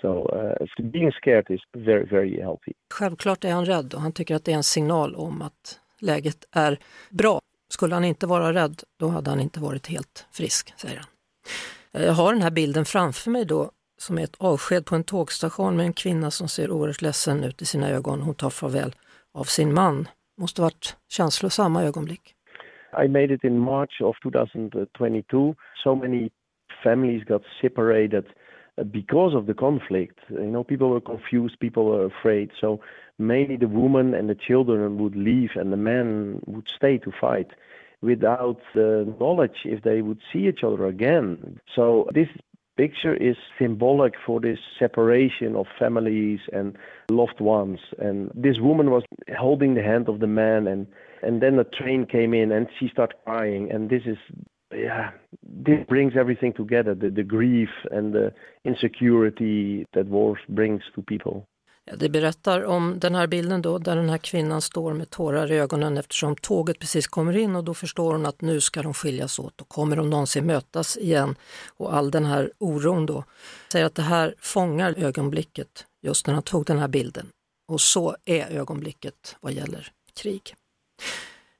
So 0.00 0.08
uh, 0.08 0.66
being 0.92 1.12
scared 1.12 1.46
is 1.50 1.60
very, 1.72 2.04
very 2.04 2.40
healthy. 2.40 2.72
Självklart 2.94 3.44
är 3.44 3.52
han 3.52 3.64
rädd 3.66 3.94
och 3.94 4.00
han 4.00 4.12
tycker 4.12 4.34
att 4.34 4.44
det 4.44 4.52
är 4.52 4.56
en 4.56 4.62
signal 4.62 5.14
om 5.14 5.42
att 5.42 5.80
läget 5.98 6.44
är 6.52 6.78
bra. 7.10 7.40
Skulle 7.68 7.94
han 7.94 8.04
inte 8.04 8.26
vara 8.26 8.52
rädd, 8.52 8.82
då 8.98 9.08
hade 9.08 9.30
han 9.30 9.40
inte 9.40 9.60
varit 9.60 9.86
helt 9.86 10.26
frisk, 10.32 10.80
säger 10.80 10.96
han. 10.96 11.06
Jag 12.02 12.12
har 12.12 12.32
den 12.32 12.42
här 12.42 12.50
bilden 12.50 12.84
framför 12.84 13.30
mig 13.30 13.44
då 13.44 13.70
som 14.00 14.18
är 14.18 14.24
ett 14.24 14.36
avsked 14.38 14.86
på 14.86 14.94
en 14.94 15.04
tågstation 15.04 15.76
med 15.76 15.86
en 15.86 15.92
kvinna 15.92 16.30
som 16.30 16.48
ser 16.48 16.70
oerhört 16.70 17.02
ledsen 17.02 17.44
ut 17.44 17.62
i 17.62 17.66
sina 17.66 17.90
ögon. 17.90 18.20
Hon 18.20 18.34
tar 18.34 18.50
farväl 18.50 18.94
av 19.32 19.44
sin 19.44 19.74
man. 19.74 20.08
Måste 20.38 20.62
varit 20.62 20.96
känslosamma 21.08 21.84
ögonblick. 21.84 22.34
I 23.04 23.08
made 23.08 23.34
it 23.34 23.44
in 23.44 23.58
March 23.58 24.02
of 24.02 24.16
2022. 24.22 25.54
So 25.84 25.94
many 25.94 26.30
families 26.84 27.24
got 27.24 27.42
separated 27.60 28.24
uh, 28.78 28.84
because 28.84 29.36
of 29.36 29.46
the 29.46 29.54
conflict. 29.54 30.18
You 30.28 30.50
know, 30.50 30.64
people 30.64 30.88
were 30.88 31.00
confused, 31.00 31.58
people 31.58 31.82
were 31.82 32.06
afraid. 32.06 32.50
So 32.60 32.80
mainly 33.18 33.58
the 33.58 33.66
woman 33.66 34.14
and 34.14 34.28
the 34.28 34.44
children 34.46 34.98
would 34.98 35.16
leave 35.16 35.50
and 35.60 35.72
the 35.72 35.76
men 35.76 36.40
would 36.46 36.68
stay 36.76 36.98
to 36.98 37.12
fight 37.20 37.50
without 38.02 38.60
the 38.74 39.14
knowledge 39.20 39.60
if 39.64 39.82
they 39.82 40.02
would 40.02 40.20
see 40.32 40.48
each 40.48 40.64
other 40.64 40.86
again. 40.86 41.60
So 41.76 42.08
this 42.14 42.28
picture 42.80 43.14
is 43.14 43.36
symbolic 43.58 44.14
for 44.26 44.40
this 44.40 44.58
separation 44.78 45.54
of 45.54 45.66
families 45.78 46.40
and 46.50 46.68
loved 47.10 47.38
ones. 47.38 47.78
And 47.98 48.30
this 48.34 48.58
woman 48.58 48.90
was 48.90 49.02
holding 49.38 49.74
the 49.74 49.82
hand 49.82 50.08
of 50.08 50.20
the 50.20 50.26
man, 50.26 50.66
and 50.66 50.86
and 51.22 51.42
then 51.42 51.54
the 51.56 51.68
train 51.80 52.06
came 52.06 52.32
in, 52.32 52.50
and 52.56 52.66
she 52.78 52.88
started 52.88 53.16
crying. 53.26 53.70
And 53.70 53.90
this 53.90 54.04
is, 54.06 54.16
yeah, 54.72 55.10
this 55.66 55.80
brings 55.92 56.14
everything 56.22 56.52
together: 56.54 56.94
the 56.94 57.10
the 57.10 57.26
grief 57.36 57.72
and 57.96 58.14
the 58.14 58.32
insecurity 58.64 59.86
that 59.94 60.06
war 60.06 60.38
brings 60.48 60.82
to 60.94 61.02
people. 61.02 61.46
Det 61.96 62.08
berättar 62.08 62.64
om 62.64 62.98
den 62.98 63.14
här 63.14 63.26
bilden 63.26 63.62
då 63.62 63.78
där 63.78 63.96
den 63.96 64.08
här 64.08 64.18
kvinnan 64.18 64.62
står 64.62 64.92
med 64.92 65.10
tårar 65.10 65.52
i 65.52 65.58
ögonen 65.58 65.98
eftersom 65.98 66.36
tåget 66.36 66.78
precis 66.78 67.06
kommer 67.06 67.36
in 67.36 67.56
och 67.56 67.64
då 67.64 67.74
förstår 67.74 68.12
hon 68.12 68.26
att 68.26 68.40
nu 68.40 68.60
ska 68.60 68.82
de 68.82 68.94
skiljas 68.94 69.38
åt 69.38 69.60
och 69.60 69.68
kommer 69.68 69.96
de 69.96 70.10
någonsin 70.10 70.46
mötas 70.46 70.96
igen? 70.96 71.36
Och 71.68 71.94
all 71.94 72.10
den 72.10 72.24
här 72.24 72.52
oron 72.58 73.06
då 73.06 73.24
säger 73.72 73.86
att 73.86 73.94
det 73.94 74.02
här 74.02 74.34
fångar 74.38 74.94
ögonblicket 74.98 75.86
just 76.02 76.26
när 76.26 76.34
han 76.34 76.42
tog 76.42 76.64
den 76.64 76.78
här 76.78 76.88
bilden. 76.88 77.26
Och 77.68 77.80
så 77.80 78.16
är 78.24 78.50
ögonblicket 78.50 79.36
vad 79.40 79.52
gäller 79.52 79.92
krig. 80.22 80.54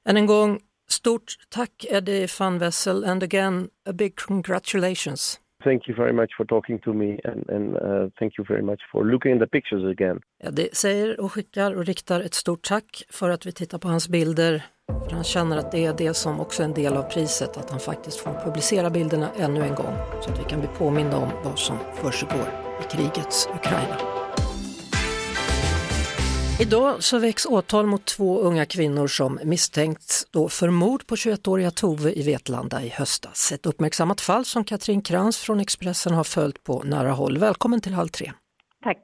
Än 0.05 0.17
en 0.17 0.25
gång, 0.25 0.59
stort 0.89 1.35
tack 1.49 1.85
Eddie 1.89 2.27
van 2.39 2.59
Wessel 2.59 3.05
and 3.05 3.23
again 3.23 3.69
a 3.89 3.93
big 3.93 4.15
congratulations. 4.15 5.39
Thank 5.63 5.87
you 5.87 5.95
very 5.95 6.13
much 6.13 6.29
for 6.37 6.45
talking 6.45 6.79
to 6.79 6.93
me 6.93 7.19
and, 7.23 7.49
and 7.49 7.75
uh, 7.75 8.09
thank 8.19 8.33
you 8.37 8.45
very 8.47 8.61
much 8.61 8.81
for 8.91 9.05
looking 9.05 9.33
at 9.33 9.39
the 9.39 9.47
pictures 9.47 9.83
again. 9.99 10.19
Ja, 10.43 10.51
det 10.51 10.75
säger 10.75 11.19
och 11.19 11.31
skickar 11.31 11.77
och 11.77 11.85
riktar 11.85 12.21
ett 12.21 12.33
stort 12.33 12.61
tack 12.61 13.03
för 13.09 13.29
att 13.29 13.45
vi 13.45 13.51
tittar 13.51 13.77
på 13.77 13.87
hans 13.87 14.09
bilder. 14.09 14.63
För 14.87 15.15
han 15.15 15.23
känner 15.23 15.57
att 15.57 15.71
det 15.71 15.85
är 15.85 15.93
det 15.97 16.13
som 16.13 16.39
också 16.39 16.63
är 16.63 16.67
en 16.67 16.73
del 16.73 16.93
av 16.93 17.03
priset, 17.03 17.57
att 17.57 17.69
han 17.69 17.79
faktiskt 17.79 18.19
får 18.19 18.31
publicera 18.45 18.89
bilderna 18.89 19.29
ännu 19.39 19.61
en 19.61 19.75
gång 19.75 19.95
så 20.21 20.31
att 20.31 20.39
vi 20.39 20.43
kan 20.43 20.59
bli 20.59 20.69
påminna 20.77 21.17
om 21.17 21.29
vad 21.43 21.59
som 21.59 21.77
försiggår 21.93 22.47
i 22.81 22.95
krigets 22.95 23.49
Ukraina. 23.55 24.20
Idag 26.61 27.03
så 27.03 27.19
väcks 27.19 27.45
åtal 27.45 27.85
mot 27.85 28.05
två 28.05 28.39
unga 28.39 28.65
kvinnor 28.65 29.07
som 29.07 29.39
misstänkts 29.43 30.31
då 30.31 30.49
för 30.49 30.69
mord 30.69 31.07
på 31.07 31.15
21-åriga 31.15 31.71
Tove 31.71 32.11
i 32.19 32.23
Vetlanda 32.31 32.81
i 32.81 32.89
höstas. 32.89 33.51
Ett 33.51 33.65
uppmärksammat 33.65 34.21
fall 34.21 34.45
som 34.45 34.63
Katrin 34.63 35.01
Krantz 35.01 35.45
från 35.45 35.59
Expressen 35.59 36.13
har 36.13 36.23
följt 36.23 36.63
på 36.63 36.83
nära 36.83 37.11
håll. 37.11 37.37
Välkommen 37.37 37.81
till 37.81 37.93
Halv 37.93 38.07
tre. 38.07 38.31
Tack. 38.83 39.01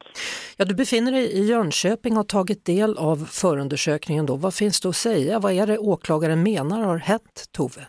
Ja, 0.58 0.66
du 0.66 0.76
befinner 0.76 1.12
dig 1.12 1.26
i 1.40 1.42
Jönköping 1.52 2.14
och 2.14 2.18
har 2.18 2.24
tagit 2.24 2.66
del 2.66 2.98
av 2.98 3.16
förundersökningen. 3.16 4.26
Då. 4.26 4.36
Vad 4.36 4.54
finns 4.54 4.82
det 4.82 4.90
att 4.90 4.96
säga? 4.96 5.40
Vad 5.40 5.52
är 5.52 5.68
det 5.68 5.78
åklagaren 5.78 6.44
menar 6.44 6.84
har 6.84 6.98
hänt 6.98 7.50
Tove? 7.52 7.82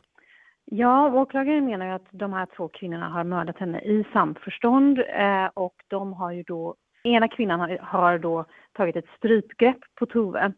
Ja, 0.65 1.21
åklagaren 1.23 1.65
menar 1.65 1.87
att 1.87 2.07
de 2.11 2.33
här 2.33 2.47
två 2.57 2.69
kvinnorna 2.69 3.09
har 3.09 3.25
mördat 3.25 3.59
henne 3.59 3.79
i 3.81 4.05
samförstånd 4.13 4.99
eh, 4.99 5.47
och 5.55 5.75
de 5.89 6.13
har 6.13 6.33
ju 6.33 6.43
då 6.43 6.75
ena 7.09 7.29
kvinnan 7.29 7.61
har, 7.61 7.79
har 7.83 8.19
då 8.19 8.45
tagit 8.73 8.97
ett 8.97 9.09
strypgrepp 9.17 9.79
på 9.95 10.07
Tove. 10.07 10.53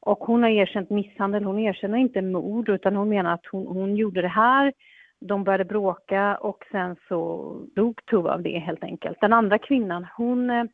Och 0.00 0.18
hon 0.18 0.42
har 0.42 0.50
erkänt 0.50 0.90
misshandel, 0.90 1.44
hon 1.44 1.58
erkänner 1.58 1.98
inte 1.98 2.22
mord 2.22 2.68
utan 2.68 2.96
hon 2.96 3.08
menar 3.08 3.34
att 3.34 3.46
hon, 3.52 3.66
hon 3.66 3.96
gjorde 3.96 4.22
det 4.22 4.28
här 4.28 4.72
De 5.20 5.44
började 5.44 5.64
bråka 5.64 6.36
och 6.36 6.64
sen 6.70 6.96
så 7.08 7.52
dog 7.74 8.00
Tove 8.06 8.30
av 8.30 8.42
det 8.42 8.58
helt 8.58 8.84
enkelt. 8.84 9.20
Den 9.20 9.32
andra 9.32 9.58
kvinnan, 9.58 10.06
hon 10.16 10.50
eh, 10.50 10.64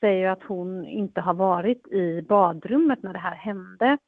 säger 0.00 0.28
att 0.28 0.42
hon 0.42 0.86
inte 0.86 1.20
har 1.20 1.34
varit 1.34 1.86
i 1.88 2.22
badrummet 2.22 3.02
när 3.02 3.12
det 3.12 3.18
här 3.18 3.34
hände. 3.34 3.98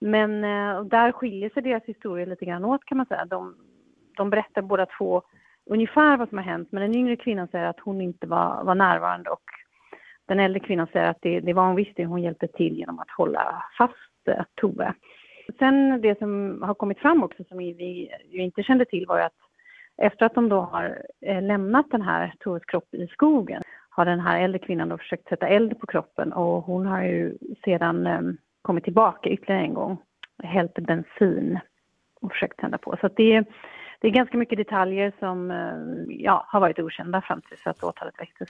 Men 0.00 0.44
eh, 0.44 0.84
där 0.84 1.12
skiljer 1.12 1.50
sig 1.50 1.62
deras 1.62 1.84
historier 1.84 2.26
lite 2.26 2.44
grann 2.44 2.64
åt 2.64 2.84
kan 2.84 2.98
man 2.98 3.06
säga. 3.06 3.24
De, 3.24 3.56
de 4.16 4.30
berättar 4.30 4.62
båda 4.62 4.86
två 4.98 5.22
ungefär 5.70 6.16
vad 6.16 6.28
som 6.28 6.38
har 6.38 6.44
hänt 6.44 6.72
men 6.72 6.82
den 6.82 6.94
yngre 6.94 7.16
kvinnan 7.16 7.48
säger 7.48 7.66
att 7.66 7.80
hon 7.80 8.00
inte 8.00 8.26
var, 8.26 8.64
var 8.64 8.74
närvarande 8.74 9.30
och 9.30 9.42
den 10.28 10.40
äldre 10.40 10.60
kvinnan 10.60 10.86
säger 10.92 11.10
att 11.10 11.22
det, 11.22 11.40
det 11.40 11.52
var 11.52 11.66
hon 11.66 11.76
visst 11.76 11.96
det, 11.96 12.06
hon 12.06 12.22
hjälpte 12.22 12.48
till 12.48 12.78
genom 12.78 12.98
att 12.98 13.10
hålla 13.10 13.64
fast 13.78 14.28
eh, 14.28 14.44
Tove. 14.54 14.94
Sen 15.58 16.00
det 16.00 16.18
som 16.18 16.62
har 16.62 16.74
kommit 16.74 16.98
fram 16.98 17.22
också 17.22 17.44
som 17.44 17.58
vi 17.58 18.10
ju 18.30 18.42
inte 18.42 18.62
kände 18.62 18.84
till 18.84 19.06
var 19.06 19.18
ju 19.18 19.24
att 19.24 19.36
efter 20.02 20.26
att 20.26 20.34
de 20.34 20.48
då 20.48 20.60
har 20.60 21.02
eh, 21.20 21.42
lämnat 21.42 21.86
den 21.90 22.02
här 22.02 22.34
Toves 22.40 22.64
kropp 22.64 22.94
i 22.94 23.06
skogen 23.06 23.62
har 23.90 24.04
den 24.04 24.20
här 24.20 24.40
äldre 24.40 24.58
kvinnan 24.58 24.88
då 24.88 24.98
försökt 24.98 25.28
sätta 25.28 25.48
eld 25.48 25.80
på 25.80 25.86
kroppen 25.86 26.32
och 26.32 26.64
hon 26.64 26.86
har 26.86 27.02
ju 27.02 27.38
sedan 27.64 28.06
eh, 28.06 28.20
kommit 28.62 28.84
tillbaka 28.84 29.30
ytterligare 29.30 29.62
en 29.62 29.74
gång, 29.74 29.98
hällt 30.42 30.74
bensin 30.74 31.58
och 32.20 32.32
försökt 32.32 32.58
tända 32.58 32.78
på. 32.78 32.96
Så 33.00 33.06
att 33.06 33.16
det, 33.16 33.44
det 34.00 34.08
är 34.08 34.12
ganska 34.12 34.38
mycket 34.38 34.58
detaljer 34.58 35.12
som 35.18 35.50
ja, 36.08 36.44
har 36.48 36.60
varit 36.60 36.78
okända 36.78 37.20
fram 37.20 37.40
tills 37.42 37.66
att 37.66 37.82
åtalet 37.82 38.20
väcktes. 38.20 38.48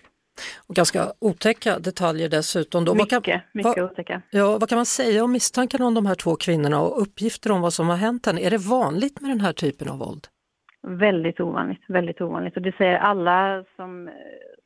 Och 0.69 0.75
ganska 0.75 1.13
otäcka 1.19 1.79
detaljer 1.79 2.29
dessutom. 2.29 2.85
Då. 2.85 2.95
Mycket, 2.95 3.13
vad 3.13 3.25
kan, 3.25 3.41
mycket 3.53 3.77
vad, 3.77 3.91
otäcka. 3.91 4.23
Ja, 4.31 4.59
vad 4.59 4.69
kan 4.69 4.77
man 4.77 4.87
säga 4.87 5.25
om 5.25 5.33
misstankarna 5.33 5.87
om 5.87 5.95
de 5.95 6.07
här 6.07 6.15
två 6.15 6.37
kvinnorna 6.37 6.81
och 6.81 7.03
uppgifter 7.03 7.53
om 7.53 7.61
vad 7.61 7.73
som 7.73 7.89
har 7.89 7.97
hänt 7.97 8.27
henne? 8.27 8.41
Är 8.41 8.51
det 8.51 8.59
vanligt 8.59 9.21
med 9.21 9.31
den 9.31 9.41
här 9.41 9.53
typen 9.53 9.89
av 9.89 9.99
våld? 9.99 10.27
Väldigt 10.83 11.41
ovanligt, 11.41 11.83
väldigt 11.89 12.21
ovanligt. 12.21 12.57
Och 12.57 12.63
det 12.63 12.77
säger 12.77 12.99
alla 12.99 13.65
som, 13.77 14.11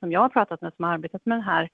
som 0.00 0.12
jag 0.12 0.20
har 0.20 0.28
pratat 0.28 0.60
med 0.60 0.72
som 0.76 0.84
har 0.84 0.92
arbetat 0.92 1.26
med 1.26 1.38
den 1.38 1.44
här 1.44 1.68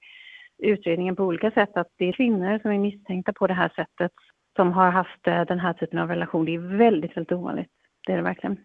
utredningen 0.63 1.15
på 1.15 1.23
olika 1.23 1.51
sätt 1.51 1.77
att 1.77 1.87
det 1.97 2.05
är 2.05 2.11
kvinnor 2.11 2.59
som 2.59 2.71
är 2.71 2.77
misstänkta 2.77 3.33
på 3.33 3.47
det 3.47 3.53
här 3.53 3.69
sättet 3.75 4.11
som 4.55 4.71
har 4.71 4.91
haft 4.91 5.27
eh, 5.27 5.41
den 5.41 5.59
här 5.59 5.73
typen 5.73 5.99
av 5.99 6.09
relation. 6.09 6.45
Det 6.45 6.55
är 6.55 6.77
väldigt, 6.77 7.17
väldigt 7.17 7.31
ovanligt. 7.31 7.71
Det 8.07 8.13
är 8.13 8.17
det 8.17 8.23
verkligen. 8.23 8.57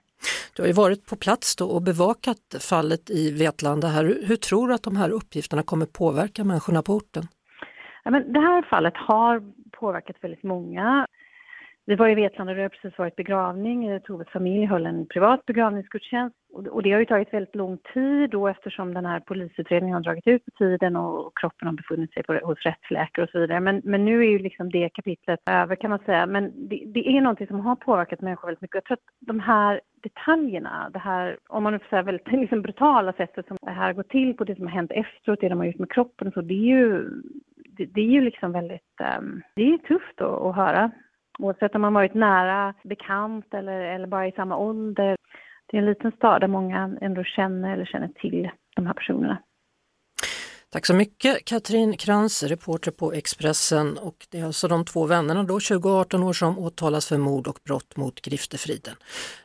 Du 0.57 0.63
har 0.63 0.67
ju 0.67 0.73
varit 0.73 1.07
på 1.07 1.17
plats 1.17 1.57
då 1.57 1.67
och 1.69 1.83
bevakat 1.83 2.55
fallet 2.61 3.11
i 3.11 3.31
Vetlanda 3.31 3.89
här. 3.89 4.05
Hur 4.27 4.37
tror 4.37 4.69
du 4.69 4.75
att 4.75 4.83
de 4.83 4.97
här 4.97 5.11
uppgifterna 5.11 5.63
kommer 5.63 5.87
påverka 5.87 6.45
människorna 6.45 6.83
på 6.83 6.93
orten? 6.95 7.25
Ja, 8.05 8.11
men 8.11 8.33
det 8.33 8.41
här 8.41 8.63
fallet 8.71 8.95
har 8.97 9.43
påverkat 9.81 10.17
väldigt 10.21 10.43
många. 10.43 11.07
Vi 11.87 11.95
var 11.95 12.09
i 12.09 12.15
Vetlanda 12.15 12.51
och 12.53 12.57
det 12.57 12.63
har 12.63 12.69
precis 12.69 12.99
varit 12.99 13.17
begravning. 13.17 13.87
Eh, 13.87 14.03
Toves 14.03 14.29
familj 14.29 14.65
höll 14.65 14.87
en 14.87 15.07
privat 15.07 15.47
begravningsgudstjänst 15.47 16.37
och 16.71 16.83
det 16.83 16.93
har 16.93 16.99
ju 16.99 17.07
tagit 17.07 17.35
väldigt 17.35 17.55
lång 17.55 17.79
tid 17.95 18.31
då 18.31 18.49
eftersom 18.49 18.95
den 18.95 19.07
här 19.07 19.21
polisutredningen 19.21 19.95
har 19.95 20.03
dragit 20.03 20.27
ut 20.27 20.45
på 20.45 20.51
tiden 20.51 20.97
och 20.97 21.39
kroppen 21.39 21.69
har 21.69 21.75
befunnit 21.75 22.13
sig 22.13 22.23
på, 22.23 22.35
hos 22.35 22.59
rättsläkare 22.59 23.25
och 23.25 23.31
så 23.31 23.39
vidare. 23.39 23.61
Men, 23.61 23.81
men 23.85 24.05
nu 24.05 24.21
är 24.21 24.31
ju 24.31 24.39
liksom 24.39 24.71
det 24.71 24.89
kapitlet 24.89 25.41
över 25.51 25.77
kan 25.77 25.91
man 25.91 25.99
säga. 25.99 26.27
Men 26.27 26.69
det, 26.69 26.85
det 26.87 27.09
är 27.09 27.21
någonting 27.21 27.47
som 27.47 27.61
har 27.61 27.77
påverkat 27.77 28.21
människor 28.21 28.49
väldigt 28.49 28.63
mycket. 28.63 28.75
Jag 28.75 28.85
tror 28.85 28.97
att 28.97 29.27
de 29.27 29.41
här 29.41 29.81
detaljerna, 30.03 30.91
det 30.93 30.99
här, 30.99 31.39
om 31.49 31.63
man 31.63 31.73
nu 31.73 31.79
får 31.79 31.89
säga 31.89 32.03
väldigt 32.03 32.33
liksom 32.33 32.63
brutala 32.63 33.13
sättet 33.13 33.47
som 33.47 33.57
det 33.63 33.71
här 33.71 33.93
går 33.93 34.03
till 34.03 34.37
på 34.37 34.45
det 34.45 34.57
som 34.57 34.67
har 34.67 34.75
hänt 34.75 34.93
efteråt, 34.93 35.41
det 35.41 35.49
de 35.49 35.59
har 35.59 35.67
gjort 35.67 35.79
med 35.79 35.93
kroppen 35.93 36.29
och 36.29 36.35
så, 36.35 36.41
det 36.41 36.55
är 36.55 36.79
ju, 36.79 37.11
det, 37.77 37.85
det 37.85 38.01
är 38.01 38.11
ju 38.11 38.21
liksom 38.21 38.53
väldigt, 38.53 39.01
um, 39.19 39.43
det 39.57 39.63
är 39.63 39.79
tufft 39.79 40.21
att, 40.21 40.43
att 40.43 40.57
höra. 40.57 40.91
Oavsett 41.39 41.75
om 41.75 41.81
man 41.81 41.95
varit 41.95 42.15
nära 42.15 42.75
bekant 42.85 43.55
eller, 43.55 43.81
eller 43.81 44.07
bara 44.07 44.29
i 44.29 44.33
samma 44.33 44.57
ålder. 44.57 45.17
Det 45.67 45.77
är 45.77 45.83
en 45.83 45.87
liten 45.87 46.13
stad 46.13 46.41
där 46.41 46.49
många 46.49 46.99
ändå 47.01 47.25
känner 47.25 47.73
eller 47.73 47.85
känner 47.85 48.09
till 48.09 48.51
de 48.77 48.87
här 48.87 48.95
personerna. 48.95 49.39
Tack 50.75 50.87
så 50.87 50.95
mycket 50.95 51.45
Katrin 51.45 51.97
Krantz, 51.97 52.43
reporter 52.43 52.91
på 52.91 53.13
Expressen. 53.13 53.99
Och 53.99 54.27
det 54.31 54.39
är 54.41 54.45
alltså 54.45 54.69
de 54.69 54.85
två 54.85 55.07
vännerna 55.07 55.43
då, 55.43 55.61
20 55.61 55.91
och 55.91 55.97
18 55.97 56.23
år, 56.23 56.33
som 56.33 56.59
åtalas 56.59 57.07
för 57.07 57.19
mord 57.19 57.47
och 57.47 57.59
brott 57.65 57.97
mot 57.97 58.21
griftefriden. 58.21 58.95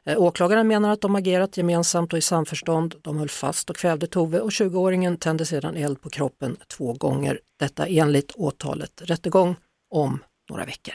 Eh, 0.05 0.21
åklagaren 0.21 0.67
menar 0.67 0.89
att 0.89 1.01
de 1.01 1.15
agerat 1.15 1.57
gemensamt 1.57 2.13
och 2.13 2.19
i 2.19 2.21
samförstånd. 2.21 2.95
De 3.01 3.17
höll 3.17 3.29
fast 3.29 3.69
och 3.69 3.75
kvävde 3.75 4.07
Tove 4.07 4.39
och 4.39 4.49
20-åringen 4.49 5.17
tände 5.17 5.45
sedan 5.45 5.75
eld 5.75 6.01
på 6.01 6.09
kroppen 6.09 6.57
två 6.77 6.93
gånger. 6.93 7.39
Detta 7.59 7.85
enligt 7.85 8.31
åtalet. 8.35 9.01
Rättegång 9.05 9.55
om 9.89 10.19
några 10.49 10.65
veckor. 10.65 10.93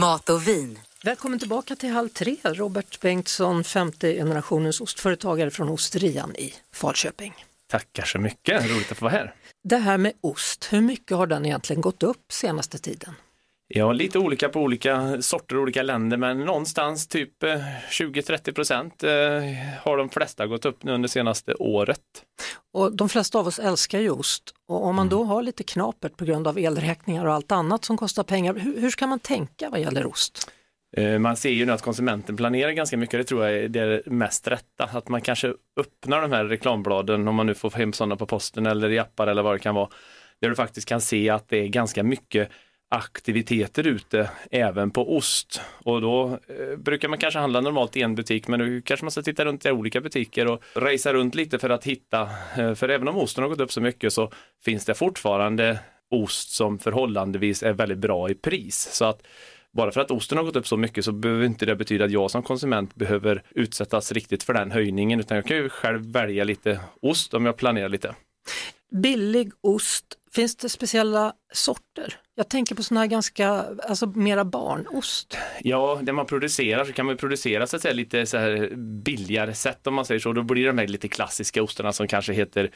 Mat 0.00 0.30
och 0.30 0.48
vin. 0.48 0.78
Välkommen 1.04 1.38
tillbaka 1.38 1.76
till 1.76 1.90
Halv 1.90 2.08
tre, 2.08 2.36
Robert 2.44 3.00
Bengtsson, 3.00 3.64
femte 3.64 4.14
generationens 4.14 4.80
ostföretagare 4.80 5.50
från 5.50 5.68
Osterian 5.68 6.36
i 6.36 6.54
Falköping. 6.72 7.34
Tackar 7.70 8.04
så 8.04 8.18
mycket, 8.18 8.70
roligt 8.70 8.92
att 8.92 8.98
få 8.98 9.04
vara 9.04 9.12
här. 9.12 9.34
Det 9.64 9.76
här 9.76 9.98
med 9.98 10.12
ost, 10.20 10.68
hur 10.70 10.80
mycket 10.80 11.16
har 11.16 11.26
den 11.26 11.46
egentligen 11.46 11.82
gått 11.82 12.02
upp 12.02 12.32
senaste 12.32 12.78
tiden? 12.78 13.14
Ja, 13.70 13.92
lite 13.92 14.18
olika 14.18 14.48
på 14.48 14.60
olika 14.60 15.22
sorter 15.22 15.58
olika 15.58 15.82
länder, 15.82 16.16
men 16.16 16.40
någonstans 16.40 17.06
typ 17.06 17.42
20-30 17.42 18.48
eh, 18.48 18.54
procent 18.54 19.02
eh, 19.02 19.10
har 19.82 19.96
de 19.96 20.08
flesta 20.08 20.46
gått 20.46 20.64
upp 20.64 20.82
nu 20.82 20.92
under 20.92 21.08
senaste 21.08 21.54
året. 21.54 22.00
Och 22.72 22.96
de 22.96 23.08
flesta 23.08 23.38
av 23.38 23.46
oss 23.46 23.58
älskar 23.58 24.00
ju 24.00 24.10
ost 24.10 24.54
och 24.68 24.86
om 24.86 24.96
man 24.96 25.06
mm. 25.06 25.18
då 25.18 25.24
har 25.24 25.42
lite 25.42 25.62
knapert 25.62 26.16
på 26.16 26.24
grund 26.24 26.48
av 26.48 26.58
elräkningar 26.58 27.26
och 27.26 27.32
allt 27.32 27.52
annat 27.52 27.84
som 27.84 27.96
kostar 27.96 28.22
pengar, 28.22 28.54
hur, 28.54 28.80
hur 28.80 28.90
ska 28.90 29.06
man 29.06 29.18
tänka 29.18 29.70
vad 29.70 29.80
gäller 29.80 30.06
ost? 30.06 30.50
Eh, 30.96 31.18
man 31.18 31.36
ser 31.36 31.50
ju 31.50 31.66
nu 31.66 31.72
att 31.72 31.82
konsumenten 31.82 32.36
planerar 32.36 32.70
ganska 32.70 32.96
mycket, 32.96 33.20
det 33.20 33.24
tror 33.24 33.44
jag 33.44 33.56
är 33.56 33.68
det 33.68 34.02
mest 34.06 34.48
rätta. 34.48 34.84
Att 34.84 35.08
man 35.08 35.20
kanske 35.20 35.54
öppnar 35.76 36.22
de 36.22 36.32
här 36.32 36.44
reklambladen, 36.44 37.28
om 37.28 37.34
man 37.34 37.46
nu 37.46 37.54
får 37.54 37.70
hem 37.70 37.92
sådana 37.92 38.16
på 38.16 38.26
posten 38.26 38.66
eller 38.66 38.90
i 38.90 38.98
appar 38.98 39.26
eller 39.26 39.42
vad 39.42 39.54
det 39.54 39.58
kan 39.58 39.74
vara, 39.74 39.88
där 40.40 40.48
du 40.48 40.54
faktiskt 40.54 40.88
kan 40.88 41.00
se 41.00 41.30
att 41.30 41.48
det 41.48 41.56
är 41.56 41.68
ganska 41.68 42.02
mycket 42.02 42.50
aktiviteter 42.88 43.86
ute 43.86 44.30
även 44.50 44.90
på 44.90 45.16
ost. 45.16 45.60
Och 45.84 46.00
då 46.00 46.38
eh, 46.48 46.76
brukar 46.78 47.08
man 47.08 47.18
kanske 47.18 47.40
handla 47.40 47.60
normalt 47.60 47.96
i 47.96 48.02
en 48.02 48.14
butik 48.14 48.48
men 48.48 48.60
nu 48.60 48.82
kanske 48.82 49.04
man 49.04 49.10
ska 49.10 49.22
titta 49.22 49.44
runt 49.44 49.66
i 49.66 49.70
olika 49.70 50.00
butiker 50.00 50.46
och 50.46 50.62
racea 50.74 51.12
runt 51.12 51.34
lite 51.34 51.58
för 51.58 51.70
att 51.70 51.84
hitta, 51.84 52.28
eh, 52.56 52.74
för 52.74 52.88
även 52.88 53.08
om 53.08 53.16
osten 53.16 53.42
har 53.44 53.48
gått 53.48 53.60
upp 53.60 53.72
så 53.72 53.80
mycket 53.80 54.12
så 54.12 54.32
finns 54.64 54.84
det 54.84 54.94
fortfarande 54.94 55.78
ost 56.10 56.50
som 56.50 56.78
förhållandevis 56.78 57.62
är 57.62 57.72
väldigt 57.72 57.98
bra 57.98 58.30
i 58.30 58.34
pris. 58.34 58.88
Så 58.92 59.04
att 59.04 59.22
bara 59.72 59.92
för 59.92 60.00
att 60.00 60.10
osten 60.10 60.38
har 60.38 60.44
gått 60.44 60.56
upp 60.56 60.66
så 60.66 60.76
mycket 60.76 61.04
så 61.04 61.12
behöver 61.12 61.44
inte 61.44 61.66
det 61.66 61.76
betyda 61.76 62.04
att 62.04 62.10
jag 62.10 62.30
som 62.30 62.42
konsument 62.42 62.94
behöver 62.94 63.42
utsättas 63.50 64.12
riktigt 64.12 64.42
för 64.42 64.54
den 64.54 64.70
höjningen 64.70 65.20
utan 65.20 65.36
jag 65.36 65.46
kan 65.46 65.56
ju 65.56 65.68
själv 65.68 66.12
välja 66.12 66.44
lite 66.44 66.80
ost 67.02 67.34
om 67.34 67.46
jag 67.46 67.56
planerar 67.56 67.88
lite. 67.88 68.14
Billig 69.02 69.52
ost, 69.60 70.04
finns 70.32 70.56
det 70.56 70.68
speciella 70.68 71.32
sorter? 71.52 72.20
Jag 72.38 72.48
tänker 72.48 72.74
på 72.74 72.82
sådana 72.82 73.00
här 73.00 73.06
ganska, 73.06 73.64
alltså 73.88 74.06
mera 74.06 74.44
barnost. 74.44 75.38
Ja, 75.60 75.98
det 76.02 76.12
man 76.12 76.26
producerar 76.26 76.84
så 76.84 76.92
kan 76.92 77.06
man 77.06 77.16
producera 77.16 77.66
så 77.66 77.76
att 77.76 77.82
säga, 77.82 77.94
lite 77.94 78.26
så 78.26 78.38
här 78.38 78.70
billigare 78.76 79.54
sätt 79.54 79.86
om 79.86 79.94
man 79.94 80.04
säger 80.04 80.20
så. 80.20 80.32
Då 80.32 80.42
blir 80.42 80.66
de 80.66 80.78
här 80.78 80.86
lite 80.86 81.08
klassiska 81.08 81.62
ostarna 81.62 81.92
som 81.92 82.08
kanske 82.08 82.32
heter 82.32 82.70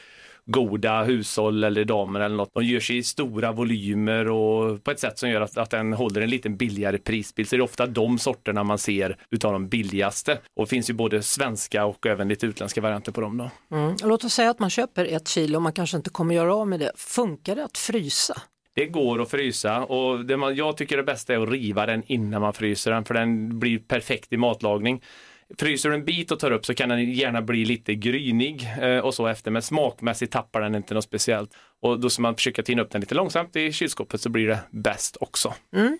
goda 0.45 1.03
hushåll 1.03 1.63
eller 1.63 1.85
damer 1.85 2.19
eller 2.19 2.35
något. 2.35 2.53
De 2.53 2.63
gör 2.63 2.79
sig 2.79 2.97
i 2.97 3.03
stora 3.03 3.51
volymer 3.51 4.29
och 4.29 4.83
på 4.83 4.91
ett 4.91 4.99
sätt 4.99 5.19
som 5.19 5.29
gör 5.29 5.41
att, 5.41 5.57
att 5.57 5.69
den 5.69 5.93
håller 5.93 6.21
en 6.21 6.29
lite 6.29 6.49
billigare 6.49 6.97
prisbild. 6.97 7.49
Så 7.49 7.55
det 7.55 7.59
är 7.59 7.63
ofta 7.63 7.85
de 7.85 8.19
sorterna 8.19 8.63
man 8.63 8.77
ser 8.77 9.17
utav 9.31 9.53
de 9.53 9.67
billigaste. 9.67 10.39
Och 10.55 10.65
det 10.65 10.69
finns 10.69 10.89
ju 10.89 10.93
både 10.93 11.23
svenska 11.23 11.85
och 11.85 12.05
även 12.05 12.27
lite 12.27 12.45
utländska 12.45 12.81
varianter 12.81 13.11
på 13.11 13.21
dem. 13.21 13.37
Då. 13.37 13.77
Mm. 13.77 13.95
Låt 14.03 14.23
oss 14.23 14.33
säga 14.33 14.49
att 14.49 14.59
man 14.59 14.69
köper 14.69 15.05
ett 15.05 15.27
kilo 15.27 15.55
och 15.55 15.61
man 15.61 15.73
kanske 15.73 15.97
inte 15.97 16.09
kommer 16.09 16.35
göra 16.35 16.55
av 16.55 16.67
med 16.67 16.79
det. 16.79 16.91
Funkar 16.95 17.55
det 17.55 17.65
att 17.65 17.77
frysa? 17.77 18.41
Det 18.73 18.85
går 18.85 19.21
att 19.21 19.31
frysa 19.31 19.83
och 19.83 20.25
det 20.25 20.37
man, 20.37 20.55
jag 20.55 20.77
tycker 20.77 20.97
det 20.97 21.03
bästa 21.03 21.33
är 21.33 21.39
att 21.39 21.49
riva 21.49 21.85
den 21.85 22.03
innan 22.07 22.41
man 22.41 22.53
fryser 22.53 22.91
den 22.91 23.05
för 23.05 23.13
den 23.13 23.59
blir 23.59 23.79
perfekt 23.79 24.33
i 24.33 24.37
matlagning. 24.37 25.01
Fryser 25.57 25.89
du 25.89 25.95
en 25.95 26.05
bit 26.05 26.31
och 26.31 26.39
tar 26.39 26.51
upp 26.51 26.65
så 26.65 26.73
kan 26.73 26.89
den 26.89 27.11
gärna 27.11 27.41
bli 27.41 27.65
lite 27.65 27.95
grynig 27.95 28.67
eh, 28.81 28.97
och 28.97 29.13
så 29.13 29.27
efter 29.27 29.51
men 29.51 29.61
smakmässigt 29.61 30.33
tappar 30.33 30.61
den 30.61 30.75
inte 30.75 30.93
något 30.93 31.03
speciellt. 31.03 31.53
Och 31.81 31.99
då 31.99 32.09
ska 32.09 32.21
man 32.21 32.35
försöka 32.35 32.63
tina 32.63 32.81
upp 32.81 32.91
den 32.91 33.01
lite 33.01 33.15
långsamt 33.15 33.55
i 33.55 33.71
kylskåpet 33.71 34.21
så 34.21 34.29
blir 34.29 34.47
det 34.47 34.59
bäst 34.71 35.17
också. 35.19 35.53
Mm. 35.75 35.97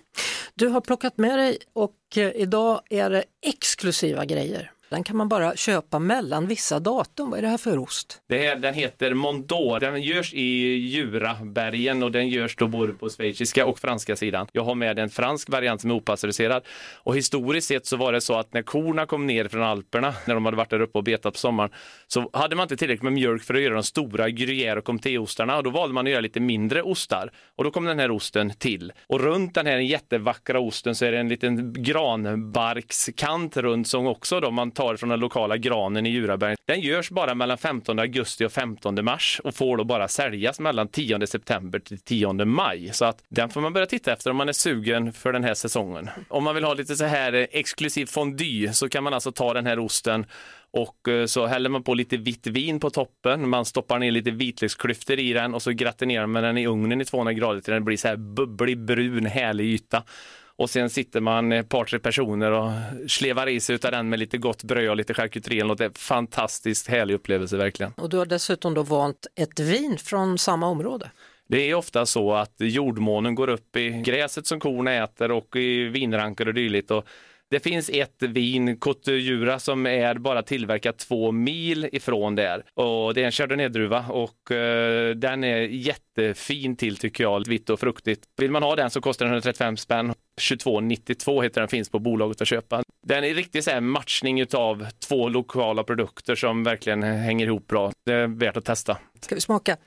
Du 0.54 0.68
har 0.68 0.82
plockat 0.82 1.18
med 1.18 1.40
dig 1.40 1.58
och 1.74 1.98
eh, 2.18 2.32
idag 2.36 2.82
är 2.90 3.10
det 3.10 3.24
exklusiva 3.46 4.26
grejer. 4.26 4.73
Den 4.94 5.04
kan 5.04 5.18
man 5.18 5.30
bara 5.30 5.56
köpa 5.56 6.00
mellan 6.00 6.48
vissa 6.48 6.80
datum. 6.80 7.30
Vad 7.30 7.38
är 7.38 7.42
det 7.42 7.48
här 7.48 7.58
för 7.58 7.78
ost? 7.78 8.22
Det 8.30 8.38
här, 8.38 8.56
den 8.56 8.74
heter 8.74 9.14
Mondor. 9.14 9.80
Den 9.80 10.02
görs 10.02 10.34
i 10.34 10.78
Jurabergen 10.78 12.04
och 12.04 12.12
den 12.12 12.30
görs 12.30 12.56
då 12.56 12.68
både 12.68 12.94
på 12.94 13.10
schweiziska 13.10 13.66
och 13.66 13.80
franska 13.80 14.16
sidan. 14.16 14.48
Jag 14.52 14.64
har 14.64 14.76
med 14.76 15.00
en 15.00 15.10
fransk 15.10 15.50
variant 15.50 15.82
som 15.82 15.92
är 15.92 15.96
opastöriserad. 15.96 16.64
Och 16.96 17.16
historiskt 17.16 17.68
sett 17.68 17.86
så 17.86 17.98
var 17.98 18.14
det 18.14 18.22
så 18.22 18.34
att 18.34 18.54
när 18.54 18.62
korna 18.62 19.06
kom 19.06 19.28
ner 19.28 19.48
från 19.48 19.64
Alperna, 19.64 20.14
när 20.28 20.34
de 20.34 20.46
hade 20.46 20.58
varit 20.58 20.70
där 20.70 20.82
uppe 20.82 20.98
och 20.98 21.04
betat 21.04 21.34
på 21.34 21.40
sommaren, 21.40 21.72
så 22.08 22.30
hade 22.34 22.56
man 22.56 22.64
inte 22.64 22.78
tillräckligt 22.78 23.04
med 23.04 23.14
mjölk 23.14 23.44
för 23.44 23.54
att 23.54 23.62
göra 23.62 23.74
de 23.74 23.84
stora 23.84 24.30
gruyère 24.30 24.78
och 24.78 24.86
comté-ostarna 24.86 25.58
och 25.58 25.64
då 25.64 25.70
valde 25.70 25.94
man 25.94 26.06
att 26.06 26.12
göra 26.12 26.22
lite 26.22 26.40
mindre 26.40 26.82
ostar. 26.82 27.32
Och 27.56 27.64
då 27.64 27.72
kom 27.72 27.86
den 27.86 28.00
här 28.00 28.12
osten 28.12 28.54
till. 28.58 28.94
Och 29.08 29.20
runt 29.20 29.56
den 29.56 29.66
här 29.66 29.78
jättevackra 29.78 30.60
osten 30.60 30.96
så 30.96 31.06
är 31.06 31.12
det 31.12 31.20
en 31.20 31.30
liten 31.30 31.74
granbarkskant 31.74 33.58
runt 33.58 33.88
som 33.88 34.08
också 34.08 34.40
då 34.40 34.52
man 34.52 34.72
tar 34.72 34.83
från 34.98 35.10
den 35.10 35.20
lokala 35.20 35.58
granen 35.58 36.06
i 36.06 36.10
Djuraberg. 36.10 36.56
Den 36.66 36.80
görs 36.82 37.10
bara 37.10 37.36
mellan 37.36 37.58
15 37.58 38.00
augusti 38.00 38.46
och 38.46 38.52
15 38.52 39.06
mars 39.06 39.42
och 39.44 39.56
får 39.56 39.78
då 39.78 39.84
bara 39.84 40.08
säljas 40.08 40.60
mellan 40.60 40.88
10 40.88 41.28
september 41.28 41.80
till 41.80 42.00
10 42.00 42.34
maj. 42.46 42.90
Så 42.94 43.06
att 43.06 43.24
den 43.30 43.50
får 43.50 43.62
man 43.62 43.74
börja 43.74 43.86
titta 43.86 44.14
efter 44.14 44.32
om 44.32 44.38
man 44.38 44.50
är 44.50 44.54
sugen 44.54 45.14
för 45.14 45.34
den 45.34 45.44
här 45.44 45.54
säsongen. 45.54 46.10
Om 46.30 46.44
man 46.44 46.56
vill 46.56 46.64
ha 46.64 46.74
lite 46.74 46.96
så 46.96 47.06
här 47.06 47.34
eh, 47.34 47.48
exklusiv 47.52 48.06
fondue 48.06 48.74
så 48.74 48.90
kan 48.90 49.04
man 49.04 49.14
alltså 49.14 49.32
ta 49.32 49.54
den 49.54 49.66
här 49.66 49.80
osten 49.80 50.26
och 50.72 51.08
eh, 51.08 51.26
så 51.26 51.46
häller 51.46 51.70
man 51.70 51.84
på 51.84 51.94
lite 51.94 52.18
vitt 52.18 52.48
vin 52.48 52.80
på 52.80 52.90
toppen. 52.90 53.50
Man 53.50 53.66
stoppar 53.66 54.00
ner 54.00 54.12
lite 54.12 54.32
vitlöksklyftor 54.32 55.20
i 55.20 55.34
den 55.34 55.54
och 55.54 55.62
så 55.62 55.72
gratinerar 55.72 56.28
man 56.28 56.44
den 56.44 56.58
i 56.58 56.68
ugnen 56.68 57.02
i 57.02 57.06
200 57.06 57.34
grader 57.34 57.62
till 57.62 57.74
den 57.74 57.86
blir 57.86 57.98
så 57.98 58.08
här 58.08 58.16
bubblig 58.16 58.80
brun 58.80 59.26
härlig 59.26 59.66
yta. 59.66 60.04
Och 60.64 60.70
sen 60.70 60.90
sitter 60.90 61.22
man 61.22 61.52
ett 61.52 61.70
par, 61.70 61.86
tre 61.86 62.00
personer 62.00 62.52
och 62.52 62.72
slevar 63.08 63.48
i 63.48 63.60
sig 63.60 63.76
utav 63.76 63.92
den 63.92 64.10
med 64.10 64.20
lite 64.20 64.38
gott 64.38 64.64
bröd 64.64 64.90
och 64.90 64.96
lite 64.98 65.14
charkuterier. 65.14 65.76
Det 65.76 65.84
är 65.84 65.88
en 65.88 65.94
fantastiskt 65.94 66.88
härlig 66.88 67.14
upplevelse 67.14 67.58
verkligen. 67.58 67.94
Och 67.98 68.10
du 68.10 68.18
har 68.18 68.26
dessutom 68.26 68.74
då 68.74 68.84
valt 68.84 69.28
ett 69.36 69.60
vin 69.60 69.98
från 69.98 70.38
samma 70.38 70.68
område. 70.68 71.12
Det 71.48 71.70
är 71.70 71.76
ofta 71.76 72.06
så 72.06 72.34
att 72.34 72.56
jordmånen 72.58 73.36
går 73.36 73.50
upp 73.50 73.76
i 73.76 73.90
gräset 73.90 74.48
som 74.48 74.60
korna 74.60 74.94
äter 74.94 75.32
och 75.32 75.56
i 75.56 75.84
vinrankor 75.84 76.48
och 76.48 76.54
dylikt. 76.54 76.92
Och 76.92 77.06
det 77.52 77.60
finns 77.60 77.90
ett 77.90 78.22
vin, 78.24 78.78
Côte 78.78 79.58
som 79.60 79.86
är 79.86 80.16
bara 80.16 80.44
tillverkat 80.44 80.98
två 80.98 81.32
mil 81.32 81.90
ifrån 81.92 82.36
där. 82.36 82.64
Och 82.74 83.14
det 83.14 83.22
är 83.22 83.26
en 83.26 83.32
chardonnay-druva 83.32 84.06
och 84.10 84.52
uh, 84.52 85.16
den 85.16 85.44
är 85.44 85.58
jättefin 85.62 86.76
till 86.76 86.98
tycker 86.98 87.24
jag, 87.24 87.48
vitt 87.48 87.70
och 87.70 87.80
fruktigt. 87.80 88.24
Vill 88.38 88.52
man 88.52 88.64
ha 88.64 88.76
den 88.76 88.90
så 88.90 89.02
kostar 89.02 89.26
den 89.26 89.34
135 89.34 89.78
spänn. 89.78 90.14
2292 90.50 91.42
heter 91.42 91.62
den, 91.62 91.68
finns 91.68 91.90
på 91.90 92.00
bolaget 92.00 92.42
att 92.42 92.48
köpa. 92.48 92.84
Den 93.08 93.24
är 93.24 93.34
riktigt 93.34 93.64
så 93.64 93.72
här 93.72 93.82
matchning 93.82 94.46
av 94.54 94.88
två 95.08 95.30
lokala 95.30 95.84
produkter 95.84 96.36
som 96.36 96.64
verkligen 96.64 97.04
hänger 97.04 97.46
ihop 97.46 97.68
bra. 97.68 97.92
Det 98.06 98.14
är 98.14 98.28
värt 98.28 98.58
att 98.58 98.66
testa. 98.66 98.98
Ska 99.22 99.36
vi 99.36 99.42
smaka? 99.42 99.78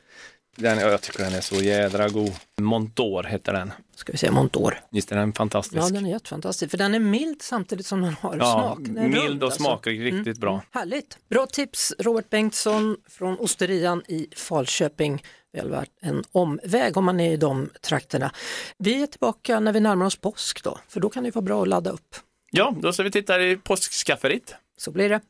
Den, 0.57 0.79
ja, 0.79 0.89
jag 0.89 1.01
tycker 1.01 1.19
den 1.25 1.35
är 1.35 1.41
så 1.41 1.55
jädra 1.55 2.09
god. 2.09 2.33
Montor 2.61 3.23
heter 3.23 3.53
den. 3.53 3.73
Ska 3.97 4.13
vi 4.13 4.19
säga 4.19 4.33
Montor? 4.33 4.81
Visst 4.91 5.13
är 5.13 5.17
den 5.17 5.33
fantastisk? 5.33 5.83
Ja, 5.83 5.89
den 5.89 6.07
är 6.07 6.11
jättefantastisk. 6.11 6.71
För 6.71 6.79
den 6.79 6.95
är 6.95 6.99
mild 6.99 7.43
samtidigt 7.43 7.87
som 7.87 8.03
den 8.03 8.15
har 8.21 8.37
ja, 8.37 8.45
smak. 8.53 8.79
Den 8.81 9.11
mild 9.11 9.17
rund, 9.17 9.43
och 9.43 9.47
alltså. 9.47 9.63
smakrik, 9.63 10.01
riktigt 10.01 10.27
Mm, 10.27 10.39
bra. 10.41 10.53
mm, 10.53 10.63
Härligt. 10.73 11.19
Bra 11.31 11.47
tips, 11.47 11.93
Robert 11.99 12.31
Bengtsson 12.31 12.97
från 13.09 13.39
Osterian 13.39 14.03
i 14.09 14.29
Falköping. 14.37 15.23
Väl 15.53 15.71
värt 15.71 15.91
en 16.03 16.25
omväg 16.33 16.97
om 16.97 17.05
man 17.05 17.21
är 17.21 17.33
i 17.33 17.37
de 17.37 17.71
trakterna. 17.81 18.31
Vi 18.79 19.03
är 19.03 19.07
tillbaka 19.07 19.61
när 19.61 19.73
vi 19.73 19.81
närmar 19.81 20.07
oss 20.07 20.17
påsk 20.17 20.65
då, 20.65 20.79
för 20.89 21.01
då 21.01 21.09
kan 21.09 21.25
det 21.25 21.35
vara 21.35 21.43
bra 21.43 21.63
att 21.63 21.69
ladda 21.69 21.91
upp. 21.91 22.17
Ja, 22.51 22.75
då 22.83 22.93
ska 22.93 23.03
vi 23.03 23.11
titta 23.11 23.41
i 23.43 23.57
påskskafferiet. 23.57 24.55
Så 24.79 24.91
blir 24.91 25.09
det. 25.09 25.21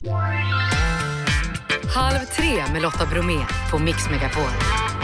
Halv 1.95 2.25
tre 2.25 2.65
med 2.73 2.83
Lotta 2.83 3.07
Bromé 3.07 3.39
på 3.71 3.79
Mix 3.79 4.11
Megapol. 4.11 4.96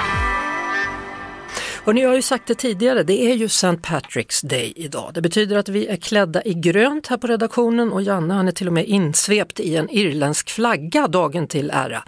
Och 1.85 1.95
ni 1.95 2.03
har 2.03 2.15
ju 2.15 2.23
sagt 2.23 2.47
det 2.47 2.55
tidigare, 2.55 3.03
det 3.03 3.31
är 3.31 3.35
ju 3.35 3.45
St. 3.45 3.67
Patrick's 3.67 4.47
Day 4.47 4.73
idag. 4.77 5.11
Det 5.15 5.21
betyder 5.23 5.57
att 5.57 5.69
vi 5.69 5.87
är 5.87 5.97
klädda 5.97 6.43
i 6.45 6.55
grönt 6.55 7.07
här 7.07 7.17
på 7.17 7.27
redaktionen 7.27 7.93
och 7.93 8.03
Janne 8.03 8.35
han 8.35 8.49
är 8.49 8.53
till 8.53 8.67
och 8.67 8.73
med 8.73 8.87
insvept 8.87 9.61
i 9.61 9.77
en 9.77 9.91
irländsk 9.91 10.51
flagga 10.51 11.09
dagen 11.09 11.49
till 11.49 11.71
ära. 11.71 12.05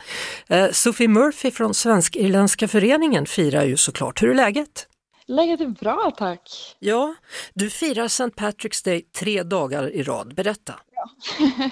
Eh, 0.48 0.70
Sophie 0.70 1.08
Murphy 1.08 1.50
från 1.50 1.74
Svensk-Irländska 1.74 2.68
föreningen 2.68 3.26
firar 3.26 3.64
ju 3.64 3.76
såklart. 3.76 4.22
Hur 4.22 4.30
är 4.30 4.34
läget? 4.34 4.86
Läget 5.26 5.60
är 5.60 5.66
bra 5.66 6.12
tack. 6.18 6.76
Ja, 6.78 7.14
du 7.54 7.70
firar 7.70 8.04
St. 8.04 8.24
Patrick's 8.24 8.84
Day 8.84 9.02
tre 9.18 9.42
dagar 9.42 9.90
i 9.92 10.02
rad. 10.02 10.34
Berätta. 10.34 10.74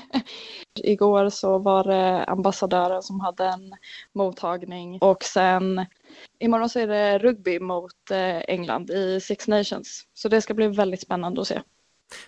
Igår 0.74 1.28
så 1.28 1.58
var 1.58 1.84
det 1.84 2.24
ambassadören 2.24 3.02
som 3.02 3.20
hade 3.20 3.44
en 3.44 3.74
mottagning 4.12 4.98
och 4.98 5.24
sen 5.24 5.86
imorgon 6.38 6.68
så 6.68 6.78
är 6.78 6.86
det 6.86 7.18
rugby 7.18 7.60
mot 7.60 8.10
eh, 8.10 8.38
England 8.48 8.90
i 8.90 9.20
Six 9.20 9.48
Nations. 9.48 10.06
Så 10.14 10.28
det 10.28 10.40
ska 10.40 10.54
bli 10.54 10.68
väldigt 10.68 11.02
spännande 11.02 11.40
att 11.40 11.48
se. 11.48 11.62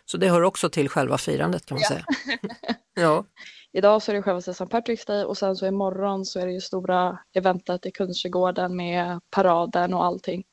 Så 0.05 0.17
det 0.17 0.29
hör 0.29 0.43
också 0.43 0.71
till 0.71 0.89
själva 0.89 1.19
firandet 1.19 1.67
kan 1.67 1.75
man 1.75 1.85
säga. 1.85 2.05
Ja. 2.97 3.25
Idag 3.73 4.03
så 4.03 4.13
är 4.13 4.17
det 4.17 4.23
själva 4.23 4.39
St. 4.39 4.65
Patrick's 4.65 5.07
Day 5.07 5.25
och 5.25 5.39
sen 5.39 5.57
så 5.57 5.67
imorgon 5.67 6.25
så 6.25 6.41
är 6.41 6.47
det 6.47 6.53
ju 6.53 6.61
stora 6.61 7.19
eventet 7.33 7.87
i 7.87 7.91
Kungsträdgården 7.91 8.77
med 8.77 9.21
paraden 9.31 9.95
och 9.95 10.05
allting. 10.05 10.45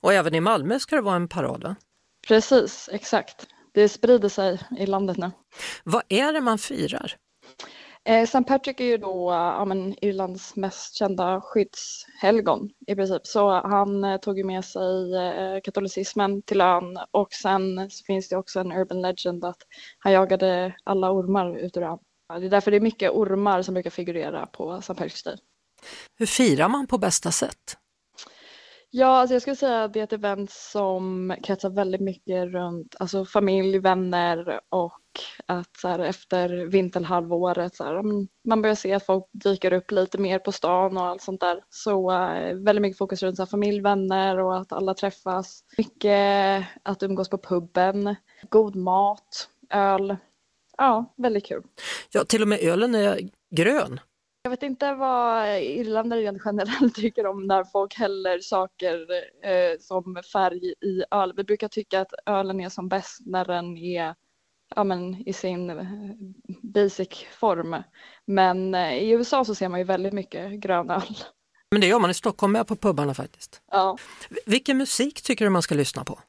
Och 0.00 0.12
även 0.12 0.34
i 0.34 0.40
Malmö 0.40 0.78
ska 0.78 0.96
det 0.96 1.02
vara 1.02 1.16
en 1.16 1.28
parad 1.28 1.62
va? 1.62 1.76
Precis, 2.28 2.88
exakt. 2.92 3.46
Det 3.76 3.88
sprider 3.88 4.28
sig 4.28 4.60
i 4.78 4.86
landet 4.86 5.16
nu. 5.16 5.30
Vad 5.84 6.02
är 6.08 6.32
det 6.32 6.40
man 6.40 6.58
firar? 6.58 7.16
Eh, 8.04 8.22
St. 8.22 8.42
Patrick 8.42 8.80
är 8.80 8.84
ju 8.84 8.96
då 8.96 9.32
ja, 9.32 9.74
Irlands 10.00 10.56
mest 10.56 10.94
kända 10.94 11.40
skyddshelgon 11.40 12.70
i 12.86 12.94
princip. 12.94 13.26
Så 13.26 13.50
han 13.50 14.04
eh, 14.04 14.16
tog 14.20 14.38
ju 14.38 14.44
med 14.44 14.64
sig 14.64 15.14
eh, 15.16 15.60
katolicismen 15.64 16.42
till 16.42 16.60
ön 16.60 16.98
och 17.10 17.32
sen 17.32 17.90
finns 18.06 18.28
det 18.28 18.36
också 18.36 18.60
en 18.60 18.72
urban 18.72 19.02
legend 19.02 19.44
att 19.44 19.62
han 19.98 20.12
jagade 20.12 20.74
alla 20.84 21.10
ormar 21.10 21.56
ut 21.56 21.76
ur 21.76 21.82
ön. 21.82 21.98
Det 22.28 22.46
är 22.46 22.50
därför 22.50 22.70
det 22.70 22.76
är 22.76 22.80
mycket 22.80 23.10
ormar 23.10 23.62
som 23.62 23.74
brukar 23.74 23.90
figurera 23.90 24.46
på 24.46 24.72
St. 24.72 24.92
Patrick's 24.92 25.24
Day. 25.24 25.36
Hur 26.18 26.26
firar 26.26 26.68
man 26.68 26.86
på 26.86 26.98
bästa 26.98 27.30
sätt? 27.30 27.76
Ja, 28.98 29.06
alltså 29.06 29.34
jag 29.34 29.42
skulle 29.42 29.56
säga 29.56 29.84
att 29.84 29.92
det 29.92 30.00
är 30.00 30.04
ett 30.04 30.12
event 30.12 30.50
som 30.50 31.34
kretsar 31.42 31.70
väldigt 31.70 32.00
mycket 32.00 32.52
runt 32.52 32.96
alltså 32.98 33.24
familj, 33.24 33.78
vänner 33.78 34.60
och 34.68 35.00
att 35.46 35.76
så 35.76 35.88
här, 35.88 35.98
efter 35.98 36.48
vinterhalvåret 36.66 37.76
så 37.76 37.84
här, 37.84 38.02
man 38.48 38.62
börjar 38.62 38.74
se 38.74 38.92
att 38.92 39.06
folk 39.06 39.24
dyker 39.32 39.72
upp 39.72 39.90
lite 39.90 40.18
mer 40.18 40.38
på 40.38 40.52
stan 40.52 40.96
och 40.96 41.06
allt 41.06 41.22
sånt 41.22 41.40
där. 41.40 41.64
Så 41.70 42.10
eh, 42.10 42.54
väldigt 42.54 42.82
mycket 42.82 42.98
fokus 42.98 43.22
runt 43.22 43.36
så 43.36 43.42
här, 43.42 43.50
familj, 43.50 43.80
vänner 43.80 44.38
och 44.38 44.58
att 44.58 44.72
alla 44.72 44.94
träffas. 44.94 45.64
Mycket 45.78 46.66
att 46.82 47.02
umgås 47.02 47.30
på 47.30 47.38
puben, 47.38 48.16
god 48.50 48.76
mat, 48.76 49.48
öl. 49.70 50.16
Ja, 50.76 51.14
väldigt 51.16 51.46
kul. 51.46 51.62
Ja, 52.10 52.24
till 52.24 52.42
och 52.42 52.48
med 52.48 52.60
ölen 52.60 52.94
är 52.94 53.20
grön. 53.50 54.00
Jag 54.46 54.50
vet 54.50 54.62
inte 54.62 54.94
vad 54.94 55.58
irländare 55.58 56.20
rent 56.20 56.42
generellt 56.44 56.94
tycker 56.94 57.26
om 57.26 57.46
när 57.46 57.64
folk 57.64 57.94
häller 57.94 58.38
saker 58.38 59.06
eh, 59.42 59.78
som 59.80 60.22
färg 60.32 60.74
i 60.80 61.04
öl. 61.10 61.32
Vi 61.36 61.44
brukar 61.44 61.68
tycka 61.68 62.00
att 62.00 62.12
ölen 62.26 62.60
är 62.60 62.68
som 62.68 62.88
bäst 62.88 63.20
när 63.26 63.44
den 63.44 63.76
är 63.76 64.14
ja, 64.74 64.84
men, 64.84 65.28
i 65.28 65.32
sin 65.32 65.70
eh, 65.70 65.86
basic 66.62 67.26
form. 67.40 67.76
Men 68.24 68.74
eh, 68.74 68.94
i 68.94 69.10
USA 69.10 69.44
så 69.44 69.54
ser 69.54 69.68
man 69.68 69.80
ju 69.80 69.84
väldigt 69.84 70.12
mycket 70.12 70.52
grön 70.52 70.90
öl. 70.90 71.16
Men 71.70 71.80
det 71.80 71.86
gör 71.86 71.98
man 71.98 72.10
i 72.10 72.14
Stockholm 72.14 72.52
med 72.52 72.66
på 72.66 72.76
pubarna 72.76 73.14
faktiskt. 73.14 73.62
Ja. 73.70 73.96
Vilken 74.46 74.78
musik 74.78 75.22
tycker 75.22 75.44
du 75.44 75.50
man 75.50 75.62
ska 75.62 75.74
lyssna 75.74 76.04
på? 76.04 76.20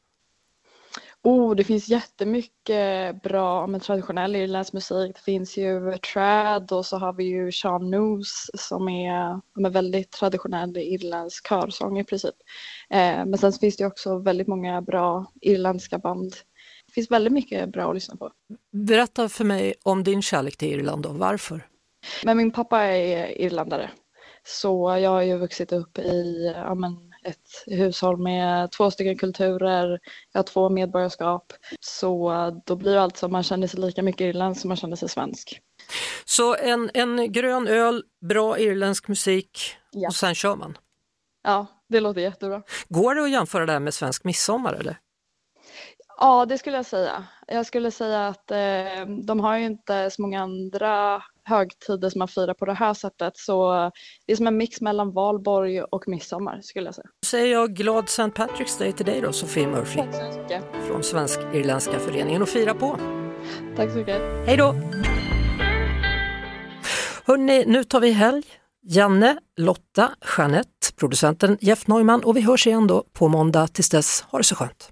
Oh, 1.28 1.56
det 1.56 1.64
finns 1.64 1.88
jättemycket 1.90 3.22
bra 3.24 3.68
med 3.68 3.82
traditionell 3.82 4.36
irländsk 4.36 4.74
musik. 4.74 5.16
Det 5.16 5.22
finns 5.22 5.58
ju 5.58 5.98
trad 6.14 6.72
och 6.72 6.86
så 6.86 6.98
har 6.98 7.14
vi 7.14 7.24
ju 7.24 7.52
Sean 7.52 7.90
Noose 7.90 8.58
som 8.58 8.90
är 8.90 9.42
med 9.62 9.74
väldigt 9.74 10.12
traditionell 10.12 10.78
irländsk 10.78 11.50
körsång 11.50 12.00
i 12.00 12.04
princip. 12.04 12.36
Eh, 12.90 13.26
men 13.26 13.38
sen 13.38 13.54
finns 13.54 13.78
det 13.78 13.86
också 13.86 14.20
väldigt 14.20 14.48
många 14.48 14.82
bra 14.82 15.32
irländska 15.42 15.98
band. 15.98 16.32
Det 16.88 16.94
finns 16.94 17.12
väldigt 17.12 17.34
mycket 17.34 17.72
bra 17.72 17.90
att 17.90 17.96
lyssna 17.96 18.16
på. 18.16 18.32
Berätta 18.72 19.30
för 19.30 19.44
mig 19.44 19.74
om 19.84 20.04
din 20.04 20.22
kärlek 20.22 20.58
till 20.58 20.80
Irland 20.80 21.06
och 21.06 21.16
varför. 21.16 21.68
Men 22.24 22.38
min 22.38 22.52
pappa 22.52 22.82
är 22.82 23.42
irländare. 23.42 23.90
Så 24.44 24.98
jag 25.02 25.10
har 25.10 25.22
ju 25.22 25.38
vuxit 25.38 25.72
upp 25.72 25.98
i 25.98 26.54
ja, 26.56 26.76
men 26.76 27.07
ett 27.28 27.64
hushåll 27.66 28.18
med 28.18 28.72
två 28.72 28.92
stycken 28.92 29.18
kulturer, 29.18 30.00
jag 30.32 30.40
har 30.40 30.44
två 30.44 30.70
medborgarskap. 30.70 31.54
Så 31.80 32.32
då 32.66 32.76
blir 32.76 32.94
det 32.94 33.02
alltså 33.02 33.28
man 33.28 33.44
känner 33.44 33.68
sig 33.68 33.80
lika 33.80 34.04
mycket 34.04 34.22
irländsk 34.22 34.62
som 34.62 34.68
man 34.68 34.78
känner 34.78 34.96
sig 34.96 35.10
svensk. 35.10 35.62
Så 36.26 36.56
en, 36.56 36.90
en 36.94 37.32
grön 37.32 37.68
öl, 37.68 38.04
bra 38.22 38.60
irländsk 38.60 39.08
musik 39.08 39.76
Ja. 39.92 40.08
och 40.08 40.16
sen 40.16 40.36
kör 40.36 40.56
man. 40.56 40.78
Ja, 41.44 41.66
det 41.90 42.00
låter 42.00 42.22
jättebra. 42.22 42.62
Går 42.90 43.16
det 43.16 43.24
att 43.24 43.32
jämföra 43.32 43.66
det 43.66 43.72
här 43.72 43.80
med 43.80 43.94
svensk 43.94 44.24
midsommar 44.24 44.74
eller? 44.74 44.98
Ja, 46.20 46.46
det 46.46 46.58
skulle 46.58 46.76
jag 46.76 46.86
säga. 46.86 47.24
Jag 47.48 47.66
skulle 47.66 47.92
säga 47.92 48.28
att 48.28 48.52
eh, 48.52 49.06
de 49.24 49.40
har 49.40 49.58
ju 49.58 49.66
inte 49.66 50.10
så 50.12 50.22
många 50.22 50.42
andra 50.42 51.24
högtider 51.48 52.10
som 52.10 52.20
man 52.20 52.28
firar 52.28 52.54
på 52.54 52.66
det 52.66 52.74
här 52.74 52.94
sättet. 52.94 53.38
Så 53.38 53.74
det 54.26 54.34
är 54.34 54.36
som 54.36 54.48
en 54.48 54.58
mix 54.58 54.82
mellan 54.82 55.12
valborg 55.12 55.82
och 55.82 56.08
midsommar 56.08 56.60
skulle 56.62 56.86
jag 56.86 56.96
säga. 56.96 57.08
Säger 57.26 57.54
jag 57.54 57.76
glad 57.76 58.06
St. 58.06 58.22
Patrick's 58.22 58.80
Day 58.80 58.92
till 58.92 59.06
dig 59.06 59.22
då, 59.22 59.32
Sofie 59.32 59.68
Murphy. 59.68 60.00
Tack 60.00 60.16
så 60.34 60.40
mycket. 60.42 60.64
Från 60.88 61.02
Svensk-Irländska 61.04 62.00
föreningen 62.00 62.42
och 62.42 62.50
fira 62.50 62.74
på. 62.74 63.00
Tack 63.76 63.92
så 63.92 63.98
mycket. 63.98 64.22
Hej 64.46 64.58
då! 64.58 64.76
Hörrni, 67.26 67.64
nu 67.68 67.84
tar 67.84 68.00
vi 68.00 68.12
helg. 68.12 68.44
Janne, 68.90 69.38
Lotta, 69.58 70.12
Jeanette, 70.38 70.94
producenten 71.00 71.58
Jeff 71.62 71.88
Neumann 71.88 72.24
och 72.24 72.38
vi 72.38 72.42
hörs 72.42 72.68
igen 72.68 72.88
då 72.88 73.04
på 73.14 73.28
måndag. 73.28 73.68
Tills 73.68 73.90
dess, 73.90 74.22
ha 74.22 74.38
det 74.38 74.44
så 74.44 74.56
skönt. 74.56 74.92